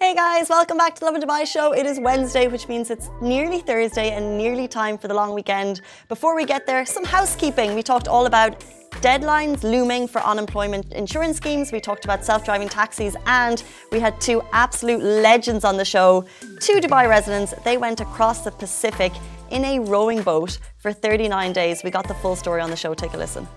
Hey 0.00 0.14
guys, 0.14 0.48
welcome 0.48 0.76
back 0.76 0.94
to 0.94 1.00
the 1.00 1.08
and 1.08 1.20
Dubai 1.20 1.44
show. 1.44 1.72
It 1.72 1.84
is 1.84 1.98
Wednesday, 1.98 2.46
which 2.46 2.68
means 2.68 2.88
it's 2.88 3.10
nearly 3.20 3.58
Thursday 3.58 4.10
and 4.10 4.38
nearly 4.38 4.68
time 4.68 4.96
for 4.96 5.08
the 5.08 5.14
long 5.14 5.34
weekend. 5.34 5.80
Before 6.08 6.36
we 6.36 6.44
get 6.44 6.66
there, 6.66 6.86
some 6.86 7.04
housekeeping. 7.04 7.74
We 7.74 7.82
talked 7.82 8.06
all 8.06 8.26
about 8.26 8.60
deadlines 9.02 9.64
looming 9.64 10.06
for 10.06 10.20
unemployment 10.20 10.92
insurance 10.92 11.36
schemes. 11.36 11.72
We 11.72 11.80
talked 11.80 12.04
about 12.04 12.24
self 12.24 12.44
driving 12.44 12.68
taxis, 12.68 13.16
and 13.26 13.64
we 13.90 13.98
had 13.98 14.20
two 14.20 14.40
absolute 14.52 15.02
legends 15.02 15.64
on 15.64 15.76
the 15.76 15.84
show. 15.84 16.24
Two 16.60 16.74
Dubai 16.74 17.08
residents, 17.08 17.52
they 17.64 17.76
went 17.76 18.00
across 18.00 18.42
the 18.42 18.52
Pacific 18.52 19.12
in 19.50 19.64
a 19.64 19.80
rowing 19.80 20.22
boat 20.22 20.60
for 20.78 20.92
39 20.92 21.52
days. 21.52 21.82
We 21.82 21.90
got 21.90 22.06
the 22.06 22.14
full 22.14 22.36
story 22.36 22.60
on 22.60 22.70
the 22.70 22.76
show. 22.76 22.94
Take 22.94 23.14
a 23.14 23.18
listen. 23.18 23.48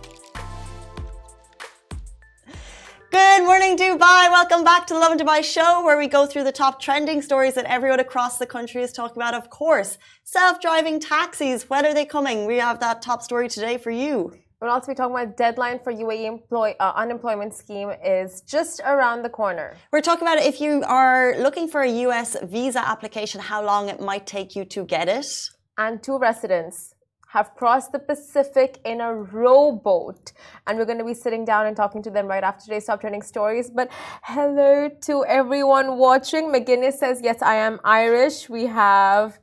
Good 3.12 3.44
morning, 3.44 3.76
Dubai. 3.76 4.32
Welcome 4.32 4.64
back 4.64 4.88
to 4.88 4.94
the 4.94 5.00
Lovin 5.02 5.18
Dubai 5.18 5.44
show, 5.44 5.84
where 5.84 5.98
we 5.98 6.08
go 6.08 6.26
through 6.26 6.46
the 6.46 6.52
top 6.54 6.80
trending 6.80 7.22
stories 7.22 7.56
that 7.56 7.66
everyone 7.66 8.00
across 8.00 8.38
the 8.38 8.46
country 8.46 8.84
is 8.84 8.94
talking 8.94 9.18
about. 9.22 9.34
Of 9.34 9.50
course, 9.50 9.98
self 10.24 10.62
driving 10.62 10.98
taxis. 10.98 11.70
When 11.70 11.86
are 11.86 11.94
they 11.94 12.06
coming? 12.06 12.46
We 12.46 12.56
have 12.56 12.80
that 12.80 13.02
top 13.02 13.22
story 13.22 13.50
today 13.50 13.78
for 13.78 13.92
you. 13.92 14.32
We'll 14.62 14.72
also 14.72 14.94
be 14.94 14.96
talking 14.96 15.14
about 15.14 15.36
deadline 15.36 15.80
for 15.84 15.92
UAE 15.92 16.26
employ, 16.26 16.74
uh, 16.80 16.94
unemployment 16.96 17.54
scheme 17.54 17.92
is 18.02 18.40
just 18.48 18.80
around 18.86 19.24
the 19.24 19.30
corner. 19.30 19.76
We're 19.92 20.00
talking 20.00 20.26
about 20.26 20.38
if 20.38 20.62
you 20.62 20.82
are 20.88 21.36
looking 21.38 21.68
for 21.68 21.82
a 21.82 21.92
US 22.08 22.38
visa 22.44 22.80
application, 22.80 23.42
how 23.42 23.62
long 23.62 23.90
it 23.90 24.00
might 24.00 24.26
take 24.26 24.56
you 24.56 24.64
to 24.76 24.86
get 24.86 25.10
it. 25.10 25.28
And 25.78 26.02
two 26.02 26.18
residents 26.18 26.91
have 27.32 27.56
crossed 27.56 27.94
the 27.94 28.00
Pacific 28.00 28.82
in 28.84 29.00
a 29.00 29.14
rowboat. 29.14 30.34
And 30.68 30.78
we're 30.78 30.84
going 30.86 30.98
to 30.98 31.06
be 31.06 31.14
sitting 31.14 31.46
down 31.46 31.66
and 31.66 31.78
talking 31.78 32.04
to 32.04 32.10
them 32.10 32.28
right 32.28 32.44
after 32.44 32.66
today's 32.66 32.84
top 32.84 33.00
trending 33.00 33.22
stories. 33.22 33.70
But 33.70 33.90
hello 34.24 34.90
to 34.90 35.26
everyone 35.26 35.98
watching. 35.98 36.52
McGinnis 36.52 36.96
says, 36.96 37.22
Yes, 37.24 37.42
I 37.42 37.56
am 37.56 37.80
Irish. 37.86 38.50
We 38.50 38.66
have. 38.66 39.40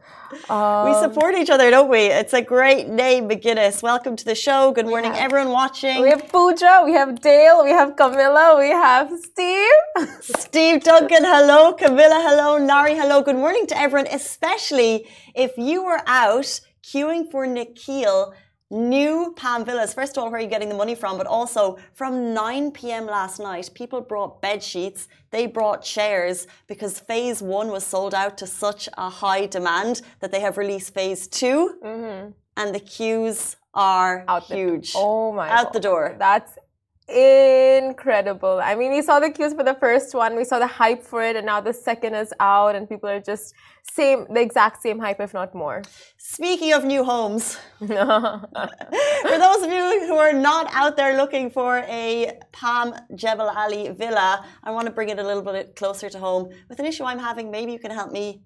Um, 0.50 0.88
we 0.88 0.94
support 1.00 1.34
each 1.34 1.48
other, 1.48 1.70
don't 1.70 1.88
we? 1.88 2.00
It's 2.00 2.34
a 2.34 2.42
great 2.42 2.88
name, 2.88 3.26
McGinnis. 3.26 3.82
Welcome 3.82 4.16
to 4.16 4.24
the 4.26 4.34
show. 4.34 4.70
Good 4.72 4.84
morning, 4.84 5.12
have, 5.12 5.22
everyone 5.22 5.50
watching. 5.50 6.02
We 6.02 6.10
have 6.10 6.28
Pooja, 6.28 6.82
we 6.84 6.92
have 6.92 7.22
Dale, 7.22 7.64
we 7.64 7.70
have 7.70 7.96
Camilla, 7.96 8.56
we 8.58 8.68
have 8.68 9.10
Steve. 9.18 9.80
Steve 10.20 10.84
Duncan, 10.84 11.24
hello. 11.24 11.72
Camilla, 11.72 12.20
hello. 12.28 12.58
Nari, 12.58 12.94
hello. 12.94 13.22
Good 13.22 13.36
morning 13.36 13.66
to 13.68 13.78
everyone, 13.78 14.08
especially 14.12 15.08
if 15.34 15.56
you 15.56 15.82
were 15.82 16.02
out 16.06 16.60
queuing 16.89 17.31
for 17.31 17.47
Nakheel 17.47 18.33
new 18.70 19.33
Palm 19.36 19.64
Villas. 19.64 19.94
First 19.94 20.17
of 20.17 20.22
all, 20.22 20.31
where 20.31 20.41
are 20.41 20.42
you 20.42 20.48
getting 20.48 20.69
the 20.69 20.75
money 20.75 20.94
from? 20.94 21.17
But 21.17 21.27
also 21.27 21.78
from 21.94 22.34
9 22.34 22.70
p.m. 22.72 23.06
last 23.06 23.39
night, 23.39 23.70
people 23.75 24.00
brought 24.00 24.41
bed 24.42 24.62
sheets, 24.62 25.09
they 25.31 25.47
brought 25.47 25.83
chairs 25.83 26.47
because 26.66 26.98
phase 26.98 27.42
one 27.42 27.69
was 27.69 27.84
sold 27.84 28.14
out 28.14 28.39
to 28.39 28.47
such 28.47 28.89
a 28.97 29.09
high 29.09 29.47
demand 29.47 30.03
that 30.20 30.33
they 30.33 30.41
have 30.41 30.59
released 30.59 30.94
phase 30.94 31.28
2 31.28 31.78
mm-hmm. 31.83 32.31
and 32.56 32.75
the 32.75 32.81
queues 32.81 33.56
are 33.75 34.25
out 34.28 34.44
huge. 34.44 34.92
The, 34.92 34.98
oh 34.98 35.33
my! 35.33 35.48
Out 35.48 35.66
God. 35.66 35.72
the 35.72 35.81
door. 35.81 36.16
That's 36.19 36.59
incredible. 37.08 38.60
I 38.62 38.74
mean, 38.74 38.92
we 38.92 39.02
saw 39.02 39.18
the 39.18 39.30
queues 39.30 39.54
for 39.54 39.64
the 39.64 39.74
first 39.74 40.14
one, 40.14 40.36
we 40.36 40.44
saw 40.44 40.58
the 40.58 40.66
hype 40.66 41.02
for 41.02 41.22
it, 41.22 41.36
and 41.36 41.46
now 41.46 41.60
the 41.60 41.72
second 41.72 42.14
is 42.14 42.32
out, 42.38 42.74
and 42.74 42.88
people 42.88 43.08
are 43.08 43.20
just 43.20 43.54
same, 43.82 44.26
the 44.32 44.40
exact 44.40 44.82
same 44.82 44.98
hype, 44.98 45.20
if 45.20 45.32
not 45.32 45.54
more. 45.54 45.82
Speaking 46.18 46.72
of 46.72 46.84
new 46.84 47.04
homes, 47.04 47.58
for 47.78 47.86
those 47.86 49.62
of 49.62 49.70
you 49.70 50.06
who 50.06 50.16
are 50.16 50.32
not 50.32 50.68
out 50.72 50.96
there 50.96 51.16
looking 51.16 51.50
for 51.50 51.78
a 51.88 52.38
Palm 52.52 52.94
Jebel 53.14 53.48
Ali 53.48 53.88
villa, 53.90 54.44
I 54.62 54.70
want 54.70 54.86
to 54.86 54.92
bring 54.92 55.08
it 55.08 55.18
a 55.18 55.26
little 55.26 55.42
bit 55.42 55.76
closer 55.76 56.10
to 56.10 56.18
home 56.18 56.50
with 56.68 56.78
an 56.78 56.86
issue 56.86 57.04
I'm 57.04 57.18
having. 57.18 57.50
Maybe 57.50 57.72
you 57.72 57.78
can 57.78 57.90
help 57.90 58.12
me 58.12 58.42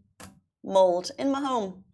mold 0.65 1.11
in 1.19 1.31
my 1.31 1.41
home. 1.41 1.85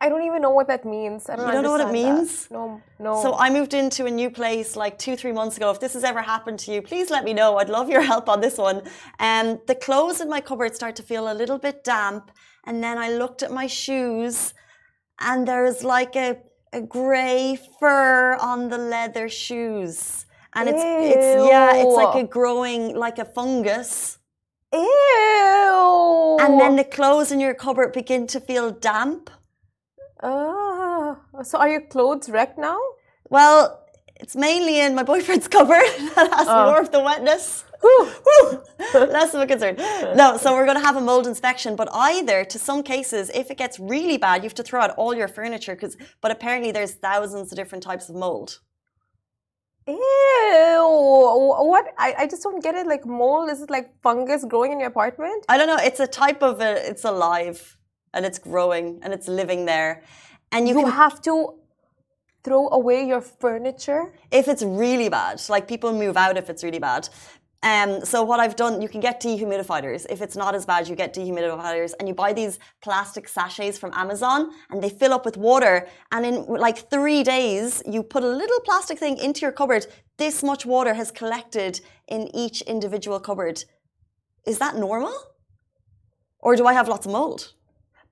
I 0.00 0.08
don't 0.08 0.22
even 0.22 0.42
know 0.42 0.50
what 0.50 0.68
that 0.68 0.84
means. 0.84 1.28
I 1.28 1.34
don't, 1.34 1.46
you 1.46 1.52
don't 1.54 1.64
know 1.64 1.72
what 1.72 1.80
it 1.80 1.92
means? 1.92 2.46
That. 2.46 2.54
No, 2.54 2.80
no. 3.00 3.20
So 3.20 3.34
I 3.34 3.50
moved 3.50 3.74
into 3.74 4.06
a 4.06 4.10
new 4.10 4.30
place 4.30 4.76
like 4.76 4.96
two, 4.96 5.16
three 5.16 5.32
months 5.32 5.56
ago. 5.56 5.70
If 5.70 5.80
this 5.80 5.94
has 5.94 6.04
ever 6.04 6.22
happened 6.22 6.60
to 6.60 6.72
you, 6.72 6.82
please 6.82 7.10
let 7.10 7.24
me 7.24 7.34
know. 7.34 7.56
I'd 7.58 7.68
love 7.68 7.90
your 7.90 8.02
help 8.12 8.28
on 8.28 8.40
this 8.40 8.58
one. 8.58 8.82
And 9.18 9.48
um, 9.48 9.60
the 9.66 9.74
clothes 9.74 10.20
in 10.20 10.28
my 10.28 10.40
cupboard 10.40 10.76
start 10.76 10.94
to 10.96 11.02
feel 11.02 11.32
a 11.32 11.34
little 11.34 11.58
bit 11.58 11.82
damp. 11.82 12.30
And 12.64 12.82
then 12.82 12.96
I 12.96 13.10
looked 13.10 13.42
at 13.42 13.50
my 13.50 13.66
shoes, 13.66 14.54
and 15.20 15.48
there's 15.48 15.82
like 15.82 16.14
a, 16.14 16.36
a 16.72 16.80
grey 16.80 17.58
fur 17.80 18.36
on 18.40 18.68
the 18.68 18.78
leather 18.78 19.28
shoes. 19.28 20.26
And 20.54 20.68
it's 20.68 20.82
Ew. 20.82 21.20
it's 21.20 21.50
yeah, 21.50 21.74
it's 21.74 21.94
like 21.94 22.14
a 22.22 22.26
growing 22.26 22.94
like 22.94 23.18
a 23.18 23.24
fungus. 23.24 24.18
Ew. 24.72 26.36
And 26.40 26.60
then 26.60 26.76
the 26.76 26.84
clothes 26.84 27.32
in 27.32 27.40
your 27.40 27.54
cupboard 27.54 27.92
begin 27.92 28.26
to 28.28 28.40
feel 28.40 28.70
damp. 28.70 29.30
Oh, 30.22 31.18
so 31.42 31.58
are 31.58 31.68
your 31.68 31.82
clothes 31.82 32.28
wrecked 32.28 32.58
now? 32.58 32.78
Well, 33.30 33.84
it's 34.16 34.34
mainly 34.34 34.80
in 34.80 34.94
my 34.94 35.02
boyfriend's 35.02 35.48
cupboard 35.48 35.86
that 36.16 36.32
has 36.32 36.48
oh. 36.48 36.66
more 36.66 36.80
of 36.80 36.90
the 36.90 37.00
wetness. 37.00 37.64
Less 38.94 39.34
of 39.34 39.42
a 39.42 39.46
concern. 39.46 39.76
No, 40.16 40.36
so 40.36 40.52
we're 40.52 40.64
going 40.64 40.78
to 40.78 40.84
have 40.84 40.96
a 40.96 41.00
mold 41.00 41.28
inspection, 41.28 41.76
but 41.76 41.88
either 41.92 42.44
to 42.44 42.58
some 42.58 42.82
cases, 42.82 43.30
if 43.32 43.52
it 43.52 43.56
gets 43.56 43.78
really 43.78 44.18
bad, 44.18 44.42
you 44.42 44.48
have 44.48 44.54
to 44.54 44.64
throw 44.64 44.80
out 44.80 44.90
all 44.96 45.14
your 45.14 45.28
furniture. 45.28 45.74
Because, 45.74 45.96
but 46.20 46.32
apparently, 46.32 46.72
there's 46.72 46.94
thousands 46.94 47.52
of 47.52 47.56
different 47.56 47.84
types 47.84 48.08
of 48.08 48.16
mold. 48.16 48.58
Ew! 49.86 49.94
What? 49.94 51.86
I, 51.96 52.14
I 52.18 52.26
just 52.26 52.42
don't 52.42 52.62
get 52.62 52.74
it. 52.74 52.88
Like 52.88 53.06
mold, 53.06 53.50
is 53.50 53.62
it 53.62 53.70
like 53.70 53.90
fungus 54.02 54.44
growing 54.44 54.72
in 54.72 54.80
your 54.80 54.88
apartment? 54.88 55.44
I 55.48 55.56
don't 55.56 55.68
know. 55.68 55.78
It's 55.80 56.00
a 56.00 56.08
type 56.08 56.42
of 56.42 56.60
a, 56.60 56.88
it's 56.88 57.04
alive 57.04 57.77
and 58.14 58.24
it's 58.24 58.38
growing 58.38 58.98
and 59.02 59.12
it's 59.12 59.28
living 59.28 59.64
there. 59.64 60.02
And 60.52 60.68
you, 60.68 60.74
you 60.78 60.84
can, 60.84 60.92
have 60.92 61.20
to 61.22 61.54
throw 62.44 62.68
away 62.70 63.06
your 63.06 63.20
furniture 63.20 64.12
if 64.30 64.48
it's 64.48 64.62
really 64.62 65.08
bad. 65.08 65.42
Like 65.48 65.68
people 65.68 65.92
move 65.92 66.16
out 66.16 66.36
if 66.36 66.48
it's 66.50 66.64
really 66.64 66.78
bad. 66.78 67.08
Um, 67.62 68.04
so 68.04 68.22
what 68.22 68.38
I've 68.38 68.54
done, 68.54 68.80
you 68.80 68.88
can 68.88 69.00
get 69.00 69.20
dehumidifiers. 69.20 70.06
If 70.08 70.22
it's 70.22 70.36
not 70.36 70.54
as 70.54 70.64
bad, 70.64 70.88
you 70.88 70.94
get 70.94 71.12
dehumidifiers, 71.12 71.92
and 71.98 72.06
you 72.06 72.14
buy 72.14 72.32
these 72.32 72.60
plastic 72.80 73.26
sachets 73.28 73.76
from 73.76 73.90
Amazon, 73.94 74.52
and 74.70 74.80
they 74.80 74.88
fill 74.88 75.12
up 75.12 75.24
with 75.24 75.36
water. 75.36 75.88
And 76.12 76.24
in 76.24 76.44
like 76.46 76.88
three 76.88 77.24
days, 77.24 77.82
you 77.84 78.04
put 78.04 78.22
a 78.22 78.28
little 78.28 78.60
plastic 78.60 78.98
thing 78.98 79.18
into 79.18 79.40
your 79.40 79.50
cupboard. 79.50 79.86
This 80.18 80.42
much 80.42 80.64
water 80.64 80.94
has 80.94 81.10
collected 81.10 81.80
in 82.06 82.34
each 82.34 82.60
individual 82.62 83.18
cupboard. 83.18 83.64
Is 84.46 84.58
that 84.60 84.76
normal, 84.76 85.14
or 86.38 86.54
do 86.54 86.64
I 86.64 86.74
have 86.74 86.88
lots 86.88 87.06
of 87.06 87.12
mold? 87.12 87.54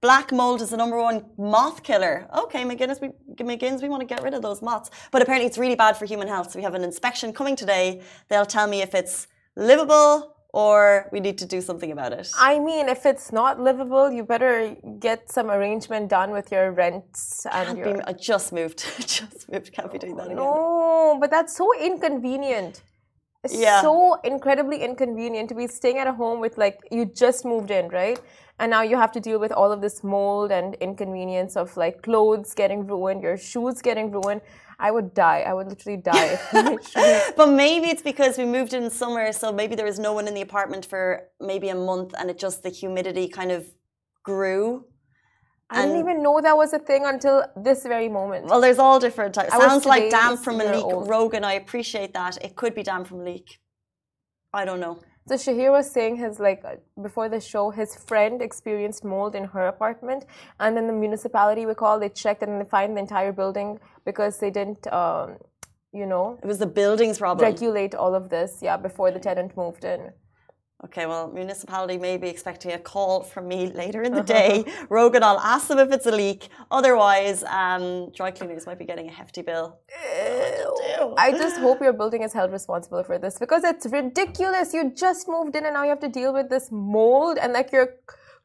Black 0.00 0.30
mold 0.30 0.60
is 0.60 0.70
the 0.70 0.76
number 0.76 1.00
one 1.00 1.24
moth 1.38 1.82
killer. 1.82 2.28
Okay, 2.36 2.62
McGinnis, 2.64 3.00
we, 3.00 3.08
McGinns, 3.44 3.82
we 3.82 3.88
want 3.88 4.00
to 4.00 4.06
get 4.06 4.22
rid 4.22 4.34
of 4.34 4.42
those 4.42 4.60
moths. 4.62 4.90
But 5.10 5.22
apparently 5.22 5.46
it's 5.46 5.58
really 5.58 5.74
bad 5.74 5.96
for 5.96 6.04
human 6.04 6.28
health. 6.28 6.52
So 6.52 6.58
we 6.58 6.62
have 6.62 6.74
an 6.74 6.84
inspection 6.84 7.32
coming 7.32 7.56
today. 7.56 8.02
They'll 8.28 8.46
tell 8.46 8.66
me 8.66 8.82
if 8.82 8.94
it's 8.94 9.26
livable 9.56 10.36
or 10.52 11.08
we 11.12 11.20
need 11.20 11.38
to 11.38 11.46
do 11.46 11.60
something 11.60 11.92
about 11.92 12.12
it. 12.12 12.30
I 12.38 12.58
mean, 12.58 12.88
if 12.88 13.04
it's 13.04 13.32
not 13.32 13.60
livable, 13.60 14.10
you 14.10 14.22
better 14.22 14.76
get 15.00 15.30
some 15.30 15.50
arrangement 15.50 16.08
done 16.08 16.30
with 16.30 16.50
your 16.52 16.72
rents 16.72 17.46
and 17.52 17.66
Can't 17.66 17.78
your. 17.78 17.94
Be, 17.98 18.00
I 18.06 18.12
just 18.12 18.52
moved. 18.52 18.78
just 19.00 19.50
moved. 19.50 19.72
Can't 19.72 19.92
be 19.92 19.98
doing 19.98 20.16
that 20.16 20.26
again. 20.26 20.36
No, 20.36 21.18
but 21.20 21.30
that's 21.30 21.56
so 21.56 21.66
inconvenient. 21.78 22.82
It's 23.44 23.54
Yeah. 23.54 23.80
so 23.82 24.14
incredibly 24.24 24.78
inconvenient 24.82 25.48
to 25.50 25.54
be 25.54 25.66
staying 25.66 25.98
at 25.98 26.06
a 26.06 26.12
home 26.12 26.40
with 26.40 26.56
like 26.58 26.78
you 26.90 27.04
just 27.04 27.44
moved 27.44 27.70
in, 27.70 27.88
right? 27.88 28.18
And 28.58 28.70
now 28.70 28.82
you 28.82 28.96
have 28.96 29.12
to 29.12 29.20
deal 29.20 29.38
with 29.38 29.52
all 29.52 29.70
of 29.70 29.80
this 29.82 30.02
mold 30.02 30.50
and 30.50 30.74
inconvenience 30.76 31.56
of 31.56 31.76
like 31.76 32.02
clothes 32.02 32.54
getting 32.54 32.86
ruined, 32.86 33.22
your 33.22 33.36
shoes 33.36 33.82
getting 33.82 34.10
ruined. 34.10 34.40
I 34.78 34.90
would 34.90 35.12
die. 35.14 35.40
I 35.46 35.52
would 35.54 35.68
literally 35.68 35.98
die. 35.98 36.26
if 36.36 36.52
my 36.52 36.76
shoes- 36.90 37.32
But 37.36 37.50
maybe 37.50 37.88
it's 37.88 38.02
because 38.02 38.38
we 38.38 38.44
moved 38.46 38.72
in 38.74 38.88
summer, 38.90 39.32
so 39.32 39.52
maybe 39.52 39.74
there 39.74 39.86
was 39.86 39.98
no 39.98 40.12
one 40.14 40.26
in 40.28 40.34
the 40.34 40.40
apartment 40.42 40.86
for 40.86 41.28
maybe 41.40 41.68
a 41.68 41.74
month, 41.74 42.14
and 42.18 42.30
it 42.30 42.38
just 42.38 42.62
the 42.62 42.68
humidity 42.70 43.28
kind 43.28 43.52
of 43.52 43.66
grew. 44.22 44.86
I 45.68 45.82
didn't 45.82 45.98
even 45.98 46.22
know 46.22 46.40
that 46.40 46.56
was 46.56 46.72
a 46.72 46.78
thing 46.78 47.04
until 47.04 47.44
this 47.56 47.82
very 47.82 48.08
moment. 48.08 48.46
Well, 48.46 48.60
there's 48.60 48.78
all 48.78 49.00
different 49.00 49.34
types. 49.34 49.52
I 49.52 49.58
Sounds 49.58 49.84
like 49.84 50.10
damp 50.10 50.40
from 50.44 50.60
a 50.60 50.64
leak. 50.64 50.84
old. 50.84 51.08
Rogan, 51.08 51.42
I 51.42 51.54
appreciate 51.54 52.14
that. 52.14 52.38
It 52.44 52.54
could 52.54 52.74
be 52.74 52.82
damp 52.84 53.08
from 53.08 53.20
a 53.20 53.24
leak. 53.24 53.58
I 54.52 54.64
don't 54.64 54.78
know. 54.78 55.00
So 55.28 55.34
Shahir 55.34 55.72
was 55.72 55.90
saying 55.90 56.16
his 56.16 56.38
like 56.38 56.64
uh, 56.64 56.76
before 57.02 57.28
the 57.28 57.40
show, 57.40 57.70
his 57.70 57.96
friend 57.96 58.40
experienced 58.40 59.04
mold 59.04 59.34
in 59.34 59.44
her 59.44 59.66
apartment, 59.66 60.24
and 60.60 60.76
then 60.76 60.86
the 60.86 60.92
municipality 60.92 61.66
we 61.66 61.74
call 61.74 61.98
they 61.98 62.08
checked 62.08 62.42
and 62.42 62.60
they 62.60 62.64
fined 62.64 62.96
the 62.96 63.00
entire 63.00 63.32
building 63.32 63.80
because 64.04 64.38
they 64.38 64.50
didn't, 64.50 64.86
um, 64.92 65.36
you 65.92 66.06
know, 66.06 66.38
It 66.42 66.46
was 66.46 66.58
the 66.58 66.66
building's 66.66 67.18
problem. 67.18 67.44
regulate 67.44 67.94
all 67.96 68.14
of 68.14 68.28
this. 68.28 68.60
Yeah, 68.62 68.76
before 68.76 69.10
the 69.10 69.18
tenant 69.18 69.56
moved 69.56 69.84
in. 69.84 70.12
Okay, 70.86 71.06
well, 71.06 71.32
municipality 71.32 71.98
may 71.98 72.16
be 72.16 72.28
expecting 72.28 72.70
a 72.72 72.78
call 72.78 73.24
from 73.24 73.48
me 73.48 73.60
later 73.82 74.02
in 74.02 74.12
the 74.14 74.22
day. 74.38 74.64
Rogan, 74.88 75.22
I'll 75.24 75.40
ask 75.40 75.66
them 75.66 75.80
if 75.80 75.90
it's 75.90 76.06
a 76.06 76.12
leak. 76.12 76.48
Otherwise, 76.70 77.42
um, 77.60 78.10
dry 78.18 78.30
cleaners 78.30 78.66
might 78.66 78.78
be 78.78 78.84
getting 78.84 79.08
a 79.08 79.12
hefty 79.20 79.42
bill. 79.42 79.78
I 81.18 81.32
just 81.32 81.56
hope 81.58 81.80
your 81.80 81.92
building 81.92 82.22
is 82.22 82.32
held 82.32 82.52
responsible 82.52 83.02
for 83.02 83.18
this 83.18 83.36
because 83.38 83.64
it's 83.64 83.86
ridiculous. 83.86 84.72
You 84.72 84.92
just 84.94 85.28
moved 85.28 85.56
in 85.56 85.64
and 85.64 85.74
now 85.74 85.82
you 85.82 85.88
have 85.88 86.04
to 86.08 86.08
deal 86.20 86.32
with 86.32 86.48
this 86.50 86.70
mold 86.70 87.36
and 87.42 87.52
like 87.52 87.72
your 87.72 87.88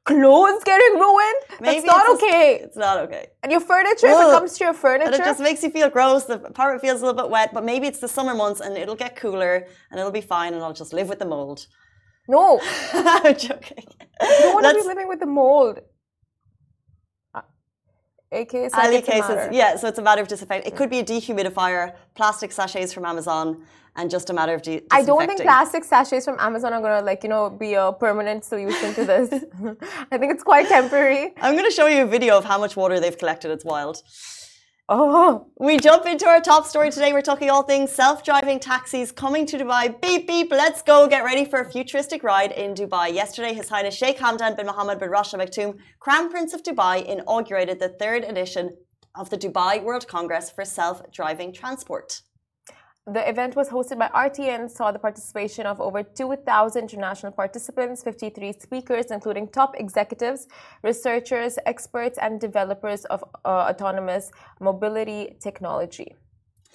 clothes 0.04 0.64
getting 0.64 0.94
ruined. 0.96 1.42
Maybe 1.60 1.82
That's 1.82 1.86
not 1.86 2.06
it's 2.10 2.24
okay. 2.24 2.54
Just, 2.54 2.68
it's 2.70 2.78
not 2.78 2.98
okay. 3.06 3.28
And 3.44 3.52
your 3.52 3.62
furniture, 3.62 4.08
Ugh. 4.08 4.20
if 4.20 4.28
it 4.28 4.32
comes 4.40 4.58
to 4.58 4.64
your 4.64 4.74
furniture. 4.74 5.14
And 5.14 5.16
it 5.16 5.26
just 5.32 5.40
makes 5.40 5.62
you 5.62 5.70
feel 5.70 5.90
gross. 5.90 6.24
The 6.24 6.42
apartment 6.42 6.82
feels 6.82 7.02
a 7.02 7.06
little 7.06 7.22
bit 7.22 7.30
wet, 7.30 7.54
but 7.54 7.64
maybe 7.64 7.86
it's 7.86 8.00
the 8.00 8.08
summer 8.08 8.34
months 8.34 8.62
and 8.62 8.76
it'll 8.78 8.96
get 8.96 9.16
cooler 9.16 9.68
and 9.92 10.00
it'll 10.00 10.12
be 10.12 10.28
fine 10.36 10.56
and 10.56 10.64
I'll 10.64 10.74
just 10.74 10.92
live 10.92 11.08
with 11.08 11.20
the 11.20 11.30
mold. 11.36 11.68
No. 12.28 12.60
I'm 12.94 13.36
joking. 13.38 13.86
You 14.22 14.28
don't 14.40 14.54
want 14.54 14.66
to 14.68 14.82
be 14.82 14.88
living 14.88 15.08
with 15.08 15.20
the 15.20 15.26
mold. 15.26 15.80
Uh, 17.34 17.42
AK 18.32 18.54
Ali 18.74 19.02
cases, 19.02 19.50
yeah. 19.52 19.76
So 19.76 19.88
it's 19.88 20.00
a 20.00 20.02
matter 20.02 20.22
of 20.22 20.28
disinfecting. 20.28 20.72
It 20.72 20.78
could 20.78 20.90
be 20.90 21.00
a 21.00 21.04
dehumidifier, 21.04 21.96
plastic 22.16 22.52
sachets 22.52 22.94
from 22.94 23.06
Amazon, 23.06 23.64
and 23.96 24.10
just 24.10 24.30
a 24.30 24.34
matter 24.34 24.54
of 24.54 24.62
de- 24.62 24.84
I 24.92 25.04
don't 25.04 25.26
think 25.28 25.42
plastic 25.42 25.84
sachets 25.84 26.26
from 26.26 26.38
Amazon 26.40 26.74
are 26.74 26.82
gonna 26.82 27.04
like 27.06 27.24
you 27.24 27.30
know 27.30 27.50
be 27.50 27.74
a 27.74 27.92
permanent 27.92 28.46
solution 28.46 28.94
to 28.94 29.06
this. 29.06 29.30
I 30.12 30.18
think 30.18 30.32
it's 30.34 30.44
quite 30.44 30.68
temporary. 30.68 31.34
I'm 31.42 31.56
gonna 31.56 31.72
show 31.72 31.88
you 31.88 32.04
a 32.04 32.08
video 32.08 32.38
of 32.38 32.46
how 32.46 32.58
much 32.60 32.78
water 32.78 33.00
they've 33.00 33.18
collected. 33.18 33.52
It's 33.52 33.66
wild. 33.66 34.02
Oh, 34.94 35.48
we 35.58 35.78
jump 35.78 36.06
into 36.06 36.28
our 36.28 36.42
top 36.42 36.66
story 36.66 36.92
today. 36.92 37.14
We're 37.14 37.22
talking 37.22 37.50
all 37.50 37.64
things 37.64 37.94
self-driving 37.94 38.60
taxis 38.60 39.14
coming 39.14 39.46
to 39.46 39.58
Dubai. 39.58 40.02
Beep 40.02 40.28
beep. 40.28 40.52
Let's 40.52 40.82
go. 40.82 41.08
Get 41.08 41.24
ready 41.24 41.46
for 41.46 41.62
a 41.62 41.72
futuristic 41.72 42.24
ride 42.24 42.52
in 42.52 42.74
Dubai. 42.74 43.14
Yesterday, 43.14 43.54
His 43.54 43.70
Highness 43.70 43.96
Sheikh 43.96 44.18
Hamdan 44.18 44.58
bin 44.58 44.66
Mohammed 44.66 45.00
bin 45.00 45.10
Rashid 45.10 45.40
Al 45.40 45.48
Maktoum, 45.48 45.78
Crown 46.02 46.30
Prince 46.30 46.54
of 46.54 46.62
Dubai, 46.64 47.06
inaugurated 47.06 47.80
the 47.80 47.88
third 47.88 48.26
edition 48.26 48.76
of 49.16 49.30
the 49.30 49.38
Dubai 49.38 49.82
World 49.82 50.10
Congress 50.10 50.50
for 50.50 50.66
Self-Driving 50.66 51.54
Transport. 51.54 52.24
The 53.08 53.28
event 53.28 53.56
was 53.56 53.68
hosted 53.68 53.98
by 53.98 54.10
RTA 54.10 54.60
and 54.60 54.72
saw 54.72 54.92
the 54.92 55.00
participation 55.00 55.66
of 55.66 55.82
over 55.82 56.04
2,000 56.04 56.84
international 56.84 57.32
participants, 57.32 58.04
53 58.04 58.54
speakers, 58.60 59.08
including 59.10 59.48
top 59.48 59.76
executives, 59.80 60.48
researchers, 60.84 61.58
experts, 61.66 62.20
and 62.22 62.40
developers 62.40 63.06
of 63.06 63.24
uh, 63.44 63.72
autonomous 63.72 64.32
mobility 64.60 65.36
technology. 65.40 66.14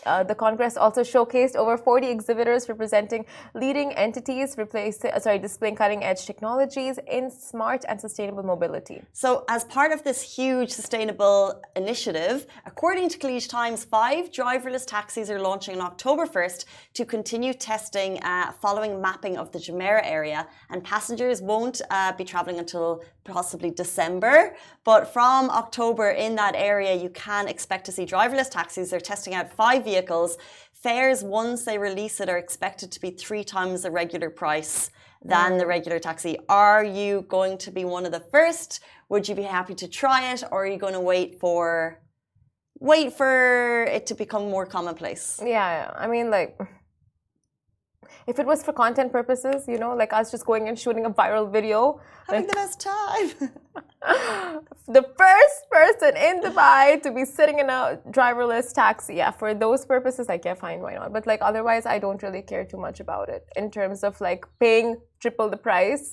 Uh, 0.04 0.22
the 0.22 0.34
Congress 0.34 0.76
also 0.76 1.02
showcased 1.02 1.56
over 1.56 1.76
40 1.76 2.08
exhibitors 2.08 2.68
representing 2.68 3.24
leading 3.54 3.92
entities 3.92 4.54
replacing, 4.58 5.10
uh, 5.12 5.18
sorry, 5.18 5.38
displaying 5.38 5.76
cutting 5.76 6.04
edge 6.04 6.26
technologies 6.26 6.98
in 7.08 7.30
smart 7.30 7.84
and 7.88 8.00
sustainable 8.00 8.42
mobility. 8.42 9.02
So, 9.12 9.44
as 9.48 9.64
part 9.64 9.92
of 9.92 10.04
this 10.04 10.20
huge 10.22 10.70
sustainable 10.70 11.62
initiative, 11.74 12.46
according 12.66 13.08
to 13.10 13.18
Khaleej 13.18 13.48
Times, 13.48 13.84
five 13.84 14.30
driverless 14.30 14.86
taxis 14.86 15.30
are 15.30 15.40
launching 15.40 15.80
on 15.80 15.86
October 15.86 16.26
1st 16.26 16.64
to 16.94 17.04
continue 17.04 17.54
testing 17.54 18.22
uh, 18.22 18.52
following 18.52 19.00
mapping 19.00 19.36
of 19.36 19.52
the 19.52 19.58
Jumeirah 19.58 20.02
area. 20.04 20.46
And 20.70 20.84
passengers 20.84 21.40
won't 21.40 21.80
uh, 21.90 22.12
be 22.12 22.24
traveling 22.24 22.58
until 22.58 23.02
possibly 23.26 23.70
December. 23.70 24.56
But 24.84 25.12
from 25.12 25.50
October 25.50 26.10
in 26.10 26.36
that 26.36 26.54
area, 26.54 26.94
you 26.94 27.10
can 27.10 27.48
expect 27.48 27.84
to 27.86 27.92
see 27.92 28.06
driverless 28.06 28.50
taxis. 28.50 28.90
They're 28.90 29.00
testing 29.00 29.34
out 29.34 29.52
five 29.52 29.84
vehicles. 29.84 30.38
Fares, 30.72 31.22
once 31.22 31.64
they 31.64 31.78
release 31.78 32.20
it, 32.20 32.28
are 32.28 32.38
expected 32.38 32.92
to 32.92 33.00
be 33.00 33.10
three 33.10 33.44
times 33.44 33.82
the 33.82 33.90
regular 33.90 34.30
price 34.30 34.90
than 35.24 35.52
mm. 35.52 35.58
the 35.58 35.66
regular 35.66 35.98
taxi. 35.98 36.38
Are 36.48 36.84
you 36.84 37.22
going 37.28 37.58
to 37.58 37.70
be 37.70 37.84
one 37.84 38.06
of 38.06 38.12
the 38.12 38.20
first? 38.20 38.80
Would 39.08 39.28
you 39.28 39.34
be 39.34 39.42
happy 39.42 39.74
to 39.74 39.88
try 39.88 40.32
it, 40.32 40.42
or 40.50 40.64
are 40.64 40.66
you 40.66 40.78
going 40.78 40.94
to 40.94 41.00
wait 41.00 41.40
for 41.40 42.00
wait 42.78 43.12
for 43.12 43.84
it 43.84 44.06
to 44.06 44.14
become 44.14 44.50
more 44.50 44.66
commonplace? 44.66 45.40
Yeah, 45.42 45.90
I 45.96 46.06
mean, 46.06 46.30
like 46.30 46.58
if 48.26 48.38
it 48.38 48.46
was 48.46 48.62
for 48.62 48.72
content 48.72 49.12
purposes, 49.12 49.64
you 49.68 49.78
know, 49.78 49.94
like 49.94 50.12
us 50.12 50.30
just 50.30 50.44
going 50.44 50.68
and 50.68 50.78
shooting 50.78 51.04
a 51.06 51.10
viral 51.10 51.50
video, 51.50 52.00
having 52.26 52.46
the 52.46 52.52
best 52.54 52.80
time. 52.80 53.28
the 54.88 55.04
first 55.16 55.58
person 55.70 56.16
in 56.16 56.40
Dubai 56.40 57.00
to 57.02 57.12
be 57.12 57.24
sitting 57.24 57.60
in 57.60 57.70
a 57.70 58.00
driverless 58.10 58.72
taxi. 58.72 59.14
Yeah, 59.14 59.30
for 59.30 59.54
those 59.54 59.84
purposes, 59.86 60.28
I 60.28 60.38
get 60.38 60.58
fine, 60.58 60.80
why 60.80 60.94
not? 60.94 61.12
But 61.12 61.26
like 61.26 61.40
otherwise, 61.40 61.86
I 61.86 61.98
don't 61.98 62.22
really 62.22 62.42
care 62.42 62.64
too 62.64 62.78
much 62.78 62.98
about 63.00 63.28
it 63.28 63.46
in 63.54 63.70
terms 63.70 64.02
of 64.02 64.20
like 64.20 64.44
paying 64.58 64.96
triple 65.20 65.48
the 65.48 65.56
price. 65.56 66.12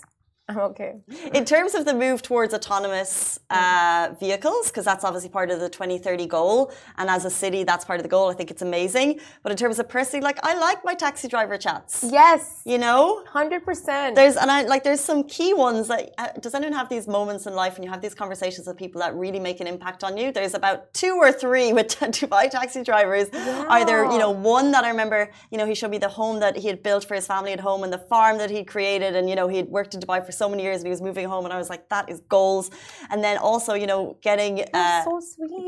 I'm 0.50 0.60
okay. 0.72 0.95
In 1.34 1.45
terms 1.45 1.74
of 1.74 1.86
the 1.86 1.94
move 1.94 2.22
towards 2.22 2.54
autonomous 2.54 3.40
uh, 3.50 4.13
vehicles, 4.19 4.68
because 4.68 4.84
that's 4.84 5.06
obviously 5.06 5.30
part 5.30 5.50
of 5.51 5.60
the 5.60 5.69
2030 5.69 6.25
goal, 6.28 6.74
and 6.98 7.10
as 7.10 7.24
a 7.24 7.30
city, 7.30 7.63
that's 7.63 7.86
part 7.86 8.00
of 8.00 8.04
the 8.04 8.10
goal. 8.10 8.30
I 8.30 8.34
think 8.34 8.51
it's 8.51 8.62
amazing. 8.62 9.22
But 9.42 9.51
in 9.54 9.57
terms 9.57 9.80
of 9.80 9.88
personally, 9.88 10.24
like 10.24 10.40
I 10.44 10.56
like 10.57 10.84
my 10.84 10.95
taxi 10.95 11.28
driver 11.30 11.57
chats. 11.57 12.04
Yes. 12.04 12.62
You 12.66 12.78
know, 12.78 13.24
hundred 13.25 13.63
percent. 13.63 14.16
There's 14.16 14.36
and 14.36 14.51
I 14.51 14.63
like 14.63 14.84
there's 14.84 15.00
some 15.00 15.24
key 15.24 15.54
ones. 15.54 15.88
That 15.88 16.12
uh, 16.18 16.28
does 16.42 16.54
anyone 16.54 16.74
have 16.74 16.90
these 16.90 17.07
moments 17.07 17.45
in 17.45 17.54
life 17.56 17.75
when 17.75 17.84
you 17.84 17.90
have 17.90 18.01
these 18.01 18.13
conversations 18.13 18.68
with 18.68 18.78
people 18.78 19.00
that 19.00 19.16
really 19.16 19.40
make 19.40 19.62
an 19.62 19.68
impact 19.68 20.04
on 20.04 20.18
you? 20.18 20.34
There's 20.34 20.54
about 20.54 20.94
two 20.94 21.16
or 21.16 21.31
three 21.31 21.72
with 21.72 21.88
Dubai 22.00 22.50
taxi 22.50 22.84
drivers. 22.84 23.30
Yeah. 23.31 23.66
Either 23.69 24.04
you 24.06 24.18
know 24.18 24.31
one 24.31 24.72
that 24.72 24.84
I 24.84 24.90
remember, 24.90 25.31
you 25.51 25.57
know, 25.57 25.66
he 25.66 25.75
showed 25.75 25.92
me 25.92 26.00
the 26.00 26.10
home 26.10 26.42
that 26.42 26.57
he 26.57 26.68
had 26.68 26.84
built 26.84 27.06
for 27.06 27.16
his 27.16 27.28
family 27.28 27.54
at 27.54 27.62
home 27.62 27.84
and 27.84 27.94
the 27.94 28.04
farm 28.12 28.38
that 28.40 28.50
he'd 28.50 28.68
created, 28.68 29.16
and 29.16 29.30
you 29.30 29.36
know 29.36 29.48
he 29.48 29.57
had 29.57 29.69
worked 29.69 29.94
in 29.94 30.01
Dubai 30.01 30.25
for 30.25 30.32
so 30.33 30.50
many 30.50 30.63
years 30.63 30.77
and 30.77 30.88
he 30.88 30.89
was 30.89 31.01
moving 31.01 31.27
home 31.27 31.45
and 31.45 31.53
I 31.53 31.57
was 31.57 31.69
like, 31.69 31.89
that 31.89 32.09
is 32.09 32.21
goals. 32.21 32.71
And 33.09 33.24
then 33.24 33.38
also, 33.38 33.74
you 33.74 33.88
know, 33.88 34.18
getting 34.21 34.63
uh, 34.74 35.03
so 35.03 35.21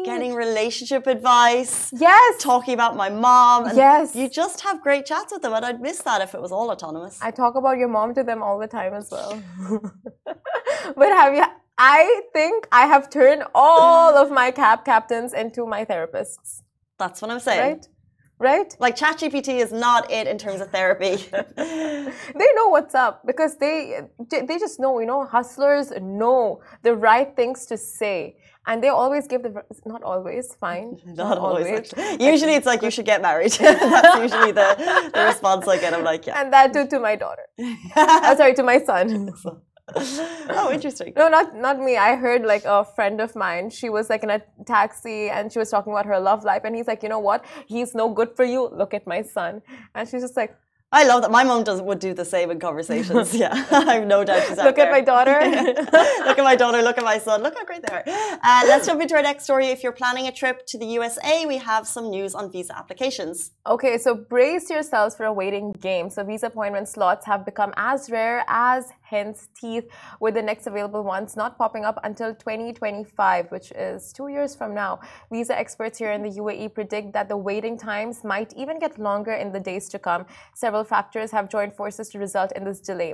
getting 0.03 0.33
relationship 0.33 1.07
advice. 1.07 1.91
Yes. 1.93 2.41
Talking 2.41 2.73
about 2.73 2.95
my 2.95 3.09
mom. 3.09 3.75
yes. 3.75 4.15
You 4.15 4.29
just 4.29 4.61
have 4.61 4.81
great 4.81 5.05
chats 5.05 5.31
with 5.31 5.41
them. 5.41 5.53
And 5.53 5.65
I'd 5.65 5.81
miss 5.81 6.01
that 6.03 6.21
if 6.21 6.33
it 6.33 6.41
was 6.41 6.51
all 6.51 6.69
autonomous. 6.71 7.19
I 7.21 7.31
talk 7.31 7.55
about 7.55 7.77
your 7.77 7.87
mom 7.87 8.13
to 8.15 8.23
them 8.23 8.41
all 8.41 8.59
the 8.59 8.67
time 8.67 8.93
as 8.93 9.09
well. 9.11 9.41
but 10.95 11.09
have 11.09 11.33
you 11.33 11.45
I 11.77 12.21
think 12.31 12.67
I 12.71 12.87
have 12.87 13.09
turned 13.09 13.43
all 13.53 14.15
of 14.15 14.31
my 14.31 14.51
cab 14.51 14.85
captains 14.85 15.33
into 15.33 15.65
my 15.65 15.83
therapists. 15.83 16.61
That's 16.97 17.21
what 17.21 17.31
I'm 17.31 17.39
saying. 17.39 17.73
Right? 17.73 17.87
Right? 18.39 18.75
Like 18.79 18.95
ChatGPT 18.95 19.61
is 19.61 19.71
not 19.71 20.11
it 20.11 20.27
in 20.27 20.37
terms 20.37 20.61
of 20.61 20.69
therapy. 20.69 21.15
they 21.55 22.49
know 22.55 22.67
what's 22.67 22.95
up 22.95 23.25
because 23.25 23.57
they 23.57 24.01
they 24.29 24.59
just 24.59 24.79
know. 24.79 24.99
You 24.99 25.05
know, 25.05 25.25
hustlers 25.25 25.91
know 26.01 26.61
the 26.83 26.95
right 26.95 27.35
things 27.35 27.65
to 27.67 27.77
say. 27.77 28.37
And 28.67 28.83
they 28.83 28.89
always 28.89 29.27
give 29.27 29.43
the 29.43 29.63
not 29.85 30.01
always 30.01 30.55
fine. 30.55 30.99
Not, 31.05 31.15
not 31.17 31.37
always. 31.37 31.93
always. 31.93 32.19
Usually, 32.19 32.55
it's 32.55 32.65
like 32.65 32.81
you 32.81 32.89
should 32.89 33.05
get 33.05 33.21
married. 33.21 33.51
That's 33.59 34.19
usually 34.19 34.53
the, 34.53 35.11
the 35.13 35.23
response 35.23 35.67
I 35.67 35.77
get. 35.77 35.93
I'm 35.93 36.03
like, 36.03 36.25
yeah. 36.25 36.41
And 36.41 36.51
that 36.51 36.73
too 36.73 36.87
to 36.87 36.99
my 36.99 37.15
daughter. 37.15 37.45
oh, 37.59 38.33
sorry, 38.35 38.55
to 38.55 38.63
my 38.63 38.79
son. 38.79 39.31
oh, 40.49 40.69
interesting. 40.71 41.13
No, 41.15 41.27
not 41.29 41.55
not 41.55 41.79
me. 41.79 41.97
I 41.97 42.15
heard 42.15 42.43
like 42.43 42.65
a 42.65 42.83
friend 42.83 43.21
of 43.21 43.35
mine. 43.35 43.69
She 43.69 43.89
was 43.89 44.09
like 44.09 44.23
in 44.23 44.29
a 44.29 44.41
taxi 44.65 45.29
and 45.29 45.51
she 45.51 45.59
was 45.59 45.69
talking 45.69 45.93
about 45.93 46.05
her 46.05 46.19
love 46.19 46.43
life, 46.43 46.63
and 46.65 46.75
he's 46.75 46.87
like, 46.87 47.03
you 47.03 47.09
know 47.09 47.19
what? 47.19 47.45
He's 47.65 47.95
no 47.95 48.09
good 48.09 48.35
for 48.35 48.45
you. 48.45 48.69
Look 48.69 48.93
at 48.93 49.07
my 49.07 49.21
son, 49.21 49.61
and 49.93 50.07
she's 50.07 50.21
just 50.21 50.37
like, 50.37 50.55
I 50.91 51.03
love 51.03 51.23
that. 51.23 51.31
My 51.31 51.43
mom 51.43 51.63
does 51.65 51.81
would 51.81 51.99
do 51.99 52.13
the 52.13 52.23
same 52.23 52.51
in 52.51 52.59
conversations. 52.59 53.33
Yeah, 53.43 53.51
I 53.71 53.95
have 53.95 54.07
no 54.07 54.23
doubt 54.23 54.43
she's 54.47 54.57
Look 54.57 54.79
at 54.79 54.91
my 54.91 55.01
daughter. 55.01 55.37
look 56.29 56.37
at 56.39 56.43
my 56.51 56.55
daughter. 56.55 56.81
Look 56.81 56.97
at 56.97 57.03
my 57.03 57.17
son. 57.17 57.43
Look 57.43 57.57
how 57.57 57.65
great 57.65 57.81
they 57.85 57.93
are. 57.93 58.03
Uh, 58.07 58.61
let's 58.65 58.85
jump 58.87 59.01
into 59.01 59.15
our 59.15 59.21
next 59.21 59.43
story. 59.43 59.67
If 59.67 59.83
you're 59.83 59.91
planning 59.91 60.27
a 60.27 60.31
trip 60.31 60.65
to 60.67 60.77
the 60.77 60.85
USA, 60.85 61.45
we 61.45 61.57
have 61.57 61.85
some 61.85 62.09
news 62.09 62.33
on 62.33 62.49
visa 62.49 62.77
applications. 62.77 63.51
Okay, 63.67 63.97
so 63.97 64.15
brace 64.15 64.69
yourselves 64.69 65.15
for 65.15 65.25
a 65.25 65.33
waiting 65.33 65.73
game. 65.73 66.09
So 66.09 66.23
visa 66.23 66.47
appointment 66.47 66.87
slots 66.87 67.25
have 67.25 67.45
become 67.45 67.73
as 67.75 68.09
rare 68.09 68.45
as 68.47 68.85
hence 69.05 69.49
teeth, 69.55 69.89
with 70.19 70.33
the 70.33 70.41
next 70.41 70.67
available 70.67 71.03
ones 71.03 71.35
not 71.35 71.57
popping 71.57 71.85
up 71.85 71.99
until 72.03 72.33
2025, 72.33 73.51
which 73.51 73.71
is 73.71 74.11
two 74.11 74.27
years 74.27 74.55
from 74.55 74.73
now. 74.73 74.99
Visa 75.31 75.57
experts 75.57 75.97
here 75.97 76.11
in 76.11 76.21
the 76.23 76.31
UAE 76.31 76.73
predict 76.73 77.13
that 77.13 77.29
the 77.29 77.37
waiting 77.37 77.77
times 77.77 78.23
might 78.23 78.51
even 78.53 78.79
get 78.79 78.99
longer 78.99 79.33
in 79.33 79.51
the 79.51 79.59
days 79.59 79.87
to 79.89 79.99
come. 79.99 80.25
Several 80.53 80.83
factors 80.83 81.31
have 81.31 81.49
joined 81.49 81.73
forces 81.73 82.09
to 82.09 82.19
result 82.19 82.51
in 82.55 82.63
this 82.63 82.79
delay. 82.79 83.13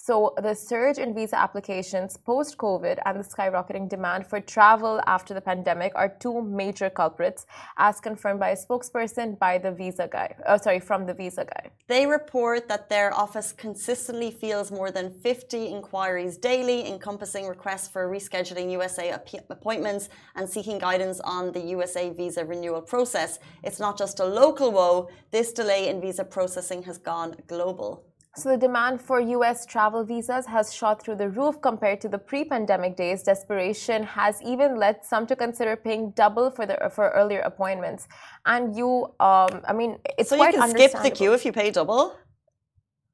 So, 0.00 0.32
the 0.40 0.54
surge 0.54 0.98
in 0.98 1.12
visa 1.12 1.36
applications 1.36 2.16
post 2.16 2.56
COVID 2.56 2.98
and 3.04 3.18
the 3.18 3.28
skyrocketing 3.28 3.88
demand 3.88 4.26
for 4.28 4.40
travel 4.40 5.00
after 5.06 5.34
the 5.34 5.40
pandemic 5.40 5.92
are 5.96 6.08
two 6.08 6.40
major 6.40 6.88
culprits, 6.88 7.46
as 7.76 8.00
confirmed 8.00 8.38
by 8.38 8.50
a 8.50 8.56
spokesperson 8.56 9.38
by 9.40 9.58
the 9.58 9.72
visa 9.72 10.08
guy. 10.10 10.36
Oh, 10.46 10.56
sorry, 10.56 10.78
from 10.78 11.04
the 11.04 11.14
visa 11.14 11.44
guy. 11.44 11.70
They 11.88 12.06
report 12.06 12.68
that 12.68 12.88
their 12.88 13.12
office 13.12 13.52
consistently 13.52 14.30
fields 14.30 14.70
more 14.70 14.92
than 14.92 15.10
50 15.10 15.66
inquiries 15.66 16.38
daily, 16.38 16.86
encompassing 16.86 17.48
requests 17.48 17.88
for 17.88 18.08
rescheduling 18.08 18.70
USA 18.70 19.18
appointments 19.50 20.10
and 20.36 20.48
seeking 20.48 20.78
guidance 20.78 21.18
on 21.20 21.50
the 21.50 21.60
USA 21.74 22.10
visa 22.10 22.44
renewal 22.44 22.82
process. 22.82 23.40
It's 23.64 23.80
not 23.80 23.98
just 23.98 24.20
a 24.20 24.24
local 24.24 24.70
woe, 24.70 25.08
this 25.32 25.52
delay 25.52 25.88
in 25.88 26.00
visa 26.00 26.24
processing 26.24 26.84
has 26.84 26.98
gone 26.98 27.34
global. 27.48 28.04
So, 28.38 28.50
the 28.50 28.56
demand 28.56 29.00
for 29.00 29.18
US 29.20 29.66
travel 29.66 30.04
visas 30.04 30.46
has 30.46 30.72
shot 30.72 31.02
through 31.02 31.16
the 31.16 31.28
roof 31.28 31.60
compared 31.60 32.00
to 32.02 32.08
the 32.08 32.18
pre 32.18 32.44
pandemic 32.44 32.96
days. 32.96 33.24
Desperation 33.24 34.04
has 34.04 34.40
even 34.42 34.76
led 34.76 35.04
some 35.04 35.26
to 35.26 35.34
consider 35.34 35.74
paying 35.74 36.12
double 36.12 36.48
for, 36.52 36.64
the, 36.64 36.76
for 36.94 37.10
earlier 37.10 37.40
appointments. 37.40 38.06
And 38.46 38.76
you, 38.76 39.06
um, 39.18 39.62
I 39.66 39.72
mean, 39.72 39.98
it's 40.16 40.30
so 40.30 40.36
quite 40.36 40.54
you 40.54 40.60
can 40.60 40.70
skip 40.70 40.92
the 41.02 41.10
queue 41.10 41.32
if 41.32 41.44
you 41.44 41.50
pay 41.50 41.72
double? 41.72 42.14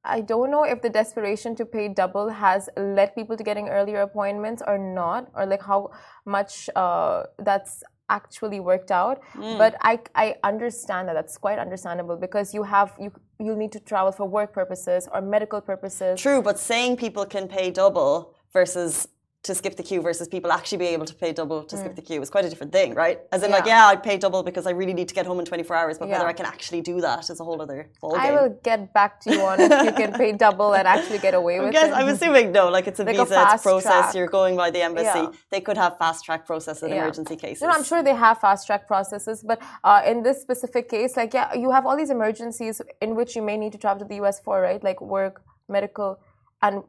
I 0.05 0.21
don't 0.21 0.51
know 0.51 0.65
if 0.65 0.83
the 0.83 0.91
desperation 0.91 1.57
to 1.57 1.65
pay 1.65 1.89
double 1.89 2.29
has 2.29 2.69
led 2.77 3.15
people 3.15 3.39
to 3.39 3.43
getting 3.43 3.71
earlier 3.71 4.03
appointments 4.03 4.63
or 4.67 4.77
not, 4.77 5.31
or 5.35 5.47
like 5.47 5.63
how 5.63 5.93
much 6.27 6.69
uh, 6.77 7.23
that's 7.39 7.83
actually 8.09 8.61
worked 8.61 8.91
out. 8.91 9.23
Mm. 9.35 9.59
But 9.59 9.77
I, 9.81 10.01
I 10.15 10.37
understand 10.43 11.09
that 11.09 11.15
that's 11.15 11.39
quite 11.39 11.59
understandable 11.59 12.17
because 12.17 12.55
you 12.55 12.63
have 12.63 12.93
you 13.01 13.13
you'll 13.39 13.57
need 13.57 13.73
to 13.73 13.81
travel 13.81 14.13
for 14.13 14.27
work 14.27 14.53
purposes 14.53 15.09
or 15.13 15.21
medical 15.21 15.61
purposes. 15.61 16.21
True, 16.21 16.43
but 16.43 16.59
saying 16.59 16.97
people 16.97 17.25
can 17.27 17.49
pay 17.49 17.71
double 17.71 18.35
versus 18.53 19.09
to 19.45 19.55
skip 19.55 19.77
the 19.77 19.83
queue 19.83 20.01
versus 20.01 20.27
people 20.27 20.51
actually 20.51 20.79
being 20.79 20.95
able 20.95 21.05
to 21.05 21.15
pay 21.15 21.31
double 21.31 21.63
to 21.65 21.77
mm. 21.77 21.79
skip 21.79 21.95
the 21.95 22.03
queue 22.03 22.21
is 22.23 22.31
quite 22.31 22.47
a 22.47 22.51
different 22.51 22.73
thing, 22.73 22.95
right? 22.95 23.21
As 23.31 23.43
in, 23.43 23.51
yeah. 23.51 23.57
like, 23.57 23.67
yeah, 23.67 23.87
I'd 23.87 24.03
pay 24.03 24.17
double 24.17 24.43
because 24.43 24.67
I 24.67 24.71
really 24.71 24.95
need 24.95 25.09
to 25.09 25.15
get 25.15 25.27
home 25.27 25.39
in 25.39 25.45
24 25.45 25.77
hours, 25.77 25.99
but 25.99 26.09
yeah. 26.09 26.15
whether 26.15 26.27
I 26.27 26.33
can 26.33 26.47
actually 26.47 26.81
do 26.81 27.03
that 27.03 27.29
is 27.29 27.41
a 27.41 27.45
whole 27.45 27.61
other 27.61 27.91
ballgame. 28.03 28.19
I 28.19 28.33
will 28.33 28.59
get 28.63 28.95
back 28.95 29.21
to 29.21 29.33
you 29.33 29.43
on 29.43 29.61
if 29.61 29.85
you 29.85 29.93
can 29.93 30.13
pay 30.15 30.33
double 30.47 30.75
and 30.75 30.89
actually 30.89 31.19
get 31.19 31.35
away 31.35 31.61
with 31.61 31.73
guess, 31.73 31.89
it. 31.89 31.93
I'm 31.93 32.09
assuming 32.09 32.53
no, 32.53 32.71
like 32.71 32.87
it's 32.87 33.01
a 33.01 33.05
like 33.05 33.17
visa, 33.17 33.35
a 33.35 33.55
it's 33.55 33.63
process. 33.63 33.93
Track. 33.93 34.15
You're 34.15 34.29
going 34.29 34.57
by 34.57 34.71
the 34.71 34.81
embassy. 34.81 35.25
Yeah. 35.25 35.31
They 35.51 35.61
could 35.61 35.77
have 35.77 35.99
fast 35.99 36.25
track 36.25 36.47
process 36.47 36.83
in 36.83 36.91
emergency 36.93 37.37
cases. 37.37 37.63
No, 37.63 37.69
I'm 37.69 37.85
sure 37.85 38.03
they 38.03 38.15
have 38.15 38.41
fast 38.41 38.67
track 38.67 38.87
processes, 38.87 39.45
but 39.47 39.61
uh, 39.85 40.01
in 40.07 40.23
this 40.23 40.41
specific 40.41 40.89
case, 40.89 41.19
like, 41.19 41.35
yeah, 41.35 41.53
you 41.55 41.71
have 41.71 41.85
all 41.85 41.97
these 41.97 42.11
emergencies 42.11 42.81
in 43.03 43.15
which 43.15 43.37
you 43.37 43.43
may 43.43 43.59
need 43.59 43.73
to 43.73 43.79
travel 43.79 44.01
to 44.01 44.09
the 44.09 44.25
US 44.25 44.41
for, 44.41 44.63
right? 44.63 44.83
Like 44.83 45.03
work, 45.03 45.43
medical, 45.69 46.19
and 46.63 46.83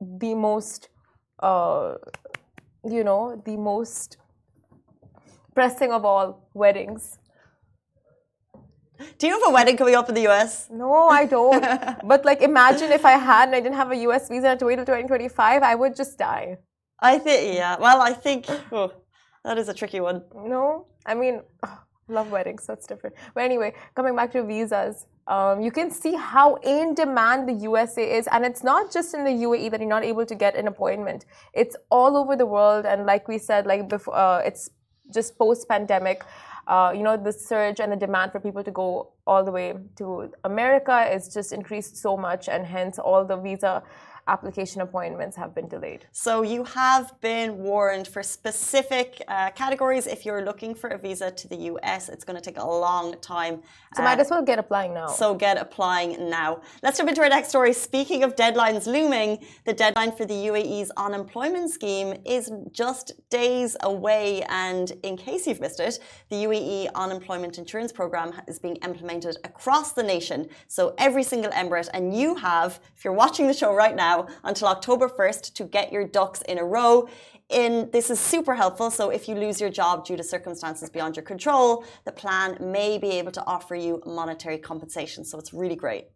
the 0.00 0.34
most. 0.34 0.88
Uh, 1.40 1.94
you 2.84 3.04
know, 3.04 3.40
the 3.44 3.56
most 3.56 4.18
pressing 5.54 5.92
of 5.92 6.04
all 6.04 6.48
weddings. 6.54 7.18
Do 9.18 9.26
you 9.26 9.32
have 9.32 9.48
a 9.48 9.52
wedding 9.52 9.76
coming 9.76 9.94
up 9.94 10.08
in 10.08 10.14
the 10.14 10.28
US? 10.28 10.68
No, 10.70 11.08
I 11.08 11.24
don't. 11.24 11.64
but 12.04 12.24
like, 12.24 12.42
imagine 12.42 12.92
if 12.92 13.04
I 13.04 13.12
had 13.12 13.48
and 13.48 13.56
I 13.56 13.60
didn't 13.60 13.76
have 13.76 13.90
a 13.90 13.96
US 14.08 14.28
visa 14.28 14.56
to 14.56 14.64
wait 14.66 14.76
till 14.76 14.84
2025, 14.84 15.62
I 15.62 15.74
would 15.74 15.96
just 15.96 16.18
die. 16.18 16.58
I 17.00 17.18
think, 17.18 17.56
yeah. 17.56 17.76
Well, 17.78 18.02
I 18.02 18.12
think 18.12 18.46
oh, 18.72 18.92
that 19.44 19.56
is 19.56 19.68
a 19.68 19.74
tricky 19.74 20.00
one. 20.00 20.22
No, 20.34 20.86
I 21.06 21.14
mean, 21.14 21.40
oh, 21.62 21.78
love 22.08 22.30
weddings, 22.30 22.64
so 22.64 22.74
it's 22.74 22.86
different. 22.86 23.16
But 23.34 23.44
anyway, 23.44 23.72
coming 23.94 24.14
back 24.14 24.32
to 24.32 24.44
visas, 24.44 25.06
um, 25.26 25.60
you 25.60 25.70
can 25.70 25.90
see 25.90 26.14
how 26.14 26.56
in 26.56 26.94
demand 26.94 27.48
the 27.48 27.52
USA 27.52 28.18
is. 28.18 28.26
And 28.32 28.44
it's 28.44 28.64
not 28.64 28.92
just 28.92 29.14
in 29.14 29.24
the 29.24 29.30
UAE 29.30 29.70
that 29.70 29.80
you're 29.80 29.88
not 29.88 30.04
able 30.04 30.26
to 30.26 30.34
get 30.34 30.56
an 30.56 30.66
appointment, 30.66 31.26
it's 31.54 31.76
all 31.90 32.16
over 32.16 32.36
the 32.36 32.46
world. 32.46 32.86
And 32.86 33.06
like 33.06 33.28
we 33.28 33.38
said, 33.38 33.66
like 33.66 33.88
before, 33.88 34.16
uh, 34.16 34.38
it's 34.38 34.70
just 35.12 35.38
post 35.38 35.68
pandemic. 35.68 36.24
Uh, 36.66 36.92
you 36.94 37.02
know, 37.02 37.16
the 37.16 37.32
surge 37.32 37.80
and 37.80 37.90
the 37.90 37.96
demand 37.96 38.30
for 38.30 38.38
people 38.38 38.62
to 38.62 38.70
go 38.70 39.12
all 39.26 39.44
the 39.44 39.50
way 39.50 39.74
to 39.96 40.30
America 40.44 41.08
is 41.12 41.32
just 41.32 41.52
increased 41.52 41.96
so 41.96 42.16
much, 42.16 42.48
and 42.48 42.64
hence 42.64 42.98
all 42.98 43.24
the 43.24 43.36
visa 43.36 43.82
application 44.30 44.80
appointments 44.80 45.36
have 45.36 45.54
been 45.54 45.68
delayed. 45.68 46.06
So 46.12 46.42
you 46.42 46.62
have 46.64 47.20
been 47.20 47.58
warned 47.58 48.06
for 48.06 48.22
specific 48.22 49.22
uh, 49.28 49.50
categories. 49.50 50.06
If 50.06 50.24
you're 50.24 50.44
looking 50.44 50.74
for 50.74 50.88
a 50.90 50.98
visa 50.98 51.30
to 51.30 51.48
the 51.48 51.56
US, 51.72 52.08
it's 52.08 52.24
going 52.24 52.38
to 52.40 52.46
take 52.48 52.58
a 52.58 52.70
long 52.86 53.16
time. 53.20 53.62
So 53.94 54.02
uh, 54.02 54.06
might 54.06 54.20
as 54.20 54.30
well 54.30 54.42
get 54.42 54.58
applying 54.58 54.94
now. 54.94 55.08
So 55.08 55.34
get 55.34 55.58
applying 55.58 56.30
now. 56.30 56.62
Let's 56.82 56.96
jump 56.98 57.08
into 57.10 57.22
our 57.22 57.28
next 57.28 57.48
story. 57.48 57.72
Speaking 57.72 58.22
of 58.22 58.36
deadlines 58.36 58.86
looming, 58.86 59.44
the 59.64 59.72
deadline 59.72 60.12
for 60.12 60.24
the 60.24 60.38
UAE's 60.50 60.90
unemployment 60.96 61.70
scheme 61.70 62.14
is 62.24 62.52
just 62.70 63.12
days 63.30 63.76
away. 63.82 64.42
And 64.48 64.92
in 65.02 65.16
case 65.16 65.46
you've 65.46 65.60
missed 65.60 65.80
it, 65.80 65.98
the 66.28 66.36
UAE 66.46 66.92
unemployment 66.94 67.58
insurance 67.58 67.92
program 67.92 68.32
is 68.46 68.58
being 68.60 68.76
implemented 68.76 69.36
across 69.44 69.92
the 69.92 70.04
nation. 70.04 70.48
So 70.68 70.94
every 70.98 71.24
single 71.24 71.50
emirate, 71.50 71.88
and 71.92 72.16
you 72.16 72.36
have, 72.36 72.80
if 72.96 73.04
you're 73.04 73.12
watching 73.24 73.46
the 73.48 73.54
show 73.54 73.74
right 73.74 73.96
now, 73.96 74.19
until 74.44 74.68
October 74.68 75.08
1st 75.08 75.54
to 75.54 75.64
get 75.64 75.92
your 75.92 76.06
ducks 76.06 76.42
in 76.42 76.58
a 76.58 76.64
row. 76.64 77.08
In, 77.48 77.90
this 77.92 78.10
is 78.10 78.20
super 78.20 78.54
helpful. 78.54 78.90
So 78.90 79.10
if 79.10 79.28
you 79.28 79.34
lose 79.34 79.60
your 79.60 79.70
job 79.70 80.04
due 80.04 80.16
to 80.16 80.22
circumstances 80.22 80.88
beyond 80.88 81.16
your 81.16 81.24
control, 81.24 81.84
the 82.04 82.12
plan 82.12 82.56
may 82.60 82.98
be 82.98 83.10
able 83.12 83.32
to 83.32 83.44
offer 83.44 83.74
you 83.74 84.02
monetary 84.06 84.58
compensation. 84.58 85.24
So 85.24 85.38
it's 85.38 85.52
really 85.52 85.76
great. 85.76 86.06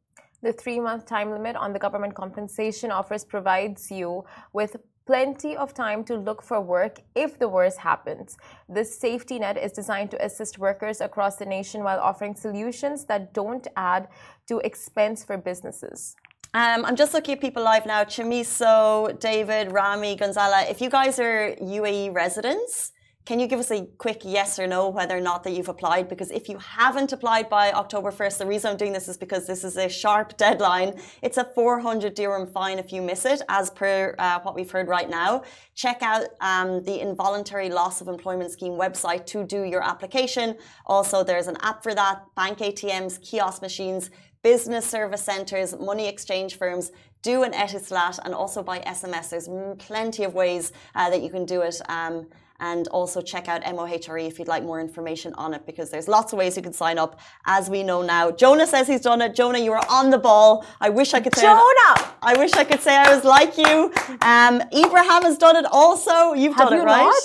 The 0.42 0.52
three 0.52 0.78
month 0.78 1.06
time 1.06 1.30
limit 1.30 1.56
on 1.56 1.72
the 1.72 1.78
government 1.78 2.14
compensation 2.14 2.90
offers 2.90 3.24
provides 3.24 3.90
you 3.90 4.24
with 4.52 4.76
plenty 5.06 5.56
of 5.56 5.74
time 5.74 6.04
to 6.04 6.16
look 6.16 6.42
for 6.42 6.60
work 6.60 7.00
if 7.14 7.38
the 7.38 7.48
worst 7.48 7.78
happens. 7.78 8.36
This 8.68 8.98
safety 8.98 9.38
net 9.38 9.56
is 9.56 9.72
designed 9.72 10.10
to 10.12 10.24
assist 10.24 10.58
workers 10.58 11.00
across 11.00 11.36
the 11.36 11.46
nation 11.46 11.82
while 11.82 11.98
offering 11.98 12.34
solutions 12.34 13.04
that 13.06 13.34
don't 13.34 13.66
add 13.76 14.08
to 14.48 14.58
expense 14.60 15.24
for 15.24 15.36
businesses. 15.36 16.16
Um, 16.56 16.84
I'm 16.84 16.94
just 16.94 17.12
looking 17.12 17.34
at 17.34 17.40
people 17.40 17.64
live 17.64 17.84
now. 17.84 18.04
Chamiso, 18.04 19.18
David, 19.18 19.72
Rami, 19.72 20.16
Gonzala. 20.16 20.70
If 20.70 20.80
you 20.80 20.88
guys 20.88 21.18
are 21.18 21.56
UAE 21.56 22.14
residents, 22.14 22.92
can 23.26 23.40
you 23.40 23.48
give 23.48 23.58
us 23.58 23.72
a 23.72 23.88
quick 23.98 24.20
yes 24.22 24.56
or 24.60 24.68
no 24.68 24.88
whether 24.88 25.16
or 25.16 25.20
not 25.20 25.42
that 25.42 25.50
you've 25.50 25.68
applied? 25.68 26.08
Because 26.08 26.30
if 26.30 26.48
you 26.48 26.58
haven't 26.58 27.12
applied 27.12 27.48
by 27.48 27.72
October 27.72 28.12
1st, 28.12 28.38
the 28.38 28.46
reason 28.46 28.70
I'm 28.70 28.76
doing 28.76 28.92
this 28.92 29.08
is 29.08 29.16
because 29.16 29.48
this 29.48 29.64
is 29.64 29.76
a 29.76 29.88
sharp 29.88 30.36
deadline. 30.36 31.00
It's 31.22 31.38
a 31.38 31.44
400 31.56 32.14
dirham 32.14 32.46
fine 32.46 32.78
if 32.78 32.92
you 32.92 33.02
miss 33.02 33.24
it, 33.24 33.42
as 33.48 33.70
per 33.70 34.14
uh, 34.20 34.38
what 34.42 34.54
we've 34.54 34.70
heard 34.70 34.86
right 34.86 35.10
now. 35.10 35.42
Check 35.74 36.02
out 36.02 36.28
um, 36.40 36.84
the 36.84 37.00
involuntary 37.00 37.68
loss 37.68 38.00
of 38.00 38.06
employment 38.06 38.52
scheme 38.52 38.74
website 38.74 39.26
to 39.26 39.42
do 39.42 39.64
your 39.64 39.82
application. 39.82 40.56
Also, 40.86 41.24
there's 41.24 41.48
an 41.48 41.56
app 41.62 41.82
for 41.82 41.96
that, 41.96 42.22
bank 42.36 42.58
ATMs, 42.58 43.20
kiosk 43.20 43.60
machines 43.60 44.10
business 44.44 44.86
service 44.86 45.22
centres, 45.22 45.74
money 45.80 46.06
exchange 46.06 46.56
firms 46.56 46.92
du 47.22 47.42
an 47.42 47.52
Etisalat 47.52 48.20
and 48.24 48.34
also 48.34 48.62
by 48.62 48.78
SMS. 48.80 49.30
There's 49.30 49.48
plenty 49.78 50.22
of 50.22 50.34
ways 50.34 50.72
uh, 50.94 51.10
that 51.10 51.22
you 51.22 51.30
can 51.30 51.44
do 51.44 51.62
it. 51.62 51.80
Um, 51.88 52.26
and 52.60 52.86
also 52.88 53.20
check 53.20 53.48
out 53.48 53.62
MOHRE 53.62 54.28
if 54.28 54.38
you'd 54.38 54.46
like 54.46 54.62
more 54.62 54.80
information 54.80 55.34
on 55.34 55.54
it 55.54 55.66
because 55.66 55.90
there's 55.90 56.06
lots 56.06 56.32
of 56.32 56.38
ways 56.38 56.56
you 56.56 56.62
can 56.62 56.72
sign 56.72 56.98
up 56.98 57.18
as 57.46 57.68
we 57.68 57.82
know 57.82 58.00
now. 58.00 58.30
Jonah 58.30 58.66
says 58.66 58.86
he's 58.86 59.00
done 59.00 59.20
it. 59.22 59.34
Jonah, 59.34 59.58
you 59.58 59.72
are 59.72 59.84
on 59.90 60.10
the 60.10 60.18
ball. 60.18 60.64
I 60.80 60.88
wish 60.88 61.14
I 61.14 61.20
could 61.20 61.34
say 61.34 61.42
Jonah. 61.42 61.58
I, 61.58 62.12
I 62.22 62.38
wish 62.38 62.52
I 62.52 62.62
could 62.62 62.80
say 62.80 62.96
I 62.96 63.12
was 63.12 63.24
like 63.24 63.58
you. 63.58 63.92
Um, 64.22 64.62
Ibrahim 64.72 65.22
has 65.24 65.36
done 65.36 65.56
it 65.56 65.66
also. 65.70 66.32
You've 66.32 66.54
Have 66.54 66.68
done 66.68 66.78
you 66.78 66.82
it, 66.82 66.86
right? 66.86 67.20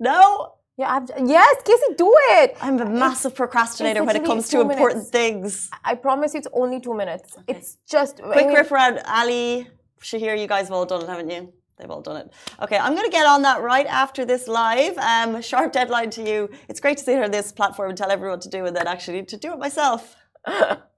Not? 0.00 0.12
No. 0.12 0.54
Yeah, 0.76 0.90
I've, 0.90 1.08
yes, 1.28 1.56
Casey, 1.64 1.94
do 1.96 2.12
it. 2.40 2.56
I'm 2.60 2.80
a 2.80 2.84
massive 2.84 3.34
procrastinator 3.36 4.02
when 4.02 4.16
it 4.16 4.24
comes 4.24 4.48
to 4.48 4.58
minutes. 4.58 4.74
important 4.76 5.06
things. 5.06 5.70
I 5.84 5.94
promise 5.94 6.34
you, 6.34 6.38
it's 6.38 6.48
only 6.52 6.80
two 6.80 6.94
minutes. 6.94 7.36
Okay. 7.38 7.56
It's 7.56 7.78
just 7.88 8.20
quick 8.20 8.38
I 8.38 8.46
mean, 8.46 8.54
rip 8.54 8.72
around. 8.72 9.00
Ali, 9.06 9.68
Shahir, 10.02 10.36
you 10.38 10.48
guys 10.48 10.66
have 10.66 10.72
all 10.72 10.84
done 10.84 11.02
it, 11.02 11.08
haven't 11.08 11.30
you? 11.30 11.52
They've 11.78 11.90
all 11.90 12.02
done 12.02 12.16
it. 12.16 12.32
Okay, 12.60 12.76
I'm 12.76 12.94
going 12.94 13.04
to 13.04 13.10
get 13.10 13.26
on 13.26 13.42
that 13.42 13.62
right 13.62 13.86
after 13.86 14.24
this 14.24 14.48
live. 14.48 14.98
Um, 14.98 15.40
sharp 15.42 15.72
deadline 15.72 16.10
to 16.10 16.28
you. 16.28 16.50
It's 16.68 16.80
great 16.80 16.98
to 16.98 17.04
see 17.04 17.14
her 17.14 17.24
on 17.24 17.30
this 17.30 17.52
platform 17.52 17.90
and 17.90 17.98
tell 17.98 18.10
everyone 18.10 18.40
to 18.40 18.48
do, 18.48 18.64
it, 18.64 18.68
and 18.68 18.76
then 18.76 18.86
actually 18.88 19.24
to 19.24 19.36
do 19.36 19.52
it 19.52 19.58
myself. 19.58 20.16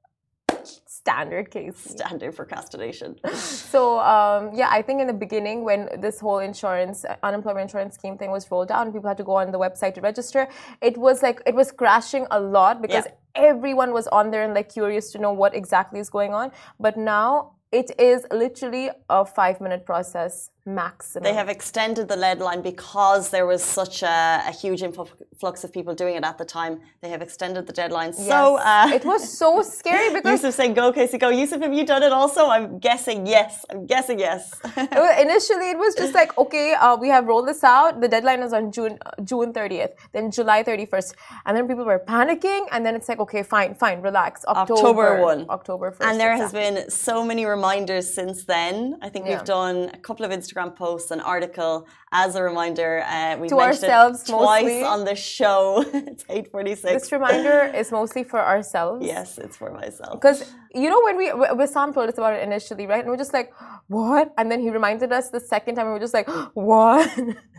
standard 1.07 1.51
case. 1.51 1.79
Standard 1.99 2.35
procrastination. 2.35 3.11
so 3.35 3.81
um, 4.01 4.51
yeah, 4.61 4.69
I 4.79 4.83
think 4.83 5.01
in 5.01 5.07
the 5.07 5.19
beginning 5.27 5.63
when 5.63 5.89
this 6.01 6.19
whole 6.19 6.41
insurance, 6.51 7.05
unemployment 7.23 7.65
insurance 7.69 7.95
scheme 7.95 8.17
thing 8.19 8.31
was 8.31 8.51
rolled 8.51 8.71
out 8.73 8.83
and 8.85 8.93
people 8.95 9.09
had 9.09 9.21
to 9.23 9.29
go 9.33 9.37
on 9.43 9.53
the 9.53 9.59
website 9.67 9.95
to 9.95 10.01
register, 10.01 10.49
it 10.81 10.97
was 10.99 11.23
like 11.23 11.41
it 11.47 11.55
was 11.55 11.71
crashing 11.71 12.27
a 12.39 12.41
lot 12.41 12.83
because 12.83 13.07
yeah. 13.07 13.51
everyone 13.51 13.93
was 13.93 14.07
on 14.09 14.31
there 14.33 14.43
and 14.43 14.53
like 14.55 14.69
curious 14.79 15.13
to 15.13 15.19
know 15.19 15.33
what 15.33 15.55
exactly 15.55 16.01
is 16.01 16.11
going 16.11 16.35
on. 16.35 16.51
But 16.81 16.97
now 16.97 17.53
it 17.71 17.91
is 17.99 18.27
literally 18.31 18.91
a 19.09 19.25
five 19.25 19.61
minute 19.61 19.87
process 19.87 20.51
maximum. 20.67 21.23
They 21.23 21.35
have 21.35 21.49
extended 21.49 22.09
the 22.09 22.17
lead 22.17 22.41
line 22.41 22.61
because 22.61 23.31
there 23.31 23.47
was 23.47 23.63
such 23.63 24.03
a, 24.03 24.43
a, 24.47 24.53
huge 24.53 24.83
influx 24.83 25.65
of 25.65 25.73
people 25.73 25.95
doing 25.95 26.17
it 26.17 26.25
at 26.25 26.39
the 26.39 26.45
time. 26.45 26.81
They 27.03 27.09
have 27.09 27.23
extended 27.23 27.67
the 27.67 27.73
deadline. 27.73 28.13
Yes. 28.19 28.27
So 28.27 28.57
uh, 28.57 28.91
it 28.93 29.05
was 29.05 29.39
so 29.39 29.63
scary 29.79 30.13
because 30.13 30.43
Yusuf 30.43 30.55
saying 30.55 30.75
go, 30.75 30.93
Casey, 30.93 31.19
go. 31.19 31.29
Yusuf, 31.29 31.63
have 31.63 31.73
you 31.73 31.87
done 31.87 32.03
it 32.03 32.13
also? 32.13 32.49
I'm 32.49 32.79
guessing 32.79 33.27
yes. 33.27 33.65
I'm 33.71 33.87
guessing 33.87 34.19
yes. 34.19 34.61
Initially, 34.77 35.71
it 35.71 35.79
was 35.79 35.95
just 35.95 36.15
like 36.15 36.37
okay, 36.37 36.75
uh, 36.75 36.97
we 36.97 37.09
have 37.09 37.27
rolled 37.27 37.49
this 37.49 37.63
out. 37.63 38.01
The 38.01 38.09
deadline 38.09 38.41
is 38.41 38.53
on 38.53 38.73
June 38.73 38.99
June 39.23 39.53
30th, 39.53 39.93
then 40.13 40.31
July 40.31 40.65
31st, 40.65 41.15
and 41.47 41.57
then 41.57 41.69
people 41.69 41.85
were 41.85 42.03
panicking, 42.07 42.67
and 42.73 42.85
then 42.85 42.97
it's 42.97 43.09
like 43.09 43.21
okay, 43.21 43.43
fine, 43.43 43.75
fine, 43.75 44.01
relax. 44.01 44.45
October, 44.47 44.73
October 44.75 45.23
one, 45.23 45.47
October 45.49 45.93
1st, 45.93 46.07
and 46.11 46.21
there 46.21 46.33
exactly. 46.33 46.61
has 46.61 46.75
been 46.75 46.91
so 46.91 47.25
many 47.25 47.47
reminders 47.47 48.13
since 48.13 48.45
then. 48.45 48.99
I 49.03 49.09
think 49.09 49.27
yeah. 49.27 49.37
we've 49.37 49.45
done 49.45 49.91
a 49.93 49.99
couple 49.99 50.25
of 50.25 50.33
Instagram 50.33 50.56
Instagram 50.57 50.75
post, 50.75 51.11
an 51.11 51.21
article. 51.21 51.87
As 52.13 52.35
a 52.35 52.43
reminder, 52.43 53.03
uh, 53.07 53.37
we 53.37 53.49
To 53.49 53.57
mentioned 53.57 53.85
ourselves 53.85 54.23
it 54.23 54.33
twice 54.33 54.63
mostly. 54.65 54.83
on 54.83 55.05
the 55.05 55.15
show. 55.15 55.85
it's 55.95 56.25
eight 56.29 56.51
forty 56.51 56.75
six. 56.75 57.03
This 57.03 57.13
reminder 57.13 57.73
is 57.75 57.93
mostly 57.93 58.25
for 58.25 58.41
ourselves. 58.41 59.05
Yes, 59.05 59.39
it's 59.39 59.57
for 59.57 59.71
myself. 59.73 60.15
Because 60.21 60.53
you 60.75 60.89
know 60.89 61.01
when 61.05 61.17
we 61.17 61.29
Wissam 61.31 61.93
told 61.95 62.09
us 62.09 62.19
about 62.19 62.35
it 62.35 62.43
initially, 62.43 62.87
right? 62.87 63.01
And 63.01 63.09
we're 63.09 63.17
just 63.17 63.33
like, 63.33 63.53
what? 63.89 64.33
And 64.39 64.51
then 64.51 64.61
he 64.61 64.71
reminded 64.71 65.13
us 65.13 65.31
the 65.31 65.41
second 65.41 65.77
time, 65.77 65.87
and 65.87 65.95
we're 65.95 66.01
just 66.01 66.15
like, 66.15 66.29
what? 66.55 67.11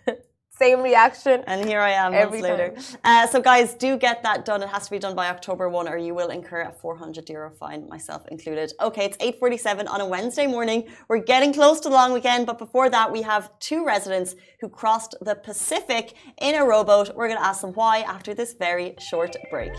Same 0.60 0.82
reaction. 0.82 1.44
And 1.46 1.68
here 1.68 1.80
I 1.80 1.92
am 1.92 2.14
Every 2.14 2.42
months 2.42 2.60
later. 2.60 2.98
Uh, 3.04 3.28
so, 3.28 3.42
guys, 3.42 3.76
do 3.76 3.98
get 3.98 4.24
that 4.24 4.44
done. 4.44 4.64
It 4.64 4.70
has 4.70 4.86
to 4.86 4.92
be 4.92 5.00
done 5.00 5.16
by 5.16 5.30
October 5.30 5.70
1 5.70 5.88
or 5.88 5.98
you 5.98 6.16
will 6.16 6.30
incur 6.30 6.62
a 6.62 6.72
400 6.72 7.30
euro 7.30 7.52
fine, 7.52 7.88
myself 7.88 8.28
included. 8.30 8.74
Okay, 8.82 9.06
it's 9.06 9.18
8.47 9.18 9.88
on 9.88 10.02
a 10.02 10.06
Wednesday 10.06 10.48
morning. 10.48 10.88
We're 11.08 11.20
getting 11.20 11.54
close 11.54 11.80
to 11.82 11.90
the 11.90 11.96
long 11.96 12.12
weekend, 12.12 12.48
but 12.48 12.58
before 12.58 12.90
that, 12.90 13.12
we 13.12 13.22
have 13.22 13.52
two 13.60 13.86
residents 13.86 14.36
who 14.60 14.70
crossed 14.70 15.16
the 15.22 15.36
Pacific 15.36 16.16
in 16.40 16.56
a 16.56 16.66
rowboat. 16.66 17.16
We're 17.16 17.28
going 17.28 17.40
to 17.40 17.46
ask 17.46 17.62
them 17.62 17.74
why 17.74 18.00
after 18.00 18.34
this 18.34 18.54
very 18.54 18.96
short 19.00 19.36
break. 19.52 19.74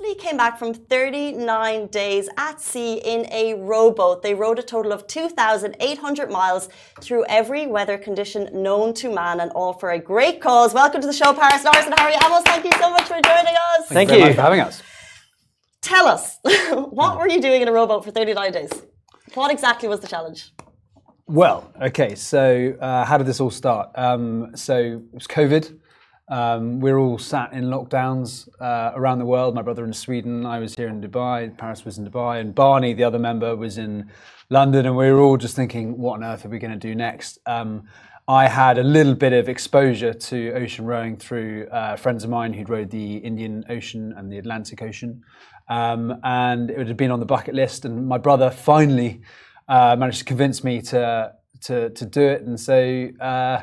Lee 0.00 0.14
came 0.14 0.38
back 0.38 0.58
from 0.58 0.72
39 0.72 1.88
days 1.88 2.28
at 2.38 2.58
sea 2.58 2.94
in 3.04 3.26
a 3.30 3.54
rowboat. 3.54 4.22
They 4.22 4.34
rowed 4.34 4.58
a 4.58 4.62
total 4.62 4.92
of 4.92 5.06
2,800 5.06 6.30
miles 6.30 6.70
through 7.02 7.26
every 7.28 7.66
weather 7.66 7.98
condition 7.98 8.48
known 8.62 8.94
to 8.94 9.12
man 9.12 9.40
and 9.40 9.50
all 9.52 9.74
for 9.74 9.90
a 9.90 9.98
great 9.98 10.40
cause. 10.40 10.72
Welcome 10.72 11.02
to 11.02 11.06
the 11.06 11.12
show, 11.12 11.34
Paris 11.34 11.64
Norris 11.64 11.84
and 11.84 11.98
Harry 11.98 12.14
Amos. 12.24 12.42
Thank 12.44 12.64
you 12.64 12.72
so 12.80 12.90
much 12.90 13.02
for 13.02 13.20
joining 13.20 13.54
us. 13.78 13.88
Thank 13.88 14.08
very 14.08 14.20
you. 14.20 14.26
much 14.28 14.36
for 14.36 14.42
having 14.42 14.60
us. 14.60 14.82
Tell 15.82 16.06
us, 16.06 16.38
what 16.70 17.18
were 17.18 17.28
you 17.28 17.42
doing 17.42 17.60
in 17.60 17.68
a 17.68 17.72
rowboat 17.72 18.02
for 18.02 18.10
39 18.10 18.52
days? 18.52 18.70
What 19.34 19.50
exactly 19.50 19.88
was 19.88 20.00
the 20.00 20.08
challenge? 20.08 20.50
Well, 21.26 21.70
okay, 21.80 22.14
so 22.14 22.74
uh, 22.80 23.04
how 23.04 23.18
did 23.18 23.26
this 23.26 23.38
all 23.38 23.50
start? 23.50 23.90
Um, 23.96 24.56
so 24.56 24.76
it 24.76 25.14
was 25.14 25.26
COVID. 25.26 25.78
Um, 26.30 26.78
we're 26.78 26.96
all 26.96 27.18
sat 27.18 27.52
in 27.52 27.64
lockdowns 27.64 28.48
uh, 28.60 28.92
around 28.94 29.18
the 29.18 29.24
world. 29.24 29.56
My 29.56 29.62
brother 29.62 29.84
in 29.84 29.92
Sweden, 29.92 30.46
I 30.46 30.60
was 30.60 30.76
here 30.76 30.86
in 30.86 31.00
Dubai, 31.00 31.56
Paris 31.58 31.84
was 31.84 31.98
in 31.98 32.08
Dubai, 32.08 32.40
and 32.40 32.54
Barney, 32.54 32.94
the 32.94 33.02
other 33.02 33.18
member, 33.18 33.56
was 33.56 33.78
in 33.78 34.08
London. 34.48 34.86
And 34.86 34.96
we 34.96 35.10
were 35.10 35.20
all 35.20 35.36
just 35.36 35.56
thinking, 35.56 35.98
what 35.98 36.14
on 36.14 36.24
earth 36.24 36.46
are 36.46 36.48
we 36.48 36.60
going 36.60 36.72
to 36.72 36.78
do 36.78 36.94
next? 36.94 37.40
Um, 37.46 37.88
I 38.28 38.46
had 38.46 38.78
a 38.78 38.84
little 38.84 39.16
bit 39.16 39.32
of 39.32 39.48
exposure 39.48 40.14
to 40.14 40.52
ocean 40.52 40.84
rowing 40.84 41.16
through 41.16 41.66
uh, 41.66 41.96
friends 41.96 42.22
of 42.22 42.30
mine 42.30 42.52
who'd 42.52 42.68
rowed 42.68 42.90
the 42.90 43.16
Indian 43.16 43.64
Ocean 43.68 44.14
and 44.16 44.32
the 44.32 44.38
Atlantic 44.38 44.82
Ocean. 44.82 45.24
Um, 45.68 46.20
and 46.22 46.70
it 46.70 46.86
had 46.86 46.96
been 46.96 47.10
on 47.10 47.18
the 47.18 47.26
bucket 47.26 47.56
list. 47.56 47.84
And 47.84 48.06
my 48.06 48.18
brother 48.18 48.50
finally 48.52 49.22
uh, 49.68 49.96
managed 49.98 50.18
to 50.18 50.24
convince 50.24 50.62
me 50.62 50.80
to, 50.82 51.32
to, 51.62 51.90
to 51.90 52.06
do 52.06 52.22
it. 52.22 52.42
And 52.42 52.60
so 52.60 53.08
uh, 53.20 53.62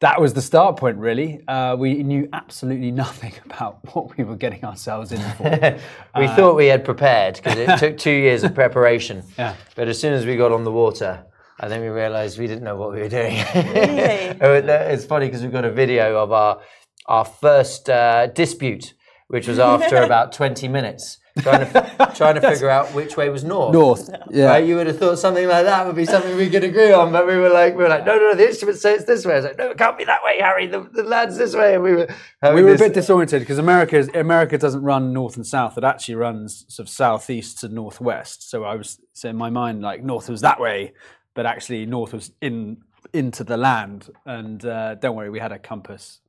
that 0.00 0.20
was 0.20 0.34
the 0.34 0.42
start 0.42 0.76
point, 0.76 0.98
really. 0.98 1.40
Uh, 1.48 1.74
we 1.78 2.02
knew 2.02 2.28
absolutely 2.32 2.90
nothing 2.90 3.32
about 3.44 3.78
what 3.94 4.16
we 4.16 4.24
were 4.24 4.36
getting 4.36 4.64
ourselves 4.64 5.12
in 5.12 5.20
for. 5.36 5.44
we 6.18 6.26
thought 6.28 6.56
we 6.56 6.66
had 6.66 6.84
prepared 6.84 7.36
because 7.36 7.56
it 7.56 7.78
took 7.78 7.96
two 7.96 8.10
years 8.10 8.44
of 8.44 8.54
preparation. 8.62 9.22
Yeah. 9.38 9.56
But 9.74 9.88
as 9.88 10.00
soon 10.00 10.12
as 10.12 10.26
we 10.26 10.36
got 10.36 10.52
on 10.52 10.64
the 10.64 10.72
water, 10.72 11.24
I 11.58 11.68
think 11.68 11.82
we 11.82 11.88
realised 11.88 12.38
we 12.38 12.46
didn't 12.46 12.64
know 12.64 12.76
what 12.76 12.92
we 12.92 13.00
were 13.00 13.08
doing. 13.08 13.42
Really? 13.54 14.38
Oh, 14.40 14.54
it's 14.54 15.06
funny 15.06 15.26
because 15.26 15.42
we've 15.42 15.52
got 15.52 15.64
a 15.64 15.72
video 15.72 16.16
of 16.22 16.30
our 16.32 16.60
our 17.06 17.24
first 17.24 17.88
uh, 17.88 18.26
dispute, 18.26 18.94
which 19.28 19.46
was 19.46 19.58
after 19.58 19.96
about 19.96 20.32
20 20.32 20.68
minutes, 20.68 21.18
trying 21.42 21.70
to 21.72 22.12
trying 22.16 22.34
to 22.34 22.40
figure 22.40 22.68
out 22.70 22.92
which 22.94 23.16
way 23.16 23.28
was 23.28 23.44
north. 23.44 23.72
North. 23.72 24.10
Yeah. 24.30 24.46
Right? 24.46 24.66
You 24.66 24.76
would 24.76 24.86
have 24.86 24.98
thought 24.98 25.18
something 25.18 25.46
like 25.46 25.64
that 25.64 25.86
would 25.86 25.96
be 25.96 26.04
something 26.04 26.36
we 26.36 26.50
could 26.50 26.64
agree 26.64 26.92
on, 26.92 27.12
but 27.12 27.26
we 27.26 27.36
were 27.36 27.48
like, 27.50 27.76
we 27.76 27.82
were 27.82 27.88
like, 27.88 28.04
no, 28.06 28.16
no, 28.16 28.34
the 28.34 28.46
instruments 28.48 28.80
say 28.82 28.94
it's 28.94 29.04
this 29.04 29.24
way. 29.24 29.34
I 29.34 29.36
was 29.36 29.44
like, 29.44 29.58
no, 29.58 29.70
it 29.70 29.78
can't 29.78 29.98
be 29.98 30.04
that 30.04 30.20
way, 30.24 30.38
Harry. 30.40 30.66
The, 30.66 30.80
the 30.92 31.02
land's 31.02 31.36
this 31.36 31.54
way. 31.54 31.74
And 31.74 31.82
we 31.82 31.92
were 31.92 32.08
we 32.54 32.62
were 32.62 32.74
a 32.74 32.78
bit 32.78 32.94
disoriented 32.94 33.40
because 33.42 33.58
America 33.58 33.96
is- 33.96 34.10
America 34.14 34.58
doesn't 34.58 34.82
run 34.82 35.12
north 35.12 35.36
and 35.36 35.46
south. 35.46 35.76
It 35.78 35.84
actually 35.84 36.16
runs 36.16 36.64
sort 36.68 36.88
of 36.88 36.90
southeast 36.92 37.58
to 37.60 37.68
northwest. 37.68 38.50
So 38.50 38.64
I 38.64 38.74
was 38.76 38.98
so 39.12 39.28
in 39.28 39.36
my 39.36 39.50
mind 39.50 39.82
like 39.82 40.02
north 40.02 40.28
was 40.28 40.40
that 40.42 40.60
way, 40.60 40.92
but 41.34 41.46
actually 41.46 41.86
north 41.86 42.12
was 42.12 42.32
in 42.40 42.78
into 43.12 43.44
the 43.44 43.56
land. 43.56 44.08
And 44.24 44.64
uh, 44.64 44.94
don't 44.96 45.16
worry, 45.16 45.30
we 45.30 45.38
had 45.38 45.52
a 45.52 45.58
compass, 45.58 46.20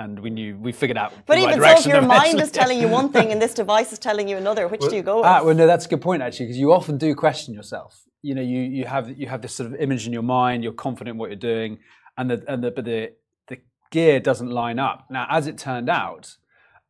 and 0.00 0.18
we 0.18 0.30
knew 0.30 0.56
we 0.56 0.72
figured 0.72 0.96
out. 0.96 1.12
But 1.26 1.36
the 1.36 1.42
right 1.42 1.52
even 1.58 1.62
so, 1.62 1.78
if 1.78 1.86
your 1.86 2.02
mind 2.02 2.40
is 2.40 2.50
telling 2.50 2.80
you 2.80 2.88
one 2.88 3.12
thing 3.16 3.30
and 3.32 3.40
this 3.40 3.52
device 3.52 3.92
is 3.92 3.98
telling 3.98 4.28
you 4.28 4.36
another, 4.38 4.66
which 4.66 4.80
do 4.80 4.96
you 4.96 5.02
go 5.02 5.18
with? 5.18 5.26
Ah, 5.26 5.42
well, 5.44 5.54
no, 5.54 5.66
that's 5.66 5.84
a 5.86 5.88
good 5.88 6.00
point 6.00 6.22
actually, 6.22 6.46
because 6.46 6.58
you 6.58 6.72
often 6.72 6.96
do 6.96 7.14
question 7.14 7.52
yourself. 7.54 8.02
You 8.22 8.34
know, 8.34 8.42
you 8.42 8.60
you 8.60 8.86
have 8.86 9.10
you 9.16 9.26
have 9.28 9.42
this 9.42 9.54
sort 9.54 9.70
of 9.70 9.78
image 9.78 10.06
in 10.06 10.12
your 10.12 10.22
mind. 10.22 10.64
You're 10.64 10.72
confident 10.72 11.14
in 11.14 11.18
what 11.18 11.28
you're 11.28 11.36
doing, 11.54 11.78
and 12.16 12.30
the 12.30 12.42
and 12.48 12.64
the 12.64 12.70
but 12.70 12.84
the 12.86 13.12
the 13.48 13.58
gear 13.90 14.20
doesn't 14.20 14.50
line 14.50 14.78
up. 14.78 15.06
Now, 15.10 15.26
as 15.30 15.46
it 15.46 15.58
turned 15.58 15.90
out, 15.90 16.36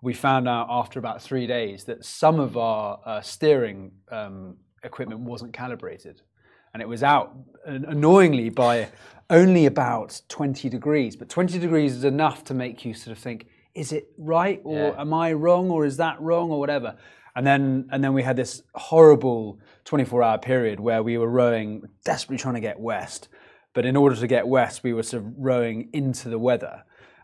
we 0.00 0.14
found 0.14 0.48
out 0.48 0.68
after 0.70 0.98
about 0.98 1.20
three 1.20 1.46
days 1.46 1.84
that 1.84 2.04
some 2.04 2.38
of 2.38 2.56
our 2.56 3.00
uh, 3.04 3.20
steering 3.20 3.92
um, 4.10 4.56
equipment 4.84 5.20
wasn't 5.20 5.52
calibrated, 5.52 6.22
and 6.72 6.82
it 6.82 6.88
was 6.88 7.02
out 7.02 7.36
annoyingly 7.66 8.48
by 8.48 8.88
only 9.28 9.66
about 9.66 10.20
20 10.28 10.68
degrees. 10.68 11.16
But 11.16 11.28
20 11.28 11.58
degrees 11.58 11.94
is 11.94 12.04
enough 12.04 12.44
to 12.44 12.54
make 12.54 12.84
you 12.84 12.94
sort 12.94 13.16
of 13.16 13.22
think, 13.22 13.46
is 13.74 13.92
it 13.92 14.08
right 14.18 14.60
or 14.64 14.88
Yeah. 14.90 15.00
am 15.00 15.14
I 15.14 15.32
wrong 15.32 15.70
or 15.70 15.84
is 15.84 15.96
that 15.98 16.20
wrong 16.20 16.50
or 16.50 16.58
whatever? 16.58 16.96
And 17.36 17.46
then 17.46 17.88
and 17.92 18.02
then 18.02 18.12
we 18.12 18.22
had 18.24 18.36
this 18.36 18.62
horrible 18.74 19.60
24-hour 19.84 20.38
period 20.38 20.80
where 20.80 21.02
we 21.02 21.16
were 21.16 21.28
rowing, 21.28 21.88
desperately 22.04 22.38
trying 22.38 22.54
to 22.54 22.60
get 22.60 22.80
west. 22.80 23.28
But 23.72 23.86
in 23.86 23.96
order 23.96 24.16
to 24.16 24.26
get 24.26 24.48
west, 24.48 24.82
we 24.82 24.92
were 24.92 25.04
sort 25.04 25.22
of 25.22 25.32
rowing 25.38 25.90
into 25.92 26.28
the 26.28 26.40
weather 26.40 26.82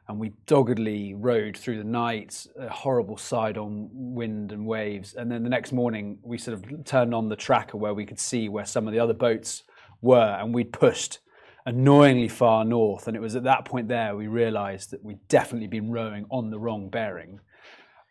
and 0.08 0.20
we 0.20 0.32
doggedly 0.46 1.14
rowed 1.14 1.56
through 1.56 1.78
the 1.78 1.84
night, 1.84 2.46
a 2.58 2.68
horrible 2.68 3.16
side 3.16 3.58
on 3.58 3.88
wind 3.92 4.52
and 4.52 4.64
waves. 4.66 5.14
And 5.14 5.30
then 5.30 5.42
the 5.42 5.50
next 5.50 5.72
morning, 5.72 6.18
we 6.22 6.38
sort 6.38 6.54
of 6.54 6.84
turned 6.84 7.14
on 7.14 7.28
the 7.28 7.36
tracker 7.36 7.76
where 7.76 7.94
we 7.94 8.06
could 8.06 8.20
see 8.20 8.48
where 8.48 8.64
some 8.64 8.86
of 8.86 8.92
the 8.92 9.00
other 9.00 9.14
boats 9.14 9.64
were, 10.00 10.38
and 10.40 10.54
we'd 10.54 10.72
pushed 10.72 11.18
annoyingly 11.64 12.28
far 12.28 12.64
north. 12.64 13.08
And 13.08 13.16
it 13.16 13.20
was 13.20 13.34
at 13.34 13.42
that 13.44 13.64
point 13.64 13.88
there 13.88 14.14
we 14.14 14.28
realized 14.28 14.92
that 14.92 15.04
we'd 15.04 15.26
definitely 15.26 15.66
been 15.66 15.90
rowing 15.90 16.26
on 16.30 16.50
the 16.50 16.58
wrong 16.58 16.88
bearing. 16.88 17.40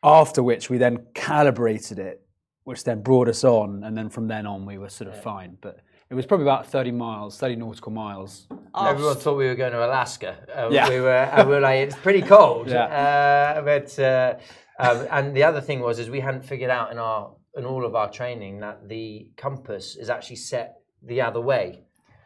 After 0.04 0.44
which 0.44 0.70
we 0.70 0.78
then 0.78 1.06
calibrated 1.14 1.98
it, 1.98 2.22
which 2.66 2.84
then 2.84 3.02
brought 3.02 3.30
us 3.30 3.46
on. 3.46 3.84
And 3.86 3.98
then 3.98 4.10
from 4.10 4.28
then 4.28 4.46
on, 4.46 4.66
we 4.66 4.78
were 4.78 4.90
sort 4.90 5.10
of 5.10 5.24
fine. 5.24 5.58
But 5.62 5.80
it 6.10 6.14
was 6.14 6.26
probably 6.26 6.46
about 6.46 6.68
30 6.68 6.92
miles, 6.92 7.38
30 7.38 7.56
nautical 7.56 7.92
miles. 7.92 8.48
Everyone 8.78 9.16
thought 9.16 9.38
we 9.38 9.48
were 9.48 9.56
going 9.56 9.72
to 9.72 9.86
Alaska. 9.86 10.38
Uh, 10.56 10.70
Yeah. 10.72 10.90
We 10.90 11.00
were, 11.02 11.10
and 11.16 11.48
we 11.50 11.56
were 11.56 11.62
like, 11.62 11.80
it's 11.88 11.96
pretty 11.96 12.22
cold. 12.22 12.70
Yeah. 12.76 12.86
Uh, 12.86 13.62
but, 13.62 14.00
uh, 14.00 14.36
um, 14.80 15.08
and 15.12 15.36
the 15.36 15.44
other 15.44 15.62
thing 15.62 15.80
was, 15.80 16.00
is 16.00 16.10
we 16.10 16.20
hadn't 16.20 16.46
figured 16.46 16.70
out 16.70 16.92
in 16.92 16.98
our, 17.00 17.32
in 17.58 17.66
all 17.66 17.86
of 17.86 17.96
our 17.96 18.12
training 18.12 18.60
that 18.60 18.88
the 18.88 19.30
compass 19.38 19.96
is 19.96 20.10
actually 20.10 20.36
set 20.36 20.76
the 21.02 21.22
other 21.22 21.42
way. 21.42 21.82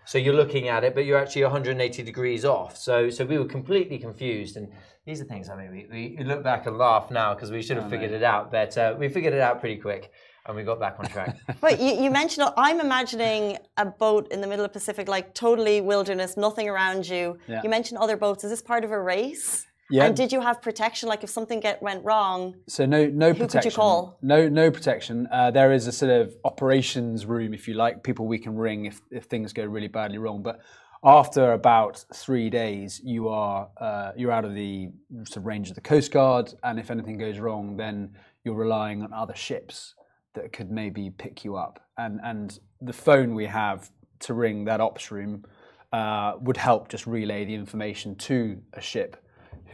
So 0.06 0.18
you're 0.18 0.34
looking 0.34 0.68
at 0.70 0.84
it, 0.84 0.96
but 0.96 1.06
you're 1.06 1.20
actually 1.20 1.44
180 1.44 2.02
degrees 2.02 2.44
off. 2.44 2.76
So, 2.76 3.12
so 3.12 3.26
we 3.26 3.38
were 3.38 3.46
completely 3.46 4.00
confused. 4.00 4.58
And 4.58 4.70
these 5.06 5.22
are 5.22 5.26
things 5.26 5.50
I 5.50 5.56
mean, 5.56 5.72
we, 5.72 5.88
we, 5.92 6.16
we 6.18 6.24
look 6.24 6.44
back 6.44 6.66
and 6.66 6.78
laugh 6.80 7.12
now 7.12 7.36
because 7.36 7.52
we 7.52 7.62
should 7.62 7.78
have 7.78 7.90
figured 7.92 8.12
it 8.12 8.24
out. 8.24 8.52
But 8.52 8.76
uh, 8.76 8.96
we 8.98 9.08
figured 9.08 9.34
it 9.34 9.40
out 9.42 9.60
pretty 9.60 9.78
quick, 9.78 10.12
and 10.50 10.58
we 10.58 10.64
got 10.64 10.80
back 10.80 10.96
on 11.00 11.06
track. 11.06 11.38
But 11.62 11.80
you, 11.80 11.94
you 12.04 12.10
mentioned, 12.10 12.50
I'm 12.58 12.80
imagining 12.80 13.58
a 13.78 13.86
boat 13.86 14.32
in 14.32 14.42
the 14.42 14.48
middle 14.48 14.66
of 14.66 14.72
the 14.72 14.80
Pacific, 14.80 15.08
like 15.08 15.34
totally 15.36 15.80
wilderness, 15.80 16.36
nothing 16.38 16.68
around 16.68 17.08
you. 17.08 17.38
Yeah. 17.48 17.62
You 17.64 17.70
mentioned 17.70 18.00
other 18.00 18.18
boats. 18.18 18.44
Is 18.44 18.50
this 18.50 18.62
part 18.62 18.84
of 18.84 18.92
a 18.92 19.00
race? 19.00 19.68
Yeah. 19.92 20.06
And 20.06 20.16
did 20.16 20.32
you 20.32 20.42
have 20.42 20.62
protection? 20.62 21.08
Like 21.08 21.24
if 21.24 21.30
something 21.30 21.60
get 21.60 21.82
went 21.84 22.04
wrong, 22.04 22.56
So 22.68 22.86
no, 22.86 23.06
no 23.08 23.28
who 23.28 23.34
protection. 23.34 23.38
could 23.38 23.42
you 23.42 23.48
protection. 23.48 23.72
call? 23.72 24.18
No, 24.22 24.50
no 24.50 24.72
protection. 24.72 25.28
Uh, 25.32 25.52
there 25.52 25.72
is 25.72 25.86
a 25.88 25.92
sort 25.92 26.12
of 26.12 26.36
operations 26.44 27.26
room, 27.28 27.54
if 27.54 27.68
you 27.68 27.76
like, 27.76 28.04
people 28.04 28.26
we 28.28 28.40
can 28.40 28.56
ring 28.56 28.86
if, 28.86 29.02
if 29.12 29.26
things 29.26 29.54
go 29.54 29.64
really 29.66 29.88
badly 29.88 30.18
wrong. 30.18 30.42
But 30.42 30.62
after 31.04 31.54
about 31.54 32.04
three 32.14 32.50
days, 32.50 33.00
you 33.04 33.30
are 33.30 33.70
uh, 33.80 34.12
you're 34.18 34.32
out 34.32 34.46
of 34.46 34.54
the 34.56 34.90
sort 35.26 35.38
of 35.38 35.46
range 35.46 35.70
of 35.70 35.76
the 35.76 35.82
Coast 35.82 36.12
Guard, 36.12 36.54
and 36.64 36.80
if 36.80 36.90
anything 36.92 37.18
goes 37.18 37.38
wrong, 37.40 37.78
then 37.78 38.16
you're 38.44 38.56
relying 38.56 39.04
on 39.04 39.14
other 39.14 39.36
ships 39.36 39.96
that 40.42 40.54
could 40.54 40.72
maybe 40.72 41.10
pick 41.10 41.44
you 41.46 41.56
up. 41.56 41.80
And 41.98 42.20
and 42.24 42.60
the 42.82 42.94
phone 42.94 43.36
we 43.36 43.46
have 43.46 43.90
to 44.20 44.34
ring 44.34 44.66
that 44.66 44.82
ops 44.82 45.12
room 45.12 45.46
uh, 45.94 46.34
would 46.42 46.58
help 46.58 46.90
just 46.90 47.06
relay 47.08 47.46
the 47.46 47.54
information 47.54 48.16
to 48.16 48.62
a 48.74 48.82
ship. 48.82 49.18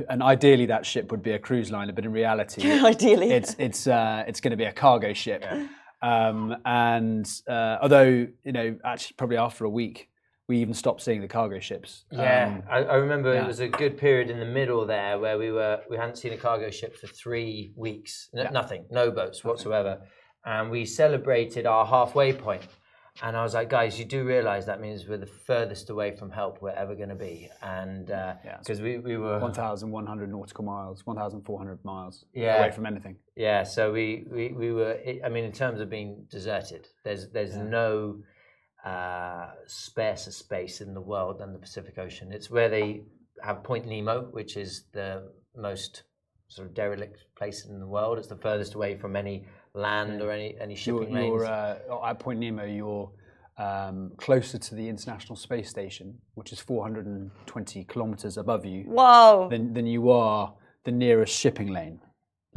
And 0.09 0.21
ideally, 0.21 0.65
that 0.67 0.85
ship 0.85 1.11
would 1.11 1.23
be 1.23 1.31
a 1.31 1.39
cruise 1.39 1.71
liner, 1.71 1.93
but 1.93 2.03
in 2.05 2.11
reality, 2.11 2.69
ideally. 2.93 3.31
it's 3.31 3.55
it's 3.59 3.87
uh, 3.87 4.23
it's 4.27 4.41
going 4.41 4.51
to 4.51 4.57
be 4.57 4.65
a 4.65 4.73
cargo 4.73 5.13
ship. 5.13 5.45
Um, 6.01 6.55
and 6.65 7.25
uh, 7.47 7.77
although 7.81 8.27
you 8.43 8.51
know, 8.51 8.77
actually, 8.83 9.15
probably 9.17 9.37
after 9.37 9.63
a 9.65 9.69
week, 9.69 10.09
we 10.47 10.57
even 10.59 10.73
stopped 10.73 11.01
seeing 11.01 11.21
the 11.21 11.27
cargo 11.27 11.59
ships. 11.59 12.05
Yeah, 12.11 12.47
Um, 12.47 12.63
I, 12.69 12.77
I 12.83 12.95
remember 12.95 13.33
yeah. 13.33 13.43
it 13.43 13.47
was 13.47 13.61
a 13.61 13.67
good 13.67 13.97
period 13.97 14.29
in 14.29 14.39
the 14.39 14.45
middle 14.45 14.85
there 14.85 15.17
where 15.17 15.37
we 15.37 15.51
were 15.51 15.81
we 15.89 15.97
hadn't 15.97 16.17
seen 16.17 16.33
a 16.33 16.37
cargo 16.37 16.69
ship 16.69 16.95
for 16.95 17.07
three 17.07 17.71
weeks, 17.75 18.29
N- 18.37 18.51
nothing, 18.53 18.85
no 18.91 19.11
boats 19.11 19.43
whatsoever, 19.43 20.01
and 20.45 20.69
we 20.69 20.85
celebrated 20.85 21.65
our 21.65 21.85
halfway 21.85 22.33
point. 22.33 22.63
And 23.23 23.37
I 23.37 23.43
was 23.43 23.53
like, 23.53 23.69
guys, 23.69 23.97
you 23.97 24.03
do 24.03 24.25
realize 24.25 24.65
that 24.65 24.81
means 24.81 25.07
we're 25.07 25.17
the 25.17 25.25
furthest 25.25 25.89
away 25.89 26.13
from 26.17 26.29
help 26.31 26.61
we're 26.61 26.71
ever 26.71 26.95
going 26.95 27.07
to 27.09 27.15
be. 27.15 27.49
And 27.61 28.07
because 28.59 28.81
we, 28.81 28.97
we 28.97 29.15
were 29.15 29.39
1,100 29.39 30.29
nautical 30.29 30.65
miles, 30.65 31.05
1,400 31.05 31.85
miles 31.85 32.25
Yeah. 32.33 32.57
away 32.59 32.71
from 32.71 32.85
anything. 32.85 33.15
Yeah, 33.37 33.63
so 33.63 33.93
we, 33.93 34.25
we, 34.29 34.49
we 34.49 34.73
were. 34.73 34.99
I 35.23 35.29
mean, 35.29 35.45
in 35.45 35.53
terms 35.53 35.79
of 35.79 35.89
being 35.89 36.25
deserted, 36.29 36.87
there's 37.05 37.29
there's 37.29 37.55
no 37.55 38.17
uh, 38.85 39.47
sparser 39.65 40.31
space 40.31 40.81
in 40.81 40.93
the 40.93 41.01
world 41.01 41.39
than 41.39 41.53
the 41.53 41.59
Pacific 41.59 41.97
Ocean. 41.97 42.31
It's 42.33 42.49
where 42.51 42.67
they 42.69 43.03
have 43.41 43.63
Point 43.63 43.85
Nemo, 43.87 44.23
which 44.31 44.57
is 44.57 44.85
the 44.93 45.31
most 45.55 46.03
sort 46.49 46.67
of 46.67 46.73
derelict 46.75 47.23
place 47.37 47.65
in 47.65 47.79
the 47.79 47.87
world. 47.87 48.17
It's 48.17 48.27
the 48.27 48.35
furthest 48.35 48.75
away 48.75 48.97
from 48.97 49.15
any 49.15 49.45
land 49.75 50.21
or 50.21 50.31
any 50.31 50.55
any 50.59 50.73
You're, 50.73 51.01
shipping 51.01 51.13
lanes. 51.13 51.27
you're 51.27 51.45
uh, 51.45 52.09
at 52.09 52.19
Point 52.19 52.39
Nemo, 52.39 52.65
you're 52.65 53.11
um, 53.57 54.11
closer 54.17 54.57
to 54.57 54.75
the 54.75 54.87
International 54.87 55.35
Space 55.35 55.69
Station, 55.69 56.17
which 56.35 56.51
is 56.51 56.59
420 56.59 57.83
kilometers 57.85 58.37
above 58.37 58.65
you, 58.65 58.83
Whoa. 58.83 59.47
than, 59.49 59.73
than 59.73 59.85
you 59.87 60.09
are 60.09 60.53
the 60.83 60.91
nearest 60.91 61.33
shipping 61.37 61.67
lane, 61.71 61.99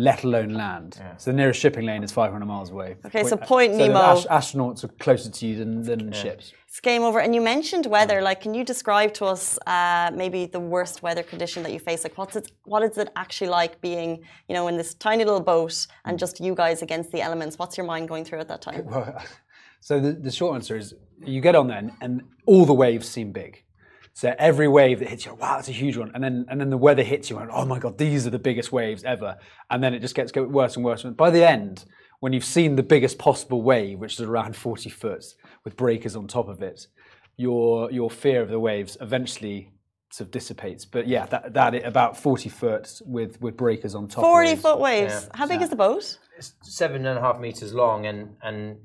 let 0.00 0.22
alone 0.22 0.50
land. 0.54 1.00
So 1.18 1.32
the 1.32 1.36
nearest 1.36 1.60
shipping 1.60 1.84
lane 1.84 2.04
is 2.04 2.12
500 2.12 2.46
miles 2.46 2.70
away. 2.70 2.96
Okay, 3.04 3.24
so 3.24 3.36
Point 3.36 3.72
so 3.72 3.78
Nemo- 3.78 3.98
ast- 3.98 4.28
astronauts 4.28 4.84
are 4.84 4.88
closer 4.88 5.28
to 5.28 5.46
you 5.46 5.56
than, 5.58 5.82
than 5.82 6.12
ships. 6.12 6.52
It's 6.68 6.78
game 6.78 7.02
over. 7.02 7.18
And 7.18 7.34
you 7.34 7.40
mentioned 7.40 7.86
weather. 7.86 8.22
Like, 8.22 8.40
can 8.40 8.54
you 8.54 8.64
describe 8.64 9.12
to 9.14 9.24
us 9.24 9.58
uh, 9.66 10.12
maybe 10.14 10.46
the 10.46 10.60
worst 10.60 11.02
weather 11.02 11.24
condition 11.24 11.64
that 11.64 11.72
you 11.72 11.80
face? 11.80 12.04
Like, 12.04 12.16
what's 12.16 12.36
it? 12.36 12.52
What 12.64 12.84
is 12.84 12.96
it 12.96 13.10
actually 13.16 13.48
like 13.48 13.80
being, 13.80 14.22
you 14.48 14.54
know, 14.54 14.68
in 14.68 14.76
this 14.76 14.94
tiny 14.94 15.24
little 15.24 15.40
boat 15.40 15.86
and 16.04 16.16
just 16.16 16.38
you 16.38 16.54
guys 16.54 16.80
against 16.80 17.10
the 17.10 17.20
elements? 17.20 17.58
What's 17.58 17.76
your 17.76 17.86
mind 17.86 18.08
going 18.08 18.24
through 18.24 18.38
at 18.38 18.48
that 18.48 18.62
time? 18.62 18.86
Well, 18.88 19.20
so 19.80 19.98
the, 19.98 20.12
the 20.12 20.30
short 20.30 20.54
answer 20.54 20.76
is 20.76 20.94
you 21.24 21.40
get 21.40 21.56
on 21.56 21.66
there 21.66 21.78
and, 21.78 21.92
and 22.00 22.22
all 22.46 22.64
the 22.64 22.74
waves 22.74 23.08
seem 23.08 23.32
big. 23.32 23.64
So 24.18 24.34
every 24.36 24.66
wave 24.66 24.98
that 24.98 25.08
hits 25.08 25.26
you, 25.26 25.34
wow, 25.34 25.54
that's 25.54 25.68
a 25.68 25.72
huge 25.72 25.96
one. 25.96 26.10
And 26.12 26.24
then 26.24 26.44
and 26.48 26.60
then 26.60 26.70
the 26.70 26.76
weather 26.76 27.04
hits 27.04 27.30
you 27.30 27.38
and 27.38 27.48
oh 27.52 27.64
my 27.64 27.78
god, 27.78 27.98
these 27.98 28.26
are 28.26 28.30
the 28.30 28.38
biggest 28.40 28.72
waves 28.72 29.04
ever. 29.04 29.38
And 29.70 29.80
then 29.80 29.94
it 29.94 30.00
just 30.00 30.16
gets 30.16 30.32
go- 30.32 30.42
worse 30.42 30.74
and 30.74 30.84
worse. 30.84 31.04
And 31.04 31.16
by 31.16 31.30
the 31.30 31.48
end, 31.48 31.84
when 32.18 32.32
you've 32.32 32.44
seen 32.44 32.74
the 32.74 32.82
biggest 32.82 33.16
possible 33.16 33.62
wave, 33.62 34.00
which 34.00 34.14
is 34.14 34.22
around 34.22 34.56
40 34.56 34.90
foot 34.90 35.24
with 35.62 35.76
breakers 35.76 36.16
on 36.16 36.26
top 36.26 36.48
of 36.48 36.62
it, 36.62 36.88
your 37.36 37.92
your 37.92 38.10
fear 38.10 38.42
of 38.42 38.48
the 38.48 38.58
waves 38.58 38.96
eventually 39.00 39.70
sort 40.10 40.26
of 40.26 40.30
dissipates. 40.32 40.84
But 40.84 41.06
yeah, 41.06 41.26
that 41.26 41.54
that 41.54 41.84
about 41.84 42.16
40 42.16 42.48
foot 42.48 43.00
with 43.06 43.40
with 43.40 43.56
breakers 43.56 43.94
on 43.94 44.08
top. 44.08 44.24
40 44.24 44.50
is- 44.50 44.60
foot 44.60 44.80
waves. 44.80 45.28
How 45.32 45.46
big 45.46 45.62
is 45.62 45.70
the 45.70 45.76
boat? 45.76 46.18
seven 46.62 47.06
and 47.06 47.18
a 47.18 47.22
half 47.22 47.38
meters 47.38 47.72
long, 47.72 48.04
and 48.06 48.34
and 48.42 48.78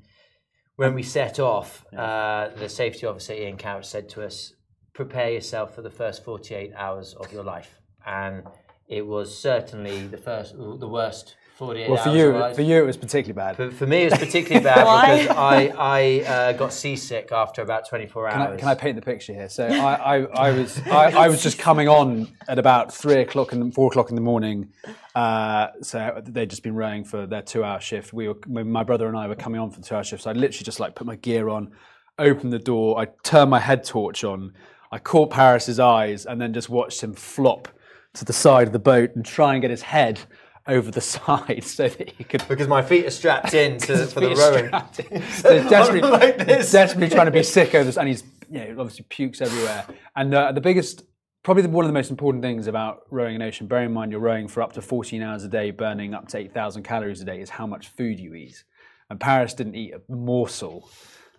when 0.76 0.94
we 0.94 1.02
set 1.02 1.40
off, 1.40 1.84
uh, 1.92 2.50
the 2.56 2.68
safety 2.68 3.04
officer 3.04 3.32
Ian 3.32 3.56
Couch 3.56 3.86
said 3.86 4.08
to 4.10 4.22
us, 4.24 4.54
"Prepare 4.94 5.30
yourself 5.30 5.74
for 5.74 5.82
the 5.82 5.90
first 5.90 6.24
48 6.24 6.72
hours 6.76 7.14
of 7.14 7.32
your 7.32 7.44
life," 7.44 7.80
and 8.06 8.44
it 8.88 9.06
was 9.06 9.36
certainly 9.36 10.06
the 10.06 10.18
first, 10.18 10.56
the 10.56 10.88
worst 10.88 11.36
48 11.56 11.88
Well, 11.88 11.98
hours. 11.98 12.04
for 12.04 12.10
of 12.10 12.16
you, 12.16 12.32
our 12.32 12.40
life. 12.40 12.56
for 12.56 12.62
you, 12.62 12.82
it 12.82 12.86
was 12.86 12.96
particularly 12.96 13.32
bad. 13.32 13.56
For, 13.56 13.70
for 13.70 13.86
me, 13.86 14.02
it 14.02 14.10
was 14.10 14.18
particularly 14.18 14.64
bad 14.64 14.76
because 15.26 15.36
I, 15.36 15.72
I 15.76 16.20
uh, 16.26 16.52
got 16.52 16.72
seasick 16.72 17.30
after 17.30 17.62
about 17.62 17.88
24 17.88 18.28
Can 18.28 18.40
hours. 18.40 18.54
I, 18.54 18.56
can 18.58 18.68
I 18.68 18.74
paint 18.74 18.96
the 18.96 19.02
picture 19.02 19.32
here? 19.32 19.48
So 19.48 19.66
I, 19.68 20.16
I, 20.16 20.22
I 20.24 20.50
was 20.50 20.80
I, 20.86 21.12
I 21.12 21.28
was 21.28 21.44
just 21.44 21.58
coming 21.58 21.88
on 21.88 22.26
at 22.48 22.58
about 22.58 22.92
three 22.92 23.20
o'clock 23.20 23.52
and 23.52 23.72
four 23.72 23.86
o'clock 23.86 24.10
in 24.10 24.16
the 24.16 24.20
morning. 24.20 24.72
Uh, 25.14 25.68
so 25.80 26.20
they'd 26.24 26.50
just 26.50 26.64
been 26.64 26.74
rowing 26.74 27.04
for 27.04 27.24
their 27.24 27.42
two-hour 27.42 27.80
shift. 27.80 28.12
We 28.12 28.26
were 28.26 28.36
my 28.46 28.82
brother 28.82 29.06
and 29.06 29.16
I 29.16 29.28
were 29.28 29.36
coming 29.36 29.60
on 29.60 29.70
for 29.70 29.80
the 29.80 29.86
two-hour 29.86 30.02
shift. 30.02 30.24
So 30.24 30.30
I 30.30 30.32
literally 30.32 30.64
just 30.64 30.80
like 30.80 30.96
put 30.96 31.06
my 31.06 31.14
gear 31.14 31.48
on, 31.48 31.70
opened 32.18 32.52
the 32.52 32.58
door, 32.58 32.98
I 32.98 33.06
turned 33.22 33.50
my 33.50 33.60
head 33.60 33.84
torch 33.84 34.24
on, 34.24 34.54
I 34.94 35.00
caught 35.00 35.32
Paris's 35.32 35.80
eyes, 35.80 36.24
and 36.24 36.40
then 36.40 36.54
just 36.54 36.68
watched 36.68 37.02
him 37.02 37.14
flop 37.14 37.66
to 38.12 38.24
the 38.24 38.32
side 38.32 38.68
of 38.68 38.72
the 38.72 38.78
boat 38.78 39.16
and 39.16 39.24
try 39.24 39.54
and 39.54 39.60
get 39.60 39.72
his 39.72 39.82
head 39.82 40.20
over 40.68 40.88
the 40.88 41.00
side 41.16 41.64
so 41.64 41.88
that 41.88 42.10
he 42.10 42.22
could 42.22 42.46
because 42.46 42.68
my 42.68 42.80
feet 42.80 43.04
are 43.04 43.10
strapped 43.10 43.54
in 43.54 43.76
to, 43.78 44.06
for 44.06 44.20
the 44.20 44.36
rowing. 44.36 44.66
strapped 44.66 45.00
in. 45.00 45.20
so 45.32 45.68
desperately, 45.68 46.08
Like 46.08 46.46
desperately 46.46 47.08
trying 47.08 47.26
to 47.26 47.32
be 47.32 47.42
sick 47.42 47.74
over 47.74 47.82
this, 47.82 47.98
and 47.98 48.06
he's 48.06 48.22
you 48.48 48.60
know, 48.60 48.80
obviously 48.82 49.04
pukes 49.08 49.40
everywhere. 49.40 49.84
And 50.14 50.32
uh, 50.32 50.52
the 50.52 50.60
biggest, 50.60 51.02
probably 51.42 51.64
the, 51.64 51.70
one 51.70 51.84
of 51.84 51.88
the 51.88 51.92
most 51.92 52.12
important 52.12 52.44
things 52.44 52.68
about 52.68 53.00
rowing 53.10 53.34
an 53.34 53.42
ocean, 53.42 53.66
bearing 53.66 53.86
in 53.86 53.92
mind 53.92 54.12
you're 54.12 54.20
rowing 54.20 54.46
for 54.46 54.62
up 54.62 54.74
to 54.74 54.80
14 54.80 55.20
hours 55.22 55.42
a 55.42 55.48
day, 55.48 55.72
burning 55.72 56.14
up 56.14 56.28
to 56.28 56.38
8,000 56.38 56.84
calories 56.84 57.20
a 57.20 57.24
day, 57.24 57.40
is 57.40 57.50
how 57.50 57.66
much 57.66 57.88
food 57.88 58.20
you 58.20 58.34
eat. 58.34 58.62
And 59.10 59.18
Paris 59.18 59.54
didn't 59.54 59.74
eat 59.74 59.92
a 59.92 60.00
morsel 60.08 60.88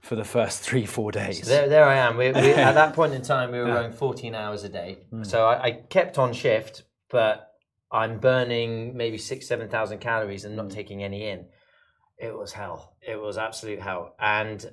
for 0.05 0.15
the 0.15 0.23
first 0.23 0.61
three, 0.61 0.85
four 0.85 1.11
days. 1.11 1.41
There, 1.41 1.67
there 1.67 1.85
I 1.85 1.95
am. 1.95 2.15
We, 2.15 2.27
we, 2.31 2.31
at 2.53 2.73
that 2.73 2.93
point 2.93 3.13
in 3.13 3.23
time, 3.23 3.51
we 3.51 3.57
were 3.57 3.65
rowing 3.65 3.91
14 3.91 4.35
hours 4.35 4.63
a 4.63 4.69
day. 4.69 4.99
Hmm. 5.09 5.23
So 5.23 5.47
I, 5.47 5.63
I 5.63 5.71
kept 5.71 6.19
on 6.19 6.31
shift, 6.31 6.83
but 7.09 7.51
I'm 7.91 8.19
burning 8.19 8.95
maybe 8.95 9.17
six, 9.17 9.47
7,000 9.47 9.97
calories 9.97 10.45
and 10.45 10.55
not 10.55 10.69
taking 10.69 11.03
any 11.03 11.27
in. 11.27 11.45
It 12.19 12.37
was 12.37 12.53
hell. 12.53 12.95
It 13.01 13.19
was 13.19 13.39
absolute 13.39 13.81
hell. 13.81 14.15
And 14.19 14.63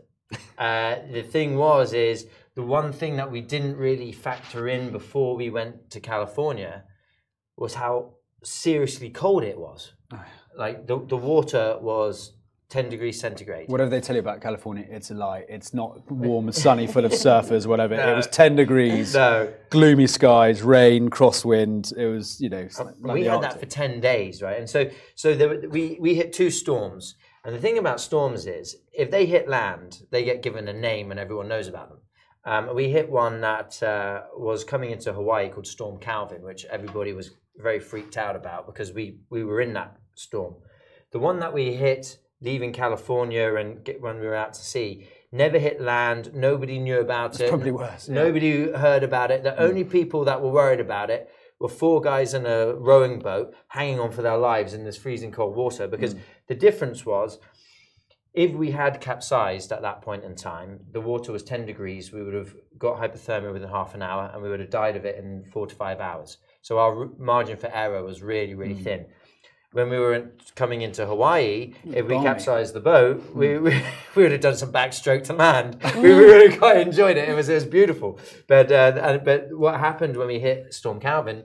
uh, 0.58 0.96
the 1.10 1.22
thing 1.22 1.56
was, 1.56 1.94
is 1.94 2.26
the 2.54 2.62
one 2.62 2.92
thing 2.92 3.16
that 3.16 3.30
we 3.30 3.40
didn't 3.40 3.78
really 3.78 4.12
factor 4.12 4.68
in 4.68 4.92
before 4.92 5.34
we 5.34 5.48
went 5.48 5.90
to 5.92 6.00
California 6.00 6.84
was 7.56 7.72
how 7.74 8.16
seriously 8.44 9.08
cold 9.08 9.44
it 9.44 9.58
was. 9.58 9.92
Like 10.58 10.86
the, 10.86 10.98
the 11.06 11.16
water 11.16 11.78
was 11.80 12.34
10 12.72 12.88
degrees 12.88 13.20
centigrade. 13.20 13.68
Whatever 13.68 13.90
they 13.90 14.00
tell 14.00 14.16
you 14.16 14.20
about 14.20 14.40
California, 14.40 14.86
it's 14.88 15.10
a 15.10 15.14
lie. 15.14 15.44
It's 15.46 15.74
not 15.74 16.10
warm 16.10 16.46
and 16.46 16.54
sunny, 16.54 16.86
full 16.86 17.04
of 17.04 17.12
surfers, 17.12 17.66
whatever. 17.66 17.94
It 17.94 18.16
was 18.16 18.26
10 18.28 18.56
degrees, 18.56 19.12
No. 19.14 19.52
gloomy 19.68 20.06
skies, 20.06 20.62
rain, 20.62 21.10
crosswind. 21.10 21.94
It 21.94 22.08
was, 22.08 22.40
you 22.40 22.48
know, 22.48 22.66
like 22.80 22.94
we 23.14 23.24
had 23.24 23.42
that 23.42 23.60
for 23.60 23.66
10 23.66 24.00
days 24.00 24.40
right 24.42 24.58
and 24.58 24.68
so 24.68 24.88
so 25.14 25.34
there, 25.34 25.48
were- 25.50 25.68
we 25.68 25.98
we 26.00 26.14
hit 26.14 26.32
two 26.32 26.50
storms 26.50 27.14
and 27.44 27.54
the 27.54 27.58
thing 27.58 27.76
about 27.76 28.00
storms 28.00 28.46
is 28.46 28.76
if 28.92 29.10
they 29.10 29.26
hit 29.26 29.48
land 29.48 30.02
they 30.10 30.24
get 30.24 30.42
given 30.42 30.66
a 30.68 30.72
name 30.72 31.10
and 31.10 31.20
everyone 31.20 31.48
knows 31.48 31.68
about 31.68 31.88
them 31.90 31.98
um, 32.44 32.74
we 32.74 32.88
hit 32.90 33.10
one 33.10 33.40
that 33.42 33.82
uh, 33.82 34.22
was 34.36 34.64
coming 34.64 34.90
into 34.90 35.12
hawaii 35.12 35.48
called 35.50 35.66
storm 35.66 35.98
calvin 35.98 36.42
which 36.42 36.64
everybody 36.66 37.12
was 37.12 37.32
very 37.56 37.80
freaked 37.80 38.16
out 38.16 38.36
about 38.36 38.66
because 38.66 38.92
we 38.92 39.18
we 39.30 39.44
were 39.44 39.60
in 39.60 39.72
that 39.74 39.96
storm 40.14 40.54
the 41.10 41.18
one 41.18 41.38
that 41.40 41.52
we 41.52 41.74
hit 41.74 42.18
leaving 42.42 42.72
california 42.72 43.54
and 43.54 43.84
get, 43.84 44.00
when 44.00 44.18
we 44.20 44.26
were 44.26 44.34
out 44.34 44.52
to 44.52 44.60
sea 44.60 45.06
never 45.30 45.58
hit 45.58 45.80
land 45.80 46.32
nobody 46.34 46.78
knew 46.78 47.00
about 47.00 47.40
it 47.40 47.48
probably 47.48 47.70
worse, 47.70 48.08
yeah. 48.08 48.14
nobody 48.14 48.70
heard 48.72 49.02
about 49.02 49.30
it 49.30 49.42
the 49.42 49.52
hmm. 49.52 49.62
only 49.62 49.84
people 49.84 50.24
that 50.24 50.40
were 50.40 50.50
worried 50.50 50.80
about 50.80 51.10
it 51.10 51.30
were 51.58 51.68
four 51.68 52.00
guys 52.00 52.34
in 52.34 52.44
a 52.44 52.74
rowing 52.74 53.20
boat 53.20 53.54
hanging 53.68 54.00
on 54.00 54.10
for 54.10 54.20
their 54.20 54.36
lives 54.36 54.74
in 54.74 54.84
this 54.84 54.96
freezing 54.96 55.30
cold 55.30 55.54
water 55.54 55.86
because 55.86 56.12
hmm. 56.12 56.20
the 56.48 56.54
difference 56.54 57.06
was 57.06 57.38
if 58.34 58.52
we 58.52 58.70
had 58.70 59.00
capsized 59.00 59.72
at 59.72 59.82
that 59.82 60.00
point 60.00 60.24
in 60.24 60.34
time, 60.34 60.80
the 60.92 61.00
water 61.00 61.32
was 61.32 61.42
10 61.42 61.66
degrees, 61.66 62.12
we 62.12 62.22
would 62.22 62.32
have 62.32 62.54
got 62.78 62.98
hypothermia 62.98 63.52
within 63.52 63.68
half 63.68 63.94
an 63.94 64.02
hour 64.02 64.30
and 64.32 64.42
we 64.42 64.48
would 64.48 64.60
have 64.60 64.70
died 64.70 64.96
of 64.96 65.04
it 65.04 65.16
in 65.22 65.44
four 65.52 65.66
to 65.66 65.74
five 65.74 66.00
hours. 66.00 66.38
So 66.62 66.78
our 66.78 67.10
margin 67.18 67.58
for 67.58 67.70
error 67.74 68.02
was 68.02 68.22
really, 68.22 68.54
really 68.54 68.74
hmm. 68.74 68.84
thin. 68.84 69.06
When 69.72 69.88
we 69.88 69.98
were 69.98 70.14
in- 70.14 70.32
coming 70.54 70.82
into 70.82 71.06
Hawaii, 71.06 71.74
if 71.84 72.06
we 72.06 72.16
capsized 72.16 72.74
the 72.74 72.80
boat, 72.80 73.34
we, 73.34 73.58
we, 73.66 73.82
we 74.14 74.22
would 74.22 74.32
have 74.32 74.40
done 74.40 74.56
some 74.56 74.72
backstroke 74.72 75.24
to 75.24 75.32
land. 75.32 75.78
we 75.96 76.12
really 76.12 76.56
quite 76.56 76.78
enjoyed 76.86 77.16
it. 77.16 77.28
It 77.28 77.34
was, 77.34 77.48
it 77.48 77.54
was 77.54 77.64
beautiful. 77.64 78.18
But, 78.48 78.70
uh, 78.70 79.00
and, 79.02 79.24
but 79.24 79.48
what 79.56 79.80
happened 79.80 80.16
when 80.16 80.28
we 80.28 80.40
hit 80.40 80.74
Storm 80.74 81.00
Calvin, 81.00 81.44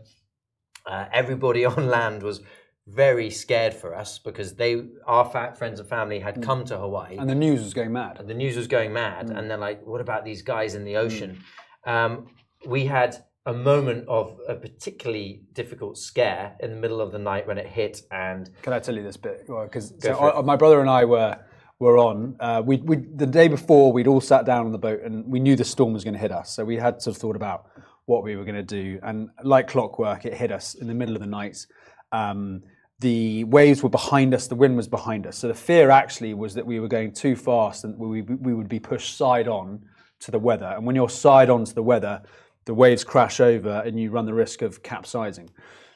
uh, 0.86 1.06
everybody 1.13 1.63
on 1.74 1.88
land 1.88 2.24
was 2.24 2.42
very 2.86 3.30
scared 3.30 3.74
for 3.74 3.94
us 3.96 4.18
because 4.20 4.56
they, 4.56 4.82
our 5.06 5.26
friends 5.56 5.80
and 5.80 5.90
family, 5.90 6.20
had 6.20 6.42
come 6.42 6.63
to 6.66 6.78
Hawaii. 6.78 7.18
And 7.18 7.30
the 7.30 7.36
news 7.36 7.62
was 7.62 7.74
going 7.74 7.92
mad. 7.92 8.22
the 8.26 8.34
news 8.34 8.56
was 8.56 8.68
going 8.68 8.94
mad, 8.94 9.30
and 9.30 9.50
they're 9.50 9.58
like, 9.58 9.86
"What 9.86 10.00
about 10.00 10.24
these 10.24 10.42
guys 10.42 10.74
in 10.74 10.86
the 10.86 10.96
ocean?" 10.96 11.44
Um, 11.86 12.28
we 12.66 12.86
had 12.86 13.18
a 13.48 13.54
moment 13.54 14.06
of 14.10 14.38
a 14.50 14.56
particularly 14.56 15.42
difficult 15.54 15.98
scare 15.98 16.58
in 16.60 16.70
the 16.70 16.76
middle 16.76 17.00
of 17.00 17.14
the 17.14 17.18
night 17.18 17.48
when 17.48 17.58
it 17.58 17.66
hit, 17.66 18.02
and 18.12 18.50
Can 18.62 18.74
I 18.74 18.80
tell 18.80 18.94
you 18.94 19.04
this 19.04 19.16
bit? 19.16 19.48
Because 19.48 19.92
Go 19.92 20.34
so 20.34 20.44
my 20.44 20.58
brother 20.58 20.82
and 20.82 20.90
I 20.90 21.06
were 21.06 21.40
were 21.80 21.98
on. 21.98 22.36
Uh, 22.40 22.62
we, 22.66 22.78
we 22.78 22.98
the 22.98 23.26
day 23.26 23.48
before 23.48 23.94
we'd 23.94 24.08
all 24.08 24.20
sat 24.20 24.46
down 24.46 24.66
on 24.66 24.72
the 24.74 24.78
boat 24.78 25.02
and 25.02 25.26
we 25.26 25.40
knew 25.40 25.56
the 25.56 25.64
storm 25.64 25.94
was 25.94 26.04
going 26.04 26.16
to 26.16 26.20
hit 26.20 26.32
us. 26.32 26.52
So 26.52 26.66
we 26.66 26.76
had 26.76 27.02
sort 27.02 27.16
of 27.16 27.22
thought 27.22 27.36
about 27.36 27.70
what 28.06 28.24
we 28.24 28.36
were 28.36 28.44
going 28.44 28.56
to 28.56 28.64
do, 28.64 29.00
and 29.02 29.30
like 29.44 29.70
clockwork, 29.70 30.26
it 30.26 30.34
hit 30.34 30.52
us 30.52 30.76
in 30.76 30.88
the 30.88 30.94
middle 30.94 31.16
of 31.16 31.22
the 31.22 31.28
night. 31.28 31.66
Um, 32.12 32.64
the 33.00 33.46
waves 33.46 33.82
were 33.82 33.90
behind 33.90 34.34
us, 34.34 34.48
the 34.48 34.56
wind 34.56 34.76
was 34.76 34.88
behind 34.90 35.26
us. 35.26 35.38
So 35.38 35.48
the 35.48 35.54
fear 35.54 35.90
actually 35.90 36.34
was 36.34 36.56
that 36.56 36.66
we 36.66 36.80
were 36.80 36.88
going 36.88 37.14
too 37.14 37.36
fast 37.36 37.84
and 37.84 37.98
we, 37.98 38.24
we 38.24 38.54
would 38.56 38.68
be 38.68 38.80
pushed 38.80 39.16
side 39.18 39.48
on 39.48 39.84
to 40.22 40.32
the 40.32 40.40
weather. 40.40 40.66
And 40.76 40.84
when 40.86 40.96
you're 40.96 41.10
side 41.10 41.50
on 41.52 41.64
to 41.66 41.76
the 41.76 41.84
weather, 41.84 42.24
the 42.68 42.74
waves 42.74 43.04
crash 43.04 43.40
over 43.40 43.82
and 43.86 44.00
you 44.00 44.12
run 44.12 44.26
the 44.26 44.34
risk 44.34 44.62
of 44.62 44.84
capsizing. 44.84 45.50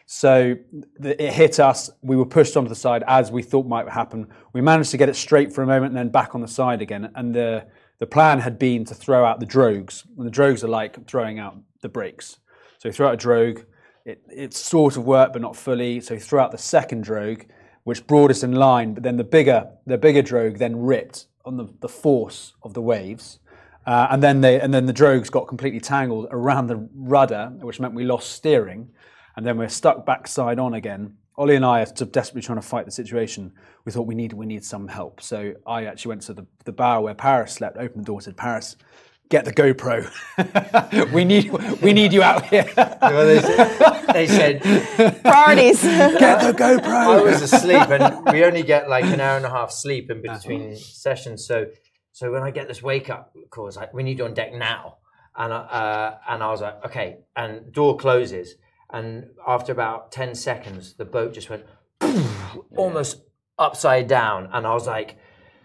So 0.08 0.56
it 1.02 1.32
hit 1.34 1.60
us. 1.60 1.90
We 2.02 2.16
were 2.16 2.26
pushed 2.26 2.58
onto 2.58 2.70
the 2.70 2.76
side 2.76 3.04
as 3.08 3.32
we 3.32 3.44
thought 3.44 3.68
might 3.68 3.88
happen. 3.88 4.28
We 4.52 4.62
managed 4.62 4.92
to 4.92 4.98
get 4.98 5.08
it 5.08 5.16
straight 5.16 5.54
for 5.54 5.64
a 5.64 5.68
moment 5.68 5.88
and 5.88 5.98
then 5.98 6.10
back 6.10 6.34
on 6.34 6.42
the 6.42 6.48
side 6.48 6.82
again. 6.82 7.12
And 7.16 7.36
the 7.36 7.68
the 8.00 8.08
plan 8.08 8.40
had 8.40 8.58
been 8.58 8.84
to 8.86 8.96
throw 8.96 9.24
out 9.24 9.40
the 9.40 9.46
drogues. 9.46 10.06
And 10.18 10.26
the 10.26 10.32
drogues 10.32 10.64
are 10.64 10.68
like 10.68 11.06
throwing 11.08 11.38
out 11.38 11.56
the 11.82 11.90
brakes. 11.90 12.40
So 12.80 12.90
we 12.90 12.94
throw 12.94 13.10
out 13.10 13.14
a 13.14 13.18
drogue. 13.18 13.64
It, 14.06 14.24
it 14.28 14.54
sort 14.56 14.98
of 14.98 15.06
worked, 15.06 15.34
but 15.34 15.42
not 15.42 15.56
fully. 15.56 16.02
So 16.02 16.16
we 16.16 16.20
threw 16.20 16.40
out 16.40 16.52
the 16.52 16.58
second 16.58 17.04
drogue, 17.04 17.44
which 17.84 18.08
brought 18.08 18.32
us 18.32 18.42
in 18.42 18.54
line. 18.54 18.96
But 18.96 19.04
then 19.04 19.18
the 19.18 19.24
bigger 19.24 19.70
the 19.86 19.98
bigger 19.98 20.24
drogue 20.24 20.58
then 20.58 20.82
ripped 20.82 21.28
on 21.46 21.58
the, 21.58 21.68
the 21.80 21.90
force 21.90 22.54
of 22.64 22.74
the 22.74 22.82
waves. 22.82 23.40
Uh, 23.86 24.08
and 24.12 24.22
then 24.22 24.42
they 24.42 24.60
and 24.60 24.74
then 24.74 24.86
the 24.86 24.94
drogues 24.94 25.32
got 25.32 25.48
completely 25.48 25.80
tangled 25.80 26.28
around 26.32 26.68
the 26.68 26.88
rudder, 26.96 27.52
which 27.62 27.80
meant 27.80 27.94
we 27.94 28.04
lost 28.04 28.32
steering 28.32 28.90
and 29.36 29.46
then 29.46 29.58
we're 29.58 29.70
stuck 29.70 30.06
backside 30.06 30.60
on 30.60 30.74
again. 30.74 31.18
Ollie 31.38 31.56
and 31.56 31.66
I 31.66 31.82
are 31.82 31.86
sort 31.86 32.02
of 32.02 32.12
desperately 32.12 32.42
trying 32.42 32.60
to 32.60 32.68
fight 32.68 32.86
the 32.86 32.92
situation. 32.92 33.54
We 33.86 33.92
thought 33.92 34.06
we 34.06 34.16
need 34.16 34.34
we 34.34 34.46
need 34.46 34.64
some 34.64 34.88
help. 34.88 35.22
So 35.22 35.54
I 35.66 35.86
actually 35.86 36.10
went 36.10 36.22
to 36.24 36.34
the, 36.34 36.46
the 36.66 36.72
bow 36.72 37.02
where 37.02 37.16
Paris 37.16 37.54
slept, 37.54 37.78
opened 37.78 38.04
the 38.04 38.08
door, 38.08 38.22
said, 38.22 38.38
Paris, 38.38 38.76
get 39.30 39.46
the 39.46 39.54
GoPro. 39.54 40.12
we 41.14 41.24
need 41.24 41.50
we 41.82 41.94
need 41.94 42.14
you 42.14 42.22
out 42.22 42.46
here. 42.46 42.70
Well, 42.76 43.26
they, 43.26 43.40
said, 43.42 44.14
they 44.14 44.28
said 44.28 44.62
Priorities. 45.24 45.82
get 45.82 46.42
the 46.42 46.54
GoPro. 46.54 46.86
I 46.86 47.22
was 47.22 47.42
asleep, 47.42 47.90
and 47.90 48.26
we 48.32 48.44
only 48.44 48.62
get 48.62 48.90
like 48.90 49.06
an 49.06 49.20
hour 49.20 49.38
and 49.38 49.46
a 49.46 49.50
half 49.50 49.72
sleep 49.72 50.12
in 50.12 50.22
between 50.22 50.76
sessions. 50.76 51.48
So, 51.48 51.68
so 52.12 52.32
when 52.32 52.44
I 52.44 52.52
get 52.52 52.68
this 52.68 52.84
wake 52.84 53.10
up 53.10 53.34
call, 53.50 53.68
it's 53.68 53.78
like 53.78 53.94
we 53.94 54.04
need 54.04 54.20
you 54.20 54.26
on 54.26 54.34
deck 54.34 54.54
now, 54.54 54.98
and 55.36 55.54
I, 55.54 55.58
uh, 55.58 56.18
and 56.30 56.44
I 56.44 56.48
was 56.52 56.62
like, 56.62 56.86
okay, 56.86 57.20
and 57.36 57.72
door 57.72 57.98
closes, 57.98 58.56
and 58.90 59.28
after 59.48 59.72
about 59.72 60.12
ten 60.12 60.36
seconds, 60.36 60.96
the 60.96 61.06
boat 61.06 61.34
just 61.34 61.50
went 61.50 61.64
almost 62.78 63.22
upside 63.58 64.08
down, 64.08 64.50
and 64.52 64.66
I 64.68 64.74
was 64.74 64.88
like. 64.88 65.18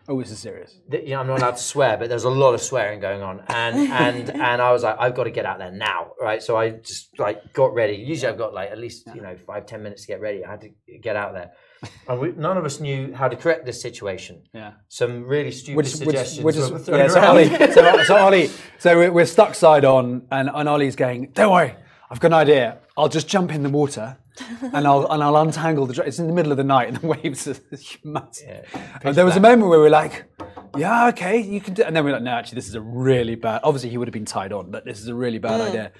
oh, 0.09 0.21
this 0.21 0.31
is 0.31 0.39
serious. 0.39 0.73
you 0.93 1.09
know, 1.09 1.21
I'm 1.21 1.27
not 1.27 1.41
allowed 1.41 1.57
to 1.57 1.63
swear, 1.63 1.97
but 1.97 2.09
there's 2.09 2.23
a 2.23 2.31
lot 2.31 2.55
of 2.55 2.61
swearing 2.61 3.01
going 3.01 3.23
on, 3.23 3.43
and 3.49 3.77
and 4.05 4.31
and 4.31 4.63
I 4.63 4.71
was 4.71 4.85
like, 4.85 4.97
I've 5.01 5.17
got 5.17 5.25
to 5.25 5.33
get 5.33 5.45
out 5.45 5.59
there 5.59 5.73
now, 5.73 6.13
right? 6.21 6.41
So 6.41 6.57
I 6.57 6.71
just 6.71 7.19
like 7.19 7.53
got 7.53 7.75
ready. 7.75 7.95
Usually, 7.95 8.31
I've 8.31 8.39
got 8.39 8.55
like 8.55 8.71
at 8.71 8.79
least 8.79 9.09
you 9.17 9.21
know 9.21 9.35
five 9.35 9.67
ten 9.67 9.83
minutes 9.83 10.03
to 10.03 10.07
get 10.07 10.21
ready. 10.21 10.45
I 10.45 10.51
had 10.53 10.61
to 10.61 10.71
get 11.03 11.17
out 11.17 11.33
there, 11.33 11.51
and 12.09 12.21
we, 12.21 12.33
none 12.33 12.57
of 12.57 12.65
us 12.65 12.81
knew 12.81 13.13
how 13.15 13.29
to 13.29 13.37
correct 13.37 13.65
this 13.67 13.81
situation. 13.81 14.43
Yeah. 14.53 14.73
Some 14.89 15.25
really 15.25 15.51
stupid 15.51 15.77
Which, 15.77 15.87
which, 15.87 15.97
suggestions 15.97 16.45
which 16.45 16.57
is, 16.57 16.71
were 16.71 16.99
yeah, 16.99 17.09
so. 17.09 17.21
Ollie, 17.21 17.49
so, 17.49 18.03
so 18.05 18.17
Ollie, 18.17 18.51
so 18.79 18.97
we're, 18.97 19.13
we're 19.13 19.27
stuck 19.27 19.55
side 19.55 19.85
on, 19.85 20.27
and, 20.31 20.51
and 20.53 20.69
Ollie's 20.69 20.97
going, 20.97 21.31
don't 21.33 21.53
worry, 21.53 21.75
I've 22.11 22.21
got 22.21 22.29
an 22.29 22.35
idea. 22.35 22.79
I'll 22.97 23.09
just 23.09 23.29
jump 23.29 23.53
in 23.53 23.63
the 23.63 23.69
water, 23.69 24.17
and 24.73 24.87
I'll 24.87 25.11
and 25.11 25.23
I'll 25.23 25.37
untangle 25.37 25.87
the. 25.87 25.95
dr- 25.95 26.09
It's 26.09 26.19
in 26.19 26.29
the 26.29 26.33
middle 26.33 26.53
of 26.53 26.59
the 26.59 26.65
night, 26.65 26.89
and 26.89 26.97
the 26.99 27.07
waves 27.23 27.49
are 27.49 27.57
massive. 28.05 28.65
and 29.03 29.15
there 29.15 29.25
was 29.25 29.37
a 29.37 29.41
moment 29.41 29.69
where 29.69 29.79
we 29.79 29.85
were 29.85 29.91
like, 29.91 30.25
yeah, 30.77 31.09
okay, 31.09 31.39
you 31.39 31.61
can 31.61 31.75
do. 31.75 31.83
And 31.83 31.95
then 31.95 32.05
we 32.05 32.11
we're 32.11 32.17
like, 32.17 32.25
no, 32.25 32.33
actually, 32.33 32.57
this 32.57 32.69
is 32.69 32.75
a 32.75 32.81
really 32.81 33.35
bad. 33.35 33.61
Obviously, 33.65 33.91
he 33.91 33.99
would 33.99 34.09
have 34.09 34.13
been 34.15 34.25
tied 34.25 34.53
on, 34.53 34.71
but 34.71 34.85
this 34.85 35.01
is 35.01 35.09
a 35.09 35.15
really 35.15 35.39
bad 35.39 35.61
mm. 35.61 35.69
idea. 35.69 35.93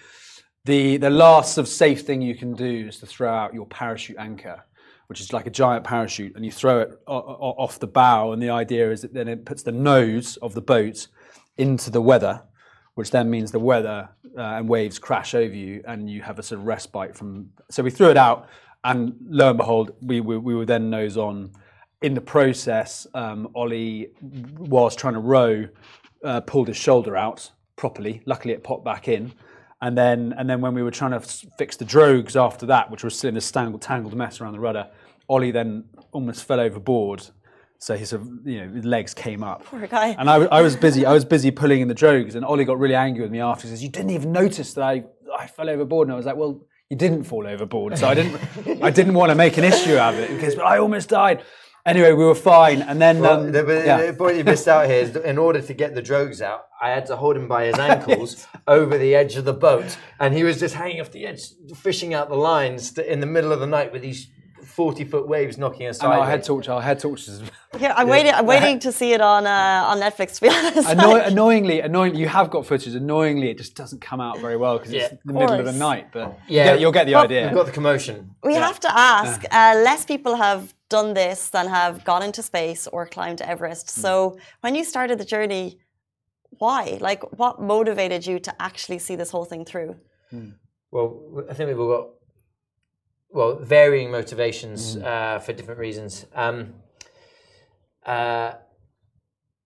The 0.65 0.97
the 0.97 1.11
last 1.11 1.59
of 1.59 1.69
safe 1.69 2.03
thing 2.03 2.23
you 2.23 2.35
can 2.35 2.55
do 2.55 2.87
is 2.89 2.99
to 3.01 3.07
throw 3.07 3.33
out 3.33 3.55
your 3.55 3.67
parachute 3.67 4.17
anchor, 4.19 4.65
which 5.07 5.21
is 5.21 5.33
like 5.33 5.47
a 5.47 5.51
giant 5.51 5.85
parachute, 5.85 6.35
and 6.37 6.45
you 6.45 6.51
throw 6.53 6.81
it 6.81 6.91
o- 7.07 7.15
o- 7.17 7.55
off 7.59 7.79
the 7.79 7.87
bow. 7.87 8.33
And 8.33 8.43
the 8.43 8.51
idea 8.51 8.91
is 8.91 9.03
that 9.03 9.15
then 9.15 9.29
it 9.29 9.45
puts 9.45 9.63
the 9.63 9.73
nose 9.73 10.37
of 10.39 10.55
the 10.55 10.61
boat 10.63 11.09
into 11.57 11.91
the 11.91 12.03
weather, 12.03 12.43
which 12.95 13.11
then 13.11 13.31
means 13.31 13.53
the 13.53 13.59
weather 13.61 14.09
uh, 14.37 14.41
and 14.41 14.69
waves 14.69 14.99
crash 14.99 15.35
over 15.35 15.55
you, 15.55 15.83
and 15.87 16.11
you 16.11 16.23
have 16.23 16.39
a 16.39 16.43
sort 16.43 16.61
of 16.61 16.67
respite 16.67 17.17
from. 17.17 17.51
So 17.71 17.83
we 17.83 17.91
threw 17.91 18.11
it 18.11 18.17
out, 18.17 18.49
and 18.85 19.15
lo 19.29 19.51
and 19.51 19.59
behold, 19.59 19.93
we 20.01 20.21
we, 20.21 20.37
we 20.39 20.55
were 20.55 20.67
then 20.67 20.91
nose 20.91 21.17
on. 21.17 21.53
In 22.03 22.13
the 22.13 22.21
process, 22.21 23.07
um, 23.15 23.49
Ollie, 23.55 24.09
whilst 24.59 24.99
trying 24.99 25.15
to 25.15 25.21
row, 25.21 25.67
uh, 26.23 26.41
pulled 26.43 26.69
his 26.69 26.77
shoulder 26.77 27.17
out 27.17 27.51
properly. 27.77 28.21
Luckily, 28.27 28.53
it 28.53 28.63
popped 28.63 28.85
back 28.85 29.09
in. 29.09 29.33
And 29.83 29.97
then, 29.97 30.35
and 30.39 30.49
then 30.49 30.61
when 30.61 30.75
we 30.75 30.83
were 30.83 30.91
trying 30.91 31.11
to 31.11 31.21
fix 31.21 31.77
the 31.77 31.85
drogues 31.85 32.35
after 32.35 32.67
that, 32.67 32.91
which 32.91 33.05
was 33.05 33.17
still 33.17 33.29
in 33.29 33.35
this 33.35 33.51
tangled, 33.51 33.83
tangled 33.83 34.15
mess 34.15 34.41
around 34.41 34.55
the 34.55 34.61
rudder, 34.61 34.89
Ollie 35.29 35.51
then 35.51 35.85
almost 36.13 36.45
fell 36.45 36.61
overboard. 36.61 37.27
So 37.79 37.95
his, 37.95 38.09
sort 38.09 38.23
of, 38.23 38.47
you 38.47 38.65
know, 38.65 38.73
his 38.73 38.87
legs 38.87 39.13
came 39.13 39.43
up. 39.43 39.65
Poor 39.67 39.87
guy. 39.87 40.17
And 40.19 40.31
I, 40.31 40.37
I 40.47 40.63
was 40.63 40.77
busy. 40.77 41.05
I 41.05 41.13
was 41.13 41.27
busy 41.27 41.51
pulling 41.51 41.83
in 41.83 41.89
the 41.89 41.95
drogues, 41.95 42.35
and 42.35 42.43
Ollie 42.43 42.65
got 42.65 42.79
really 42.79 42.95
angry 42.95 43.23
with 43.23 43.31
me 43.31 43.41
after. 43.41 43.67
He 43.67 43.69
says, 43.69 43.83
"You 43.83 43.91
didn't 43.91 44.11
even 44.11 44.33
notice 44.33 44.73
that 44.75 44.83
I, 44.83 45.05
I 45.39 45.47
fell 45.47 45.69
overboard." 45.69 46.09
And 46.09 46.15
I 46.15 46.17
was 46.17 46.25
like, 46.25 46.37
"Well, 46.37 46.65
you 46.89 46.97
didn't 46.97 47.25
fall 47.25 47.47
overboard, 47.47 47.99
so 47.99 48.09
I 48.09 48.15
didn't, 48.15 48.83
I 48.83 48.89
didn't 48.91 49.13
want 49.13 49.29
to 49.29 49.35
make 49.35 49.59
an 49.59 49.65
issue 49.65 49.99
out 49.99 50.15
of 50.15 50.21
it 50.21 50.31
because 50.31 50.59
I 50.59 50.79
almost 50.79 51.11
died." 51.11 51.45
Anyway, 51.87 52.13
we 52.13 52.25
were 52.25 52.35
fine, 52.35 52.83
and 52.83 53.01
then 53.01 53.21
Well, 53.21 53.41
um, 53.41 53.53
the, 53.53 53.63
the, 53.63 53.83
yeah. 53.87 54.07
the 54.07 54.13
point 54.13 54.37
you 54.39 54.45
missed 54.45 54.67
out 54.67 54.87
here 54.87 55.01
is 55.01 55.13
that 55.13 55.25
in 55.25 55.39
order 55.39 55.61
to 55.63 55.73
get 55.73 55.95
the 55.95 56.03
drogues 56.03 56.41
out, 56.41 56.63
I 56.83 56.91
had 56.91 57.07
to 57.07 57.17
hold 57.17 57.37
him 57.37 57.47
by 57.47 57.67
his 57.67 57.79
ankles 57.79 58.47
over 58.67 58.99
the 58.99 59.15
edge 59.15 59.37
of 59.37 59.45
the 59.45 59.53
boat, 59.55 59.97
and 60.19 60.35
he 60.35 60.43
was 60.43 60.59
just 60.59 60.75
hanging 60.75 61.01
off 61.01 61.13
the 61.13 61.25
edge, 61.27 61.43
fishing 61.77 62.13
out 62.13 62.29
the 62.29 62.35
lines 62.37 62.91
to, 62.95 63.13
in 63.13 63.21
the 63.21 63.27
middle 63.27 63.53
of 63.53 63.61
the 63.61 63.67
night 63.69 63.93
with 63.93 64.03
these 64.03 64.27
forty-foot 64.65 65.27
waves 65.29 65.57
knocking 65.59 65.87
us 65.87 66.01
and 66.01 66.09
our 66.09 66.15
sideways. 66.19 66.29
head 66.31 66.43
torch, 66.45 66.69
our 66.69 66.83
head 66.83 66.99
torches. 66.99 67.41
Here, 67.79 67.95
I'm 67.97 68.09
waiting. 68.09 68.33
I'm 68.35 68.47
waiting 68.47 68.79
to 68.81 68.91
see 68.93 69.13
it 69.13 69.21
on 69.21 69.47
uh, 69.47 69.85
on 69.87 70.01
Netflix. 70.01 70.35
To 70.37 70.41
be 70.43 70.49
honest, 70.49 70.89
Annoy, 70.91 71.13
Like, 71.13 71.31
annoyingly, 71.31 71.81
annoyingly, 71.81 72.21
you 72.21 72.29
have 72.29 72.51
got 72.51 72.67
footage. 72.67 72.95
Annoyingly, 72.95 73.49
it 73.51 73.59
just 73.59 73.75
doesn't 73.77 74.01
come 74.01 74.21
out 74.21 74.39
very 74.41 74.57
well 74.57 74.77
because 74.79 74.93
it's 74.93 75.13
Yeah. 75.13 75.19
the 75.25 75.33
middle 75.33 75.55
of 75.61 75.65
the 75.65 75.73
night. 75.73 76.09
But 76.13 76.39
Yeah. 76.49 76.65
yeah, 76.67 76.75
you'll 76.75 76.93
get 76.93 77.07
the 77.07 77.15
Well, 77.15 77.25
idea. 77.25 77.47
We've 77.47 77.55
got 77.55 77.67
the 77.67 77.73
commotion. 77.73 78.35
we 78.43 78.55
have 78.55 78.81
to 78.81 78.91
ask. 78.99 79.45
Uh, 79.51 79.81
less 79.85 80.05
people 80.05 80.35
have 80.35 80.75
done 80.89 81.15
this 81.15 81.51
than 81.51 81.69
have 81.69 82.05
gone 82.05 82.23
into 82.23 82.43
space 82.43 82.87
or 82.87 83.07
climbed 83.07 83.41
Everest. 83.41 83.91
So 83.91 84.39
when 84.61 84.75
you 84.75 84.85
started 84.85 85.19
the 85.19 85.25
journey, 85.25 85.79
why? 86.59 86.99
Like, 87.01 87.23
what 87.39 87.61
motivated 87.61 88.27
you 88.27 88.39
to 88.41 88.63
actually 88.63 88.99
see 88.99 89.17
this 89.17 89.31
whole 89.31 89.45
thing 89.45 89.65
through? 89.65 89.97
Well, 90.91 91.45
I 91.51 91.55
think 91.55 91.69
we've 91.69 91.81
all 91.81 91.89
got 91.89 92.09
well 93.31 93.57
varying 93.57 94.11
motivations 94.11 94.97
uh, 94.97 95.41
for 95.41 95.53
different 95.53 95.81
reasons. 95.81 96.27
Um, 96.35 96.75
uh, 98.05 98.53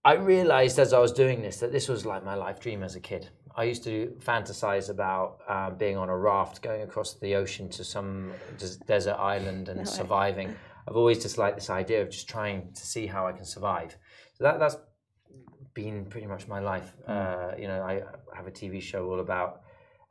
I 0.04 0.14
realized 0.14 0.78
as 0.78 0.92
I 0.94 0.98
was 0.98 1.12
doing 1.12 1.42
this 1.42 1.58
that 1.58 1.72
this 1.72 1.86
was 1.88 2.06
like 2.06 2.24
my 2.24 2.34
life 2.34 2.58
dream 2.58 2.82
as 2.82 2.96
a 2.96 3.00
kid. 3.00 3.28
I 3.54 3.64
used 3.64 3.84
to 3.84 4.16
fantasize 4.24 4.88
about 4.88 5.40
uh, 5.46 5.70
being 5.70 5.96
on 5.98 6.08
a 6.08 6.16
raft 6.16 6.62
going 6.62 6.82
across 6.82 7.14
the 7.14 7.34
ocean 7.34 7.68
to 7.70 7.84
some 7.84 8.32
des- 8.58 8.82
desert 8.86 9.16
island 9.16 9.68
and 9.68 9.86
surviving. 9.86 10.56
I've 10.88 10.96
always 10.96 11.22
just 11.22 11.38
liked 11.38 11.56
this 11.56 11.70
idea 11.70 12.02
of 12.02 12.10
just 12.10 12.28
trying 12.28 12.72
to 12.72 12.86
see 12.86 13.06
how 13.06 13.26
I 13.26 13.32
can 13.32 13.44
survive. 13.44 13.96
So 14.34 14.44
that 14.44 14.58
that's 14.58 14.76
been 15.74 16.06
pretty 16.06 16.26
much 16.26 16.48
my 16.48 16.60
life. 16.60 16.94
Uh, 17.06 17.52
you 17.58 17.68
know, 17.68 17.82
I 17.82 18.02
have 18.34 18.46
a 18.46 18.50
TV 18.50 18.80
show 18.80 19.06
all 19.10 19.20
about 19.20 19.62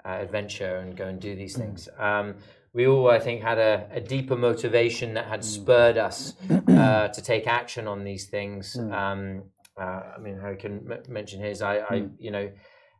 uh, 0.05 0.09
adventure 0.09 0.77
and 0.77 0.95
go 0.95 1.07
and 1.07 1.19
do 1.19 1.35
these 1.35 1.55
things. 1.57 1.89
Um, 1.97 2.35
we 2.73 2.87
all, 2.87 3.09
I 3.09 3.19
think, 3.19 3.41
had 3.41 3.57
a, 3.57 3.87
a 3.91 3.99
deeper 3.99 4.35
motivation 4.35 5.13
that 5.15 5.25
had 5.25 5.43
spurred 5.43 5.97
us 5.97 6.33
uh, 6.67 7.07
to 7.07 7.21
take 7.21 7.47
action 7.47 7.87
on 7.87 8.03
these 8.03 8.27
things. 8.27 8.77
Um, 8.77 9.43
uh, 9.79 10.01
I 10.15 10.19
mean, 10.19 10.37
Harry 10.39 10.57
can 10.57 10.91
m- 10.91 11.03
mention 11.07 11.41
his. 11.41 11.61
I, 11.61 11.77
I, 11.79 12.07
you 12.19 12.31
know, 12.31 12.51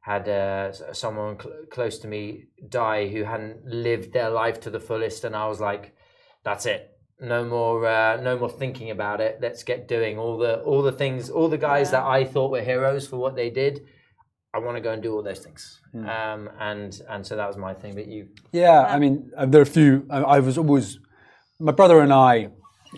had 0.02 0.28
uh, 0.28 0.72
someone 0.94 1.40
cl- 1.40 1.56
close 1.70 2.00
to 2.00 2.08
me 2.08 2.46
die 2.68 3.08
who 3.08 3.24
hadn't 3.24 3.66
lived 3.66 4.14
their 4.14 4.30
life 4.30 4.60
to 4.62 4.70
the 4.70 4.80
fullest, 4.80 5.24
and 5.24 5.36
I 5.36 5.48
was 5.48 5.60
like, 5.60 5.96
"That's 6.44 6.66
it." 6.66 6.89
No 7.22 7.44
more, 7.44 7.86
uh, 7.86 8.22
no 8.22 8.38
more 8.38 8.50
thinking 8.50 8.92
about 8.92 9.20
it. 9.20 9.40
Let's 9.42 9.64
get 9.64 9.88
doing 9.88 10.18
all 10.18 10.38
the 10.38 10.62
all 10.62 10.82
the 10.82 10.92
things, 10.92 11.30
all 11.30 11.50
the 11.50 11.58
guys 11.58 11.92
that 11.92 12.04
I 12.04 12.24
thought 12.24 12.52
were 12.52 12.62
heroes 12.62 13.08
for 13.08 13.18
what 13.18 13.36
they 13.36 13.50
did. 13.50 13.82
I 14.54 14.60
want 14.60 14.78
to 14.78 14.82
go 14.82 14.92
and 14.92 15.04
do 15.04 15.14
all 15.14 15.22
those 15.22 15.40
things, 15.40 15.82
um, 15.94 16.50
and 16.60 17.00
and 17.10 17.26
so 17.26 17.36
that 17.36 17.46
was 17.48 17.58
my 17.58 17.74
thing. 17.74 17.94
But 17.94 18.08
you, 18.08 18.30
Yeah, 18.52 18.82
I 18.82 18.98
mean, 18.98 19.32
uh, 19.38 19.46
there 19.46 19.60
are 19.60 19.64
a 19.64 19.66
few. 19.66 20.08
I, 20.10 20.20
I 20.20 20.40
was 20.40 20.58
always, 20.58 20.98
my 21.60 21.72
brother 21.72 22.00
and 22.00 22.12
I 22.12 22.50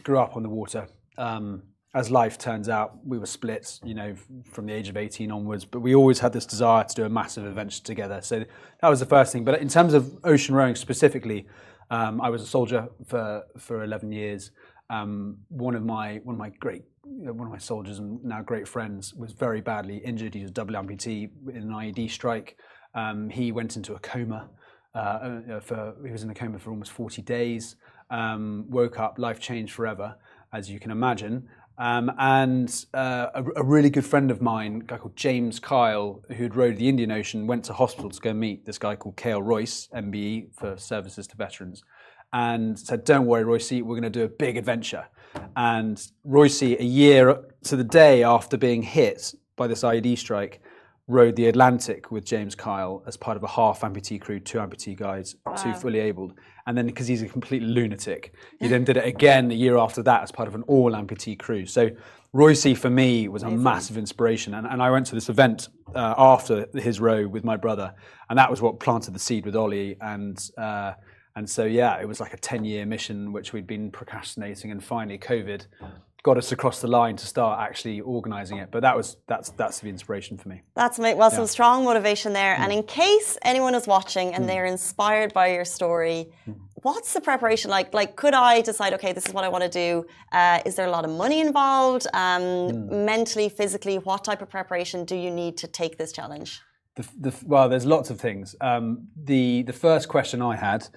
grew 0.04 0.20
up 0.20 0.38
on 0.38 0.44
the 0.44 0.50
water. 0.50 0.88
Um, 1.18 1.64
as 1.94 2.10
life 2.10 2.38
turns 2.38 2.70
out, 2.70 3.06
we 3.06 3.20
were 3.20 3.26
split, 3.26 3.80
you 3.84 3.94
know, 3.94 4.16
from 4.50 4.66
the 4.66 4.74
age 4.74 4.88
of 4.88 4.96
18 4.96 5.30
onwards, 5.30 5.66
but 5.66 5.82
we 5.82 5.94
always 5.94 6.20
had 6.20 6.32
this 6.32 6.46
desire 6.46 6.86
to 6.86 6.96
do 6.96 7.04
a 7.04 7.10
massive 7.10 7.46
adventure 7.46 7.84
together. 7.84 8.22
So 8.22 8.46
that 8.82 8.88
was 8.88 9.02
the 9.02 9.06
first 9.06 9.34
thing. 9.34 9.44
But 9.44 9.60
in 9.60 9.68
terms 9.68 9.94
of 9.94 10.18
ocean 10.24 10.56
rowing 10.56 10.76
specifically, 10.76 11.48
um, 11.92 12.22
I 12.22 12.30
was 12.30 12.42
a 12.42 12.48
soldier 12.48 12.90
for, 13.06 13.44
for 13.58 13.84
11 13.84 14.12
years. 14.12 14.52
Um, 14.90 15.38
one 15.50 15.76
of 15.76 15.84
my 15.84 16.20
one 16.24 16.36
of 16.36 16.40
my 16.40 16.50
great 16.50 16.84
one 17.04 17.48
of 17.48 17.52
my 17.52 17.58
soldiers 17.58 18.00
and 18.00 18.24
now 18.24 18.42
great 18.42 18.68
friends 18.68 19.14
was 19.14 19.32
very 19.32 19.62
badly 19.62 19.98
injured. 19.98 20.34
He 20.34 20.42
was 20.42 20.52
double 20.52 20.74
amputee 20.74 21.30
in 21.50 21.58
an 21.58 21.70
IED 21.70 22.10
strike. 22.10 22.58
Um, 22.96 23.30
he 23.30 23.52
went 23.52 23.76
into 23.76 23.94
a 23.94 24.00
coma. 24.00 24.50
Uh, 24.94 24.98
uh, 25.00 25.60
for 25.62 25.96
he 26.06 26.12
was 26.12 26.24
in 26.24 26.30
a 26.30 26.34
coma 26.34 26.60
for 26.60 26.72
almost 26.72 26.92
40 26.92 27.22
days. 27.22 27.76
Um, 28.10 28.66
woke 28.70 29.00
up, 29.00 29.18
life 29.18 29.40
changed 29.40 29.74
forever, 29.74 30.16
as 30.52 30.70
you 30.70 30.80
can 30.80 30.92
imagine. 30.92 31.48
Um, 31.82 32.12
and 32.20 32.86
uh, 32.94 33.30
a, 33.34 33.44
a 33.56 33.64
really 33.64 33.90
good 33.90 34.06
friend 34.06 34.30
of 34.30 34.40
mine, 34.40 34.82
a 34.84 34.86
guy 34.86 34.98
called 35.00 35.16
James 35.16 35.60
Kyle, 35.60 36.22
who'd 36.38 36.56
rowed 36.56 36.78
the 36.78 36.88
Indian 36.88 37.12
Ocean, 37.12 37.48
went 37.48 37.66
to 37.66 37.74
hospital 37.74 38.12
to 38.12 38.22
go 38.22 38.34
meet 38.34 38.68
this 38.68 38.78
guy 38.78 38.96
called 38.96 39.18
Cayle 39.18 39.42
Royce, 39.42 39.90
MBE 39.92 40.54
for 40.54 40.78
Services 40.78 41.26
to 41.26 41.36
Veterans. 41.36 41.84
and 42.34 42.80
said, 42.80 43.04
"Don't 43.04 43.26
worry, 43.26 43.44
Royce, 43.44 43.72
we're 43.72 44.00
going 44.00 44.04
to 44.04 44.10
do 44.12 44.24
a 44.24 44.30
big 44.30 44.58
adventure." 44.58 45.06
And 45.56 46.00
Royce, 46.24 46.62
a 46.62 46.84
year 46.84 47.44
to 47.64 47.76
the 47.76 47.84
day 47.84 48.24
after 48.24 48.58
being 48.58 48.84
hit 48.84 49.34
by 49.56 49.66
this 49.66 49.82
IED 49.84 50.18
strike, 50.20 50.62
rowed 51.12 51.36
the 51.36 51.48
Atlantic 51.48 52.12
with 52.12 52.26
James 52.26 52.56
Kyle 52.56 53.04
as 53.06 53.18
part 53.18 53.38
of 53.38 53.44
a 53.44 53.48
half 53.48 53.82
amputee 53.82 54.20
crew, 54.20 54.40
two 54.40 54.58
amputee 54.58 54.96
guys, 54.96 55.36
two 55.62 55.74
fully 55.74 56.00
abled. 56.00 56.34
And 56.66 56.78
then 56.78 56.86
because 56.86 57.08
he's 57.08 57.22
a 57.22 57.28
complete 57.28 57.62
lunatic, 57.62 58.34
he 58.60 58.68
then 58.70 58.84
did 58.84 58.98
it 58.98 59.06
again 59.06 59.50
the 59.50 59.56
year 59.56 59.78
after 59.78 60.02
that 60.04 60.24
as 60.24 60.32
part 60.32 60.48
of 60.48 60.56
an 60.56 60.64
all 60.64 60.92
amputee 60.92 61.38
crew. 61.38 61.66
So 61.66 61.90
Royce 62.34 62.78
for 62.78 62.90
me 62.90 63.28
was 63.28 63.44
a 63.44 63.52
massive 63.52 63.98
inspiration. 63.98 64.54
And, 64.54 64.66
and 64.66 64.82
I 64.82 64.90
went 64.90 65.06
to 65.08 65.16
this 65.16 65.28
event 65.28 65.68
uh, 65.94 66.16
after 66.18 66.66
his 66.74 67.00
row 67.00 67.28
with 67.28 67.44
my 67.44 67.58
brother, 67.58 67.94
and 68.30 68.40
that 68.40 68.50
was 68.50 68.62
what 68.62 68.80
planted 68.80 69.14
the 69.14 69.20
seed 69.20 69.46
with 69.46 69.56
Ollie. 69.56 69.98
And 70.00 70.42
uh, 70.58 70.94
and 71.36 71.50
so 71.50 71.66
yeah, 71.66 72.00
it 72.00 72.08
was 72.08 72.20
like 72.20 72.34
a 72.34 72.38
ten 72.38 72.64
year 72.64 72.86
mission 72.86 73.34
which 73.34 73.52
we'd 73.52 73.68
been 73.68 73.92
procrastinating, 73.92 74.72
and 74.72 74.82
finally 74.82 75.18
COVID 75.18 75.66
got 76.24 76.38
us 76.38 76.52
across 76.52 76.82
the 76.82 76.88
line 76.88 77.16
to 77.16 77.26
start 77.26 77.60
actually 77.60 78.00
organising 78.02 78.58
it. 78.58 78.70
But 78.72 78.82
that 78.82 78.96
was 78.96 79.18
that's 79.28 79.50
that's 79.52 79.80
the 79.80 79.90
inspiration 79.90 80.38
for 80.38 80.50
me. 80.50 80.62
That's 80.76 81.00
well, 81.00 81.32
some 81.32 81.48
strong 81.48 81.84
motivation 81.84 82.34
there. 82.34 82.56
And 82.56 82.72
in 82.72 82.84
case 82.84 83.38
anyone 83.44 83.76
is 83.76 83.88
watching 83.88 84.34
and 84.34 84.48
they're 84.48 84.66
inspired 84.66 85.34
by 85.34 85.54
your 85.54 85.66
story, 85.66 86.32
what's 86.84 87.14
the 87.14 87.22
preparation 87.22 87.72
like? 87.72 87.94
Like, 87.94 88.16
could 88.16 88.34
I 88.34 88.62
decide, 88.62 88.94
okay, 88.94 89.14
this 89.14 89.26
is 89.28 89.34
what 89.34 89.44
I 89.44 89.50
want 89.50 89.64
to 89.64 89.70
do? 89.70 90.06
Uh, 90.32 90.60
is 90.66 90.76
there 90.76 90.86
a 90.86 90.92
lot 90.92 91.06
of 91.06 91.12
money 91.12 91.42
involved? 91.42 92.08
Um, 92.14 93.06
Mentally, 93.06 93.50
physically, 93.50 93.98
what 93.98 94.24
type 94.24 94.42
of 94.42 94.50
preparation 94.50 95.06
do 95.06 95.16
you 95.16 95.32
need 95.32 95.58
to 95.58 95.68
take 95.68 95.98
this 95.98 96.12
challenge? 96.12 96.62
The, 96.96 97.08
the, 97.20 97.34
well, 97.46 97.70
there's 97.70 97.86
lots 97.86 98.10
of 98.10 98.20
things. 98.20 98.56
Um, 98.60 99.08
the 99.16 99.64
the 99.64 99.74
first 99.74 100.10
question 100.10 100.42
I 100.42 100.58
had 100.58 100.88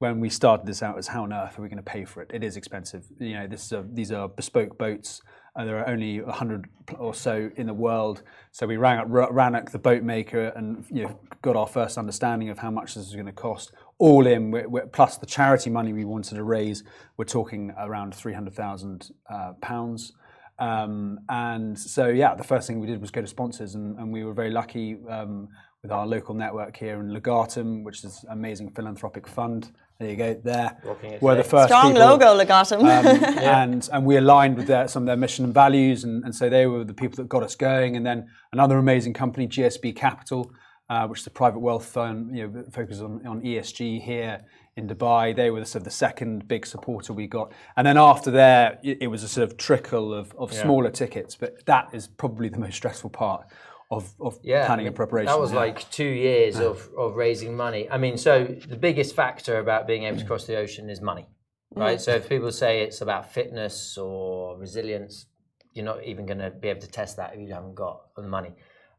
when 0.00 0.18
we 0.18 0.30
started 0.30 0.66
this 0.66 0.82
out 0.82 0.96
was 0.96 1.06
how 1.06 1.24
on 1.24 1.32
earth 1.32 1.58
are 1.58 1.62
we 1.62 1.68
going 1.68 1.76
to 1.76 1.82
pay 1.82 2.06
for 2.06 2.22
it? 2.22 2.30
It 2.32 2.42
is 2.42 2.56
expensive. 2.56 3.04
You 3.18 3.34
know, 3.34 3.46
this 3.46 3.66
is 3.66 3.72
a, 3.72 3.84
these 3.92 4.10
are 4.10 4.28
bespoke 4.28 4.78
boats. 4.78 5.20
Uh, 5.54 5.66
there 5.66 5.78
are 5.78 5.88
only 5.88 6.20
hundred 6.20 6.68
or 6.98 7.12
so 7.12 7.50
in 7.56 7.66
the 7.66 7.74
world. 7.74 8.22
So 8.50 8.66
we 8.66 8.78
rang 8.78 8.98
up 8.98 9.08
Rannoch, 9.08 9.70
the 9.70 9.78
boat 9.78 10.02
maker, 10.02 10.54
and 10.56 10.86
you 10.90 11.04
know, 11.04 11.20
got 11.42 11.54
our 11.54 11.66
first 11.66 11.98
understanding 11.98 12.48
of 12.48 12.58
how 12.58 12.70
much 12.70 12.94
this 12.94 13.08
is 13.08 13.12
going 13.12 13.26
to 13.26 13.32
cost. 13.32 13.72
All 13.98 14.26
in, 14.26 14.50
we're, 14.50 14.66
we're, 14.66 14.86
plus 14.86 15.18
the 15.18 15.26
charity 15.26 15.68
money 15.68 15.92
we 15.92 16.06
wanted 16.06 16.36
to 16.36 16.44
raise, 16.44 16.82
we're 17.18 17.26
talking 17.26 17.74
around 17.78 18.14
three 18.14 18.32
hundred 18.32 18.54
thousand 18.54 19.10
uh, 19.28 19.52
pounds. 19.60 20.12
Um, 20.58 21.20
and 21.28 21.78
so, 21.78 22.08
yeah, 22.08 22.34
the 22.34 22.44
first 22.44 22.66
thing 22.66 22.80
we 22.80 22.86
did 22.86 23.02
was 23.02 23.10
go 23.10 23.20
to 23.20 23.26
sponsors, 23.26 23.74
and, 23.74 23.98
and 23.98 24.10
we 24.10 24.24
were 24.24 24.34
very 24.34 24.50
lucky 24.50 24.96
um, 25.10 25.48
with 25.82 25.90
our 25.90 26.06
local 26.06 26.34
network 26.34 26.76
here 26.76 27.00
in 27.00 27.10
Legatum, 27.10 27.82
which 27.82 28.02
is 28.04 28.24
an 28.24 28.32
amazing 28.32 28.70
philanthropic 28.70 29.26
fund. 29.26 29.72
There 30.00 30.08
you 30.08 30.16
go, 30.16 30.32
there. 30.42 30.78
Rocking 30.82 31.12
it 31.12 31.22
We're 31.22 31.34
the 31.34 31.44
first 31.44 31.68
Strong 31.68 31.92
people, 31.92 32.08
logo, 32.08 32.42
Legatum. 32.42 32.80
um, 32.80 33.24
and 33.38 33.86
and 33.92 34.06
we 34.06 34.16
aligned 34.16 34.56
with 34.56 34.66
their, 34.66 34.88
some 34.88 35.02
of 35.02 35.06
their 35.06 35.16
mission 35.16 35.44
and 35.44 35.52
values, 35.52 36.04
and, 36.04 36.24
and 36.24 36.34
so 36.34 36.48
they 36.48 36.66
were 36.66 36.84
the 36.84 36.94
people 36.94 37.16
that 37.16 37.28
got 37.28 37.42
us 37.42 37.54
going. 37.54 37.96
And 37.96 38.06
then 38.06 38.30
another 38.50 38.78
amazing 38.78 39.12
company, 39.12 39.46
GSB 39.46 39.94
Capital, 39.94 40.52
uh, 40.88 41.06
which 41.06 41.20
is 41.20 41.26
a 41.26 41.30
private 41.30 41.58
wealth 41.58 41.84
fund, 41.84 42.34
you 42.34 42.46
know, 42.46 42.62
that 42.62 42.72
focuses 42.72 43.02
on, 43.02 43.26
on 43.26 43.42
ESG 43.42 44.02
here 44.02 44.40
in 44.74 44.88
Dubai. 44.88 45.36
They 45.36 45.50
were 45.50 45.60
the, 45.60 45.66
sort 45.66 45.80
of 45.80 45.84
the 45.84 45.90
second 45.90 46.48
big 46.48 46.64
supporter 46.64 47.12
we 47.12 47.26
got, 47.26 47.52
and 47.76 47.86
then 47.86 47.98
after 47.98 48.30
there, 48.30 48.78
it, 48.82 49.02
it 49.02 49.06
was 49.08 49.22
a 49.22 49.28
sort 49.28 49.50
of 49.50 49.58
trickle 49.58 50.14
of, 50.14 50.34
of 50.38 50.50
smaller 50.50 50.90
tickets. 50.90 51.36
But 51.36 51.66
that 51.66 51.90
is 51.92 52.06
probably 52.06 52.48
the 52.48 52.58
most 52.58 52.76
stressful 52.76 53.10
part 53.10 53.44
of, 53.90 54.12
of 54.20 54.38
yeah, 54.42 54.66
planning 54.66 54.86
I 54.86 54.88
and 54.88 54.96
preparation. 54.96 55.26
That 55.26 55.40
was 55.40 55.52
yeah. 55.52 55.58
like 55.58 55.90
two 55.90 56.04
years 56.04 56.58
of, 56.58 56.88
of 56.96 57.16
raising 57.16 57.56
money. 57.56 57.88
I 57.90 57.98
mean, 57.98 58.16
so 58.16 58.44
the 58.44 58.76
biggest 58.76 59.16
factor 59.16 59.58
about 59.58 59.86
being 59.86 60.04
able 60.04 60.18
to 60.18 60.24
cross 60.24 60.46
the 60.46 60.56
ocean 60.56 60.88
is 60.88 61.00
money, 61.00 61.26
right? 61.74 62.00
So 62.00 62.12
if 62.12 62.28
people 62.28 62.52
say 62.52 62.82
it's 62.82 63.00
about 63.00 63.32
fitness 63.32 63.98
or 63.98 64.56
resilience, 64.58 65.26
you're 65.74 65.84
not 65.84 66.04
even 66.04 66.26
going 66.26 66.38
to 66.38 66.50
be 66.50 66.68
able 66.68 66.80
to 66.80 66.88
test 66.88 67.16
that 67.16 67.34
if 67.34 67.40
you 67.40 67.52
haven't 67.52 67.74
got 67.74 68.14
the 68.16 68.22
money. 68.22 68.54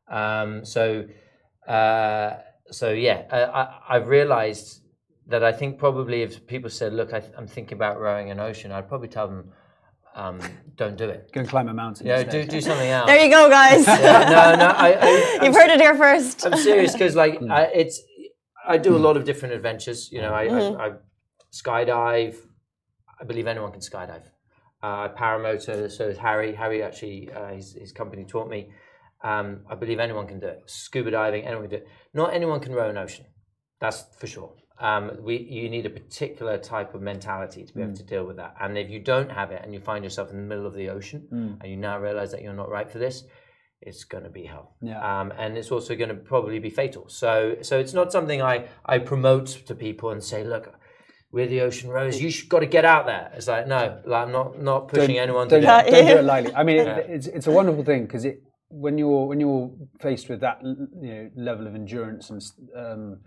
Um, 0.10 0.66
so, 0.66 1.06
uh, 1.68 2.38
so 2.70 2.92
yeah, 2.92 3.24
I, 3.32 3.44
I, 3.44 3.80
I've 3.96 4.08
realized 4.08 4.82
that 5.28 5.44
I 5.44 5.54
think 5.54 5.78
probably 5.78 6.22
if 6.22 6.46
people 6.48 6.70
said, 6.70 6.94
"Look, 6.94 7.14
I, 7.14 7.22
I'm 7.38 7.48
thinking 7.48 7.78
about 7.78 8.00
rowing 8.00 8.30
an 8.30 8.40
ocean," 8.40 8.72
I'd 8.72 8.90
probably 8.90 9.08
tell 9.08 9.28
them, 9.28 9.52
um, 10.16 10.40
"Don't 10.76 10.98
do 10.98 11.10
it. 11.10 11.32
go 11.32 11.42
and 11.42 11.50
climb 11.50 11.68
a 11.70 11.74
mountain. 11.74 12.08
Yeah, 12.08 12.24
do 12.24 12.44
do 12.46 12.62
something 12.62 12.90
else." 12.98 13.08
there 13.08 13.24
you 13.24 13.32
go, 13.32 13.50
guys. 13.50 13.86
no, 13.88 13.94
no, 13.94 14.68
I, 14.78 14.98
I, 15.02 15.40
You've 15.44 15.56
heard 15.56 15.70
it 15.70 15.80
here 15.80 15.96
first. 15.96 16.46
I'm 16.46 16.58
serious 16.58 16.94
because 16.94 17.16
like 17.16 17.42
I, 17.50 17.64
it's 17.74 18.02
I 18.68 18.78
do 18.78 18.96
a 18.96 19.00
lot 19.08 19.18
of 19.18 19.24
different 19.26 19.54
adventures. 19.56 20.12
You 20.12 20.22
know, 20.22 20.34
I, 20.34 20.44
I, 20.46 20.88
I 20.88 20.92
skydive. 21.54 22.36
I 23.20 23.24
believe 23.24 23.48
anyone 23.48 23.72
can 23.72 23.82
skydive. 23.82 24.24
Uh, 24.82 25.10
paramotor. 25.10 25.92
So 25.92 26.08
is 26.08 26.18
Harry. 26.18 26.56
Harry 26.56 26.84
actually, 26.84 27.30
uh, 27.32 27.50
his 27.54 27.74
his 27.74 27.92
company 27.92 28.26
taught 28.26 28.50
me. 28.50 28.72
Um, 29.24 29.62
I 29.70 29.76
believe 29.76 30.00
anyone 30.00 30.28
can 30.28 30.40
do 30.40 30.48
it. 30.48 30.64
Scuba 30.66 31.12
diving, 31.12 31.46
anyone 31.46 31.64
can 31.64 31.70
do 31.70 31.76
it. 31.78 31.88
Not 32.14 32.34
anyone 32.34 32.60
can 32.60 32.74
row 32.74 32.90
an 32.90 32.98
ocean. 32.98 33.26
That's 33.80 34.04
for 34.18 34.26
sure. 34.28 34.54
Um, 34.82 35.12
we, 35.22 35.38
you 35.38 35.70
need 35.70 35.86
a 35.86 35.90
particular 35.92 36.58
type 36.58 36.96
of 36.96 37.02
mentality 37.02 37.64
to 37.64 37.74
be 37.74 37.82
able 37.82 37.96
to 37.96 38.04
deal 38.04 38.26
with 38.26 38.38
that. 38.38 38.56
And 38.60 38.78
if 38.78 38.90
you 38.90 39.00
don't 39.00 39.32
have 39.32 39.52
it, 39.52 39.62
and 39.64 39.74
you 39.74 39.80
find 39.80 40.04
yourself 40.04 40.32
in 40.32 40.38
the 40.38 40.44
middle 40.44 40.66
of 40.66 40.74
the 40.74 40.90
ocean, 40.90 41.28
and 41.62 41.70
you 41.72 41.78
now 41.78 42.00
realize 42.00 42.32
that 42.32 42.42
you're 42.42 42.54
not 42.64 42.70
right 42.70 42.90
for 42.92 42.98
this, 42.98 43.24
it's 43.82 44.04
going 44.04 44.24
to 44.24 44.30
be 44.30 44.46
hell. 44.46 44.76
Yeah. 44.82 45.00
Um, 45.22 45.32
and 45.38 45.58
it's 45.58 45.72
also 45.72 45.96
going 45.96 46.10
to 46.10 46.16
probably 46.16 46.60
be 46.60 46.70
fatal. 46.70 47.06
So, 47.10 47.58
so 47.62 47.80
it's 47.80 47.94
not 47.94 48.12
something 48.12 48.42
I, 48.42 48.68
I 48.86 48.98
promote 49.00 49.48
to 49.68 49.76
people 49.76 50.10
and 50.12 50.24
say, 50.24 50.44
look, 50.44 50.74
we're 51.32 51.48
the 51.48 51.62
ocean 51.62 51.90
rowers. 51.90 52.22
You 52.22 52.30
should 52.30 52.50
got 52.50 52.60
to 52.60 52.66
get 52.66 52.86
out 52.86 53.06
there. 53.06 53.32
It's 53.36 53.48
like 53.48 53.68
no, 53.68 54.02
like 54.06 54.24
I'm 54.28 54.32
not 54.34 54.62
not 54.62 54.88
pushing 54.90 55.18
anyone 55.18 55.48
to 55.50 55.62
don't, 55.62 55.86
do 55.86 55.92
Yeah. 55.92 56.04
don't 56.04 56.08
do 56.08 56.18
it 56.20 56.26
lightly. 56.26 56.54
I 56.54 56.64
mean, 56.64 56.78
it, 56.80 57.06
it's 57.10 57.28
it's 57.28 57.48
a 57.48 57.52
wonderful 57.52 57.84
thing 57.86 58.04
because 58.06 58.26
it 58.26 58.44
when 58.68 58.98
you're 58.98 59.28
when 59.28 59.40
you're 59.40 59.72
faced 60.02 60.28
with 60.30 60.42
that 60.42 60.60
you 60.64 60.90
know 61.14 61.30
level 61.36 61.68
of 61.68 61.74
endurance 61.76 62.30
and 62.30 62.42
um, 62.76 63.20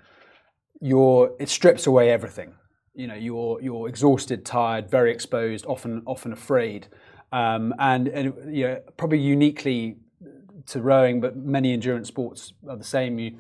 you're 0.80 1.34
it 1.38 1.48
strips 1.48 1.87
away 1.87 2.10
everything. 2.10 2.54
You 2.94 3.06
know, 3.08 3.14
you're 3.14 3.60
you're 3.60 3.88
exhausted, 3.88 4.44
tired, 4.44 4.90
very 4.90 5.12
exposed, 5.12 5.66
often 5.66 6.02
often 6.06 6.32
afraid, 6.32 6.88
um, 7.32 7.74
and 7.78 8.08
and 8.08 8.56
you 8.56 8.68
know 8.68 8.80
probably 8.96 9.18
uniquely 9.18 9.96
to 10.66 10.80
rowing, 10.80 11.20
but 11.20 11.37
many 11.37 11.72
endurance 11.72 12.08
sports 12.08 12.52
are 12.68 12.76
the 12.76 12.84
same. 12.84 13.18
You 13.18 13.38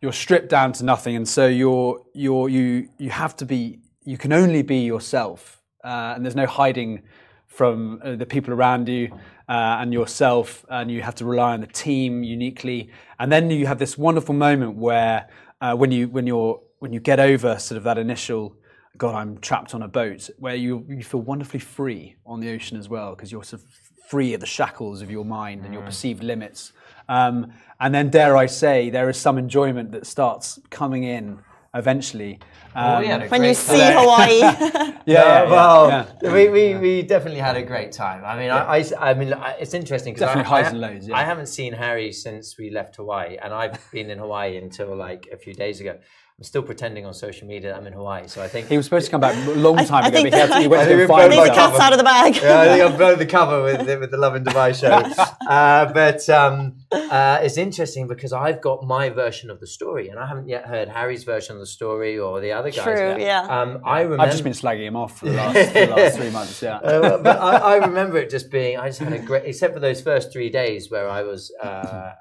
you're 0.00 0.12
stripped 0.12 0.48
down 0.48 0.72
to 0.74 0.84
nothing, 0.84 1.16
and 1.16 1.28
so 1.28 1.46
you're 1.46 2.02
you're 2.14 2.48
you 2.48 2.88
you 2.98 3.10
have 3.10 3.36
to 3.36 3.46
be. 3.46 3.80
You 4.04 4.18
can 4.18 4.32
only 4.32 4.62
be 4.62 4.78
yourself, 4.78 5.62
uh, 5.82 6.12
and 6.14 6.24
there's 6.24 6.36
no 6.36 6.46
hiding 6.46 7.02
from 7.46 8.00
uh, 8.04 8.16
the 8.16 8.26
people 8.26 8.52
around 8.52 8.88
you 8.88 9.10
uh, 9.48 9.78
and 9.80 9.92
yourself, 9.92 10.64
and 10.68 10.90
you 10.90 11.00
have 11.02 11.14
to 11.14 11.24
rely 11.24 11.54
on 11.54 11.60
the 11.60 11.66
team 11.66 12.22
uniquely. 12.22 12.90
And 13.18 13.30
then 13.30 13.50
you 13.50 13.66
have 13.66 13.78
this 13.78 13.96
wonderful 13.96 14.34
moment 14.34 14.76
where 14.76 15.28
uh, 15.60 15.74
when 15.74 15.90
you 15.92 16.08
when 16.08 16.26
you're 16.26 16.60
when 16.84 16.92
you 16.92 17.00
get 17.00 17.18
over 17.18 17.58
sort 17.58 17.78
of 17.78 17.84
that 17.84 17.96
initial 17.96 18.54
God, 18.98 19.14
I'm 19.14 19.38
trapped 19.38 19.74
on 19.74 19.82
a 19.82 19.88
boat, 19.88 20.28
where 20.38 20.54
you 20.54 20.84
you 20.88 21.02
feel 21.02 21.22
wonderfully 21.22 21.58
free 21.58 22.14
on 22.26 22.40
the 22.40 22.50
ocean 22.50 22.76
as 22.76 22.90
well, 22.90 23.14
because 23.14 23.32
you're 23.32 23.42
sort 23.42 23.62
of 23.62 23.68
free 24.10 24.34
of 24.34 24.40
the 24.40 24.46
shackles 24.46 25.00
of 25.00 25.10
your 25.10 25.24
mind 25.24 25.64
and 25.64 25.72
your 25.72 25.82
perceived 25.82 26.22
limits. 26.22 26.74
Um, 27.08 27.52
and 27.80 27.94
then, 27.94 28.10
dare 28.10 28.36
I 28.36 28.46
say, 28.46 28.90
there 28.90 29.08
is 29.08 29.16
some 29.16 29.38
enjoyment 29.38 29.92
that 29.92 30.06
starts 30.06 30.60
coming 30.68 31.04
in 31.04 31.38
eventually. 31.74 32.38
Well, 32.74 32.96
Um, 32.96 33.02
we 33.02 33.08
when 33.08 33.42
you 33.42 33.48
great 33.48 33.56
see 33.56 33.78
time. 33.78 33.96
Hawaii. 33.98 34.38
yeah, 34.40 34.92
Yeah, 35.06 35.42
yeah, 35.44 35.50
well, 35.50 36.08
yeah. 36.22 36.32
we, 36.32 36.48
we, 36.48 36.76
we 36.76 37.02
definitely 37.02 37.40
had 37.40 37.56
a 37.56 37.62
great 37.62 37.92
time. 37.92 38.24
I 38.24 38.38
mean, 38.38 38.50
I, 38.50 38.76
I, 38.78 39.10
I 39.10 39.14
mean, 39.14 39.34
it's 39.60 39.74
interesting 39.74 40.14
because 40.14 40.28
Definitely 40.28 40.52
I, 40.52 40.54
highs 40.56 40.66
I, 40.66 40.70
and 40.70 40.80
lows, 40.80 41.08
yeah. 41.08 41.16
I 41.16 41.24
haven't 41.24 41.46
seen 41.46 41.72
Harry 41.72 42.12
since 42.12 42.56
we 42.58 42.70
left 42.70 42.96
Hawaii, 42.96 43.36
and 43.42 43.52
I've 43.52 43.78
been 43.90 44.10
in 44.10 44.18
Hawaii 44.18 44.56
until 44.56 44.94
like 44.96 45.28
a 45.32 45.36
few 45.36 45.54
days 45.54 45.80
ago. 45.80 45.98
I'm 46.36 46.42
still 46.42 46.62
pretending 46.62 47.06
on 47.06 47.14
social 47.14 47.46
media 47.46 47.70
that 47.70 47.76
I'm 47.78 47.86
in 47.86 47.92
Hawaii, 47.92 48.26
so 48.26 48.42
I 48.42 48.48
think 48.48 48.66
He 48.66 48.76
was 48.76 48.86
supposed 48.86 49.04
to 49.04 49.10
come 49.12 49.20
back 49.20 49.36
a 49.46 49.50
long 49.52 49.76
time 49.76 50.02
I 50.02 50.08
ago, 50.08 50.16
think 50.16 50.30
but 50.32 50.34
he, 50.34 50.40
had 50.40 50.50
to, 50.56 50.60
he 50.62 50.66
went 50.66 50.82
I 50.82 50.86
to 50.86 50.96
think 50.96 51.08
find 51.08 51.22
I 51.22 51.28
both 51.28 51.34
think 51.36 51.44
the 51.44 51.54
got 51.54 51.70
cat's 51.70 51.80
out 51.80 51.92
of 51.92 51.98
the 51.98 52.04
bag. 52.04 52.36
yeah, 52.42 52.60
I 52.60 52.64
think 52.66 52.82
I've 52.82 52.98
blown 52.98 53.18
the 53.20 53.26
cover 53.26 53.62
with 53.62 53.86
the, 53.86 53.98
with 54.00 54.10
the 54.10 54.16
Lovin 54.16 54.44
Dubai 54.44 54.74
show. 54.74 55.24
Uh, 55.44 55.92
but 55.92 56.26
um, 56.30 56.74
uh, 56.90 57.38
it's 57.42 57.58
interesting 57.58 58.08
because 58.08 58.32
I've 58.32 58.62
got 58.62 58.82
my 58.82 59.10
version 59.10 59.50
of 59.50 59.60
the 59.60 59.66
story, 59.66 60.08
and 60.08 60.18
I 60.18 60.26
haven't 60.26 60.48
yet 60.48 60.64
heard 60.64 60.88
Harry's 60.88 61.22
version 61.22 61.54
of 61.56 61.60
the 61.60 61.66
story 61.66 62.18
or 62.18 62.40
the 62.40 62.52
other 62.52 62.70
guys. 62.70 62.82
True, 62.82 62.94
yet. 63.10 63.20
yeah. 63.20 63.40
Um, 63.42 63.82
I 63.84 64.00
remember. 64.00 64.22
I've 64.22 64.30
just 64.30 64.42
been 64.42 64.54
slagging 64.54 64.86
him 64.86 64.96
off 64.96 65.18
for 65.18 65.26
the 65.26 65.32
last, 65.34 65.74
the 65.74 65.86
last 65.86 66.16
three 66.18 66.30
months. 66.30 66.62
Yeah. 66.62 66.76
Uh, 66.76 67.18
but 67.18 67.38
I, 67.38 67.56
I 67.56 67.76
remember 67.86 68.16
it 68.16 68.30
just 68.30 68.50
being. 68.50 68.78
I 68.78 68.88
just 68.88 69.00
had 69.00 69.12
a 69.12 69.18
great, 69.18 69.44
except 69.44 69.74
for 69.74 69.80
those 69.80 70.00
first 70.00 70.32
three 70.32 70.48
days 70.48 70.90
where 70.90 71.10
I 71.10 71.22
was, 71.24 71.52
uh, 71.62 72.12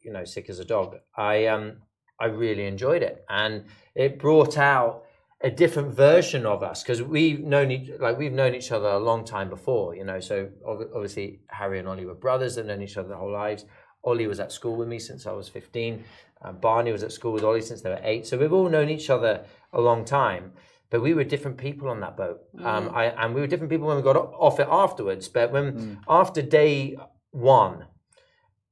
you 0.00 0.12
know, 0.12 0.24
sick 0.24 0.48
as 0.48 0.60
a 0.60 0.64
dog. 0.64 0.94
I 1.16 1.46
um, 1.46 1.78
I 2.20 2.26
really 2.26 2.66
enjoyed 2.66 3.02
it, 3.02 3.24
and 3.28 3.64
it 3.94 4.18
brought 4.18 4.56
out 4.58 5.04
a 5.40 5.50
different 5.50 5.94
version 5.94 6.44
of 6.46 6.62
us 6.64 6.82
because 6.82 7.00
we've 7.00 7.40
known 7.40 7.70
each, 7.70 7.90
like 8.00 8.18
we've 8.18 8.32
known 8.32 8.54
each 8.54 8.72
other 8.72 8.88
a 8.88 8.98
long 8.98 9.24
time 9.24 9.48
before, 9.48 9.94
you 9.94 10.04
know. 10.04 10.18
So 10.20 10.48
obviously 10.66 11.40
Harry 11.48 11.78
and 11.78 11.86
Ollie 11.88 12.06
were 12.06 12.14
brothers; 12.14 12.56
they've 12.56 12.66
known 12.66 12.82
each 12.82 12.96
other 12.96 13.08
their 13.08 13.18
whole 13.18 13.30
lives. 13.32 13.64
Ollie 14.04 14.26
was 14.26 14.40
at 14.40 14.50
school 14.52 14.76
with 14.76 14.88
me 14.88 14.98
since 14.98 15.26
I 15.26 15.32
was 15.32 15.48
fifteen. 15.48 16.04
Uh, 16.42 16.52
Barney 16.52 16.92
was 16.92 17.02
at 17.02 17.12
school 17.12 17.32
with 17.32 17.44
Ollie 17.44 17.62
since 17.62 17.82
they 17.82 17.90
were 17.90 18.00
eight. 18.02 18.26
So 18.26 18.36
we've 18.38 18.52
all 18.52 18.68
known 18.68 18.88
each 18.88 19.10
other 19.10 19.44
a 19.72 19.80
long 19.80 20.04
time. 20.04 20.52
but 20.90 21.02
we 21.02 21.12
were 21.14 21.24
different 21.24 21.58
people 21.58 21.88
on 21.88 22.00
that 22.00 22.16
boat. 22.16 22.40
Um, 22.64 22.90
I, 22.94 23.06
and 23.06 23.34
we 23.34 23.40
were 23.40 23.46
different 23.46 23.70
people 23.70 23.86
when 23.88 23.96
we 23.96 24.02
got 24.02 24.16
off 24.16 24.58
it 24.58 24.68
afterwards. 24.70 25.28
But 25.28 25.52
when 25.52 25.98
after 26.08 26.40
day 26.42 26.96
one, 27.30 27.84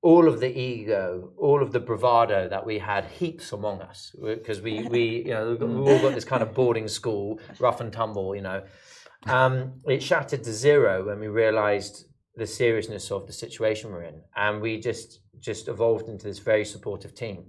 all 0.03 0.29
of 0.29 0.41
the 0.41 0.59
ego, 0.59 1.33
all 1.39 1.63
of 1.63 1.73
the 1.73 1.81
bravado 1.81 2.49
that 2.49 2.65
we 2.65 2.79
had 2.79 3.05
heaps 3.07 3.53
among 3.53 3.81
us, 3.81 4.15
because 4.23 4.61
we, 4.61 4.87
we, 4.89 5.25
you 5.27 5.33
know, 5.33 5.57
we 5.59 5.93
all 5.93 6.01
got 6.01 6.15
this 6.15 6.25
kind 6.25 6.43
of 6.43 6.55
boarding 6.55 6.89
school, 6.89 7.41
rough 7.59 7.81
and 7.81 7.93
tumble, 7.93 8.35
you 8.35 8.43
know. 8.43 8.63
Um, 9.27 9.81
it 9.87 10.03
shattered 10.03 10.45
to 10.45 10.53
zero 10.53 11.07
when 11.07 11.19
we 11.19 11.27
realised 11.27 12.07
the 12.37 12.47
seriousness 12.47 13.11
of 13.11 13.27
the 13.27 13.33
situation 13.33 13.91
we're 13.91 14.03
in, 14.03 14.21
and 14.37 14.61
we 14.61 14.79
just 14.79 15.21
just 15.41 15.69
evolved 15.69 16.09
into 16.09 16.27
this 16.27 16.39
very 16.39 16.65
supportive 16.65 17.15
team. 17.15 17.47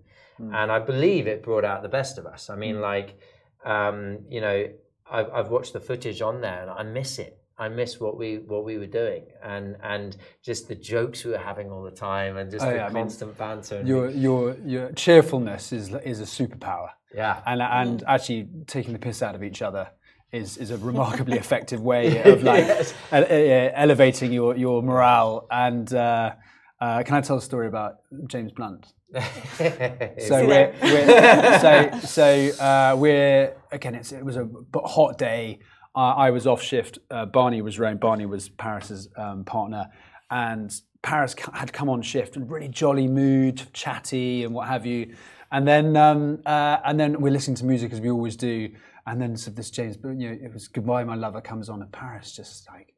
And 0.53 0.71
I 0.71 0.79
believe 0.79 1.25
it 1.25 1.41
brought 1.41 1.65
out 1.65 1.81
the 1.81 1.89
best 1.89 2.17
of 2.19 2.25
us. 2.27 2.49
I 2.49 2.55
mean, 2.55 2.79
like, 2.79 3.19
um, 3.65 4.19
you 4.29 4.39
know, 4.39 4.67
I've, 5.09 5.29
I've 5.31 5.49
watched 5.49 5.73
the 5.73 5.79
footage 5.79 6.21
on 6.21 6.41
there, 6.41 6.61
and 6.61 6.69
I 6.69 6.83
miss 6.83 7.17
it. 7.17 7.41
I 7.59 7.69
miss 7.69 7.99
what 7.99 8.17
we 8.17 8.37
what 8.37 8.63
we 8.65 8.77
were 8.77 8.85
doing, 9.03 9.23
and 9.43 9.75
and 9.83 10.15
just 10.43 10.67
the 10.67 10.75
jokes 10.75 11.23
we 11.25 11.31
were 11.31 11.37
having 11.51 11.71
all 11.71 11.83
the 11.83 11.91
time, 11.91 12.37
and 12.37 12.51
just 12.51 12.63
Oh, 12.65 12.69
the 12.69 12.75
yeah, 12.77 12.85
I 12.85 12.89
mean, 12.89 13.03
constant 13.03 13.37
banter. 13.37 13.81
Your 13.85 14.09
your 14.09 14.55
your 14.65 14.91
cheerfulness 14.93 15.71
is 15.71 15.93
is 16.05 16.19
a 16.21 16.25
superpower. 16.25 16.89
yeah, 17.15 17.41
and 17.45 17.61
and 17.61 18.03
actually 18.07 18.47
taking 18.67 18.93
the 18.93 18.99
piss 18.99 19.21
out 19.23 19.33
of 19.35 19.43
each 19.43 19.61
other 19.61 19.89
is 20.31 20.57
is 20.57 20.71
a 20.71 20.77
remarkably 20.77 21.37
effective 21.45 21.81
way 21.81 22.21
of 22.31 22.43
like 22.43 22.65
ele- 23.11 23.23
uh, 23.23 23.71
elevating 23.85 24.31
your 24.33 24.55
your 24.55 24.83
morale. 24.83 25.47
And 25.49 25.91
uh, 25.93 26.33
uh, 26.79 27.01
can 27.03 27.15
I 27.15 27.21
tell 27.21 27.37
a 27.37 27.41
story 27.41 27.67
about 27.67 27.93
James 28.27 28.51
Blunt? 28.51 28.85
So 29.57 30.45
we're, 30.45 30.73
we're 30.81 31.59
so 31.59 31.99
so 31.99 32.49
uh, 32.63 32.95
we're 32.97 33.55
again. 33.71 33.95
It's, 33.95 34.11
it 34.11 34.23
was 34.23 34.37
a 34.37 34.47
hot 34.85 35.17
day. 35.17 35.59
Uh, 35.97 36.13
I 36.15 36.29
was 36.29 36.45
off 36.45 36.61
shift. 36.61 36.99
Uh, 37.09 37.25
Barney 37.25 37.63
was 37.63 37.79
around. 37.79 37.99
Barney 37.99 38.27
was 38.27 38.49
Paris's 38.49 39.09
um, 39.17 39.43
partner, 39.43 39.89
and 40.29 40.71
Paris 41.01 41.35
had 41.53 41.73
come 41.73 41.89
on 41.89 42.03
shift 42.03 42.35
in 42.35 42.47
really 42.47 42.67
jolly 42.67 43.07
mood, 43.07 43.63
chatty 43.73 44.43
and 44.43 44.53
what 44.53 44.67
have 44.67 44.85
you. 44.85 45.15
And 45.51 45.67
then 45.67 45.97
um, 45.97 46.43
uh, 46.45 46.77
and 46.85 46.99
then 46.99 47.19
we're 47.19 47.31
listening 47.31 47.55
to 47.55 47.65
music 47.65 47.93
as 47.93 47.99
we 47.99 48.11
always 48.11 48.35
do. 48.35 48.69
And 49.07 49.19
then 49.19 49.35
so 49.37 49.49
this 49.49 49.71
James, 49.71 49.97
you 50.03 50.13
know, 50.13 50.37
it 50.39 50.53
was 50.53 50.67
"Goodbye, 50.67 51.03
My 51.03 51.15
Lover" 51.15 51.41
comes 51.41 51.67
on, 51.67 51.81
and 51.81 51.91
Paris 51.91 52.31
just 52.31 52.69
like 52.69 52.93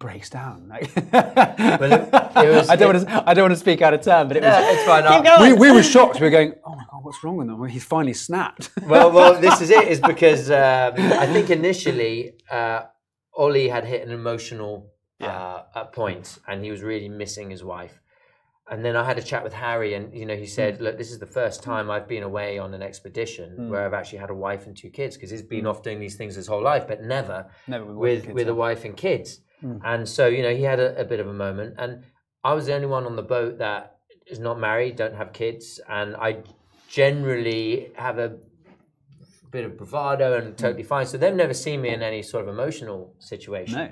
breaks 0.00 0.28
down. 0.30 0.66
Like, 0.68 0.90
it 0.96 1.12
was- 2.50 2.68
I 2.68 2.74
don't 2.74 2.94
want 2.94 3.06
to. 3.08 3.28
I 3.28 3.34
don't 3.34 3.44
want 3.44 3.52
to 3.54 3.60
speak 3.60 3.82
out 3.82 3.94
of 3.94 4.00
turn, 4.00 4.26
but 4.26 4.36
it 4.36 4.42
was. 4.42 4.48
Yeah, 4.52 4.72
it's 4.72 4.84
fine. 4.84 5.02
Keep 5.04 5.12
I- 5.32 5.36
going. 5.38 5.52
We, 5.52 5.68
we 5.68 5.72
were 5.72 5.82
shocked. 5.84 6.18
We 6.18 6.26
were 6.26 6.30
going, 6.30 6.54
oh 6.66 6.74
my 6.74 6.84
god, 6.90 7.04
what's 7.04 7.22
wrong 7.22 7.36
with 7.36 7.48
him? 7.48 7.58
Well, 7.58 7.70
he's 7.70 7.84
finally 7.84 8.14
snapped. 8.14 8.70
well, 8.86 9.12
well, 9.16 9.40
this 9.40 9.60
is 9.60 9.70
it. 9.70 9.86
Is 9.86 10.00
because 10.00 10.50
um, 10.50 10.94
I 10.96 11.26
think 11.26 11.50
initially 11.50 12.32
uh, 12.50 12.82
Ollie 13.36 13.68
had 13.68 13.84
hit 13.84 14.04
an 14.04 14.12
emotional 14.12 14.90
uh, 15.20 15.62
at 15.76 15.92
point, 15.92 16.38
and 16.48 16.64
he 16.64 16.70
was 16.72 16.82
really 16.82 17.08
missing 17.08 17.50
his 17.50 17.62
wife. 17.62 18.00
And 18.70 18.84
then 18.84 18.94
I 18.94 19.02
had 19.02 19.18
a 19.18 19.22
chat 19.22 19.42
with 19.42 19.52
Harry, 19.52 19.94
and 19.94 20.14
you 20.16 20.24
know, 20.24 20.36
he 20.36 20.46
said, 20.46 20.80
"Look, 20.80 20.96
this 20.96 21.10
is 21.10 21.18
the 21.18 21.26
first 21.26 21.62
time 21.62 21.90
I've 21.90 22.06
been 22.08 22.22
away 22.22 22.58
on 22.58 22.72
an 22.72 22.82
expedition 22.82 23.68
where 23.68 23.84
I've 23.84 23.94
actually 23.94 24.18
had 24.20 24.30
a 24.30 24.34
wife 24.34 24.66
and 24.66 24.76
two 24.76 24.90
kids, 24.90 25.16
because 25.16 25.30
he's 25.30 25.42
been 25.42 25.66
off 25.66 25.82
doing 25.82 25.98
these 26.00 26.14
things 26.14 26.36
his 26.36 26.46
whole 26.46 26.62
life, 26.62 26.86
but 26.86 27.02
never, 27.02 27.50
Never 27.66 27.84
with 27.84 27.96
with 27.96 28.22
kids, 28.26 28.34
with 28.34 28.48
a 28.48 28.54
wife 28.54 28.84
and 28.86 28.96
kids." 28.96 29.40
Hmm. 29.60 29.78
And 29.84 30.08
so, 30.08 30.26
you 30.26 30.42
know, 30.42 30.54
he 30.54 30.62
had 30.62 30.80
a, 30.80 30.98
a 31.00 31.04
bit 31.04 31.20
of 31.20 31.26
a 31.28 31.32
moment, 31.32 31.74
and 31.78 32.02
I 32.42 32.54
was 32.54 32.66
the 32.66 32.74
only 32.74 32.86
one 32.86 33.04
on 33.04 33.16
the 33.16 33.22
boat 33.22 33.58
that 33.58 33.96
is 34.26 34.38
not 34.38 34.58
married, 34.58 34.96
don't 34.96 35.14
have 35.14 35.32
kids, 35.32 35.80
and 35.88 36.16
I 36.16 36.38
generally 36.88 37.92
have 37.96 38.18
a 38.18 38.36
bit 39.50 39.64
of 39.64 39.76
bravado 39.76 40.38
and 40.38 40.48
hmm. 40.48 40.54
totally 40.54 40.82
fine. 40.82 41.06
So 41.06 41.18
they've 41.18 41.34
never 41.34 41.54
seen 41.54 41.80
me 41.82 41.90
in 41.90 42.02
any 42.02 42.22
sort 42.22 42.46
of 42.46 42.54
emotional 42.54 43.14
situation. 43.18 43.78
no, 43.78 43.90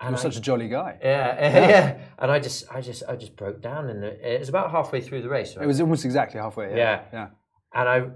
and 0.00 0.10
you're 0.10 0.18
I- 0.18 0.22
such 0.22 0.36
a 0.36 0.40
jolly 0.40 0.68
guy. 0.68 0.98
yeah, 1.02 1.68
yeah, 1.68 1.98
And 2.18 2.30
I 2.30 2.38
just, 2.38 2.64
I 2.72 2.80
just, 2.80 3.02
I 3.08 3.16
just 3.16 3.36
broke 3.36 3.60
down, 3.60 3.88
and 3.90 4.04
it 4.04 4.38
was 4.40 4.48
about 4.48 4.70
halfway 4.70 5.00
through 5.00 5.22
the 5.22 5.28
race. 5.28 5.56
Right? 5.56 5.64
It 5.64 5.66
was 5.66 5.80
almost 5.80 6.04
exactly 6.04 6.40
halfway. 6.40 6.70
Yeah, 6.70 6.76
Yeah. 6.76 7.00
yeah. 7.12 7.28
and 7.74 7.88
I, 7.88 8.10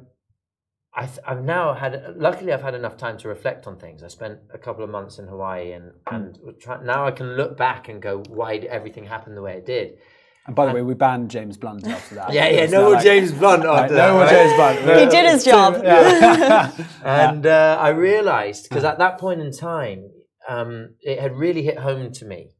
I, 0.94 1.06
th- 1.06 1.20
I've 1.26 1.42
now 1.42 1.72
had. 1.74 2.14
Luckily, 2.16 2.52
I've 2.52 2.62
had 2.62 2.74
enough 2.74 2.96
time 2.98 3.16
to 3.18 3.28
reflect 3.28 3.66
on 3.66 3.78
things. 3.78 4.02
I 4.02 4.08
spent 4.08 4.38
a 4.52 4.58
couple 4.58 4.84
of 4.84 4.90
months 4.90 5.18
in 5.18 5.26
Hawaii, 5.26 5.72
and 5.72 5.92
and 6.10 6.38
try, 6.60 6.82
now 6.82 7.06
I 7.06 7.10
can 7.12 7.34
look 7.36 7.56
back 7.56 7.88
and 7.88 8.00
go, 8.02 8.22
why 8.28 8.58
did 8.58 8.68
everything 8.68 9.04
happen 9.04 9.34
the 9.34 9.42
way 9.42 9.54
it 9.54 9.64
did? 9.64 9.98
And 10.46 10.56
by 10.56 10.66
the 10.66 10.72
way, 10.72 10.82
we 10.82 10.94
banned 10.94 11.30
James 11.30 11.56
Blunt 11.56 11.86
after 11.86 12.16
that. 12.16 12.32
Yeah, 12.36 12.48
yeah. 12.48 12.66
No 12.66 12.82
more 12.82 12.92
like- 12.94 13.04
James 13.04 13.30
Blunt 13.32 13.64
Right, 13.64 13.82
after 13.84 13.96
no 13.96 14.12
more 14.12 14.22
right? 14.22 14.30
James 14.30 14.52
Blunt. 14.54 15.00
He 15.00 15.06
did 15.06 15.30
his 15.30 15.44
job. 15.44 15.74
and 17.04 17.46
uh, 17.46 17.76
I 17.80 17.88
realized 17.90 18.68
because 18.68 18.84
at 18.84 18.98
that 18.98 19.18
point 19.18 19.40
in 19.40 19.52
time, 19.52 20.10
um, 20.48 20.94
it 21.00 21.20
had 21.20 21.36
really 21.36 21.62
hit 21.62 21.78
home 21.78 22.12
to 22.12 22.24
me 22.24 22.50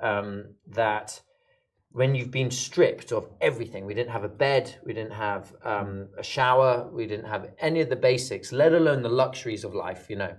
um, 0.00 0.54
that 0.68 1.20
when 1.94 2.12
you've 2.16 2.32
been 2.32 2.50
stripped 2.50 3.12
of 3.12 3.28
everything, 3.40 3.86
we 3.86 3.94
didn't 3.94 4.10
have 4.10 4.24
a 4.24 4.28
bed, 4.46 4.74
we 4.84 4.92
didn't 4.92 5.12
have 5.12 5.54
um, 5.64 6.08
a 6.18 6.24
shower, 6.24 6.88
we 6.92 7.06
didn't 7.06 7.26
have 7.34 7.50
any 7.60 7.80
of 7.80 7.88
the 7.88 7.94
basics, 8.10 8.50
let 8.52 8.72
alone 8.74 9.00
the 9.02 9.08
luxuries 9.08 9.62
of 9.62 9.72
life, 9.74 10.06
you 10.10 10.16
know, 10.16 10.34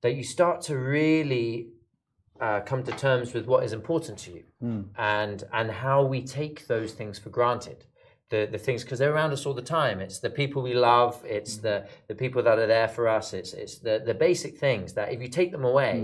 that 0.00 0.14
you 0.14 0.24
start 0.24 0.62
to 0.62 0.78
really 0.78 1.68
uh, 2.40 2.60
come 2.60 2.82
to 2.82 2.92
terms 2.92 3.34
with 3.34 3.44
what 3.46 3.62
is 3.62 3.72
important 3.74 4.16
to 4.18 4.30
you 4.30 4.44
and 4.96 5.44
and 5.52 5.70
how 5.70 6.02
we 6.04 6.22
take 6.22 6.66
those 6.66 6.92
things 6.92 7.18
for 7.18 7.28
granted. 7.30 7.84
The 8.30 8.46
the 8.50 8.58
things 8.66 8.82
because 8.84 8.98
they're 9.00 9.12
around 9.14 9.32
us 9.32 9.44
all 9.46 9.54
the 9.54 9.70
time. 9.80 10.00
It's 10.00 10.18
the 10.20 10.30
people 10.30 10.62
we 10.62 10.74
love 10.74 11.12
it's 11.26 11.54
the 11.66 11.76
the 12.10 12.14
people 12.14 12.42
that 12.42 12.58
are 12.58 12.66
there 12.66 12.88
for 12.96 13.04
us 13.18 13.32
it's 13.40 13.52
it's 13.62 13.78
the 13.86 13.94
the 14.10 14.14
basic 14.14 14.52
things 14.58 14.92
that 14.94 15.12
if 15.14 15.18
you 15.22 15.28
take 15.28 15.50
them 15.56 15.64
away 15.64 15.94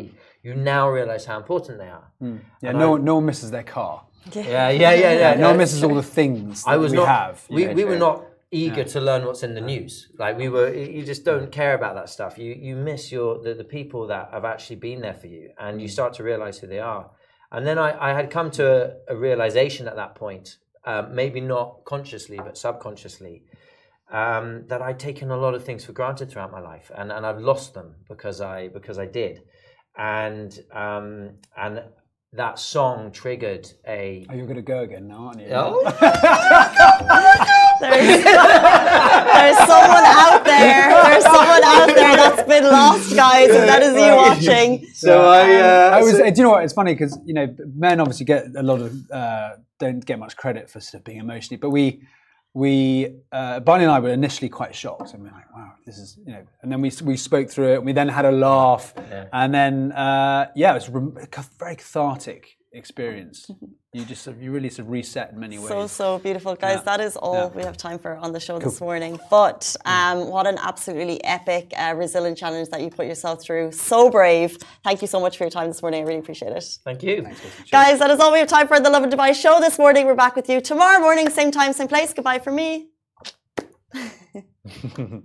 you 0.43 0.55
now 0.55 0.85
realize 0.99 1.25
how 1.31 1.37
important 1.39 1.79
they 1.79 1.89
are. 2.01 2.09
Yeah, 2.63 2.73
no, 2.73 2.91
one- 2.93 3.05
no 3.05 3.15
one 3.17 3.27
misses 3.27 3.51
their 3.51 3.63
car. 3.79 3.97
Yeah 4.33 4.71
yeah 4.71 4.93
yeah 4.93 5.13
yeah, 5.13 5.35
No 5.35 5.49
one 5.49 5.59
misses 5.59 5.83
all 5.85 5.95
the 5.95 6.03
things 6.03 6.65
that 6.65 6.71
I 6.71 6.77
was 6.77 6.93
we 6.93 6.99
not. 6.99 7.09
have. 7.09 7.45
we, 7.49 7.69
we 7.69 7.85
were 7.85 7.99
not 7.99 8.25
eager 8.51 8.85
to 8.85 9.01
learn 9.01 9.25
what's 9.27 9.43
in 9.43 9.55
the 9.55 9.61
news. 9.61 10.09
Like 10.19 10.39
we 10.39 10.49
were, 10.49 10.73
you 10.73 11.05
just 11.05 11.25
don't 11.25 11.51
care 11.51 11.75
about 11.75 11.95
that 11.97 12.09
stuff. 12.09 12.39
You 12.39 12.55
you 12.55 12.77
miss 12.77 13.11
your 13.11 13.43
the, 13.43 13.55
the 13.55 13.65
people 13.65 14.07
that 14.09 14.31
have 14.33 14.45
actually 14.45 14.77
been 14.77 15.01
there 15.01 15.15
for 15.15 15.27
you, 15.27 15.51
and 15.59 15.83
you 15.83 15.89
start 15.89 16.15
to 16.15 16.23
realize 16.23 16.59
who 16.59 16.67
they 16.67 16.81
are. 16.81 17.11
And 17.51 17.67
then 17.67 17.79
I, 17.79 18.11
I 18.11 18.15
had 18.15 18.31
come 18.31 18.51
to 18.53 18.65
a, 19.09 19.15
a 19.15 19.17
realization 19.17 19.87
at 19.87 19.97
that 19.97 20.15
point, 20.15 20.57
um, 20.85 21.15
maybe 21.15 21.41
not 21.41 21.85
consciously 21.85 22.37
but 22.37 22.59
subconsciously, 22.59 23.45
um, 24.11 24.65
that 24.69 24.83
I'd 24.83 24.99
taken 24.99 25.31
a 25.31 25.37
lot 25.37 25.55
of 25.55 25.65
things 25.65 25.85
for 25.85 25.93
granted 25.93 26.31
throughout 26.31 26.53
my 26.53 26.61
life, 26.61 26.91
and, 26.97 27.13
and 27.13 27.27
I've 27.27 27.41
lost 27.41 27.75
them 27.75 27.97
because 28.09 28.41
I 28.41 28.69
because 28.69 28.99
I 28.99 29.07
did, 29.07 29.43
and 29.97 30.57
um, 30.73 31.39
and 31.57 31.83
that 32.35 32.59
song 32.59 33.13
triggered 33.13 33.71
a 33.87 34.27
Oh, 34.29 34.35
you're 34.35 34.47
going 34.47 34.57
to 34.57 34.63
go 34.63 34.81
again 34.81 35.07
now, 35.09 35.27
aren't 35.29 35.41
you? 35.41 35.47
There's, 37.81 38.25
there's 38.25 39.59
someone 39.59 40.05
out 40.05 40.43
there. 40.45 41.03
There's 41.05 41.25
someone 41.25 41.63
out 41.65 41.87
there 41.95 42.17
that's 42.17 42.49
been 42.49 42.65
lost, 42.65 43.15
guys, 43.15 43.51
and 43.51 43.69
that 43.69 43.83
is 43.83 43.95
you 43.95 44.15
watching. 44.17 44.87
So 44.95 45.21
I, 45.29 45.55
uh, 45.57 45.91
I 45.95 46.01
was. 46.03 46.13
so- 46.17 46.23
do 46.31 46.33
you 46.37 46.43
know 46.45 46.51
what? 46.51 46.65
It's 46.65 46.73
funny 46.73 46.95
because 46.95 47.19
you 47.27 47.35
know 47.35 47.55
men 47.75 48.01
obviously 48.01 48.27
get 48.27 48.47
a 48.57 48.63
lot 48.63 48.81
of 48.81 48.95
uh, 49.11 49.57
don't 49.81 50.05
get 50.05 50.19
much 50.19 50.37
credit 50.37 50.71
for 50.71 50.81
sort 50.81 51.01
of 51.01 51.05
being 51.05 51.19
emotionally, 51.19 51.59
but 51.59 51.71
we 51.71 52.01
we 52.55 53.17
uh, 53.33 53.61
Barney 53.61 53.85
and 53.85 53.93
I 53.93 53.99
were 53.99 54.11
initially 54.11 54.49
quite 54.49 54.75
shocked, 54.75 55.13
and 55.13 55.23
we 55.23 55.29
were 55.29 55.35
like, 55.35 55.53
"Wow, 55.55 55.73
this 55.85 55.99
is 55.99 56.17
you 56.25 56.33
know." 56.33 56.45
And 56.63 56.71
then 56.73 56.81
we 56.81 56.91
we 57.03 57.17
spoke 57.17 57.51
through 57.51 57.73
it. 57.73 57.77
and 57.79 57.85
We 57.87 57.93
then 57.93 58.09
had 58.09 58.25
a 58.25 58.31
laugh, 58.33 58.95
and 59.33 59.53
then 59.53 59.93
uh, 59.93 60.47
yeah, 60.55 60.71
it 60.77 60.89
was 60.91 61.27
ca- 61.31 61.45
very 61.59 61.77
cathartic 61.77 62.57
experience. 62.75 63.51
you 63.93 64.05
just 64.05 64.23
sort 64.23 64.39
you 64.39 64.51
really 64.51 64.69
sort 64.69 64.87
of 64.87 64.91
reset 64.91 65.33
in 65.33 65.41
many 65.41 65.59
ways. 65.59 65.69
So, 65.69 65.87
so 65.87 66.19
beautiful. 66.19 66.55
Guys, 66.57 66.83
that 66.85 67.01
is 67.01 67.17
all 67.17 67.35
Yeah. 67.35 67.59
we 67.59 67.63
have 67.63 67.77
time 67.77 67.99
for 67.99 68.17
on 68.17 68.33
the 68.33 68.41
show 68.41 68.59
this 68.59 68.81
morning. 68.81 69.19
But 69.31 69.75
um, 69.85 70.29
what 70.29 70.47
an 70.47 70.59
absolutely 70.59 71.23
epic, 71.25 71.73
uh, 71.77 71.95
resilient 71.97 72.37
challenge 72.37 72.69
that 72.71 72.81
you 72.83 72.91
put 72.91 73.07
yourself 73.07 73.43
through. 73.43 73.73
So 73.73 74.11
brave. 74.11 74.59
Thank 74.83 75.01
you 75.03 75.09
so 75.09 75.21
much 75.21 75.39
for 75.39 75.45
your 75.45 75.51
time 75.59 75.69
this 75.69 75.81
morning. 75.83 76.03
I 76.03 76.07
really 76.07 76.21
appreciate 76.21 76.53
it. 76.53 76.65
Thank 76.85 77.03
you. 77.03 77.27
Guys, 77.71 77.99
that 78.01 78.11
is 78.11 78.21
all 78.21 78.33
we 78.33 78.41
have 78.41 78.49
time 78.49 78.69
for 78.69 78.81
the 78.81 78.91
Lovin 78.91 79.11
Dubai 79.11 79.35
show 79.35 79.61
this 79.61 79.79
morning. 79.79 80.07
We're 80.07 80.15
back 80.27 80.35
with 80.37 80.49
you 80.49 80.61
tomorrow 80.61 81.01
morning, 81.01 81.31
same 81.31 81.51
time, 81.51 81.73
same 81.73 81.89
place. 81.89 82.13
Goodbye 82.13 82.41
for 82.41 82.53
me. 82.53 82.89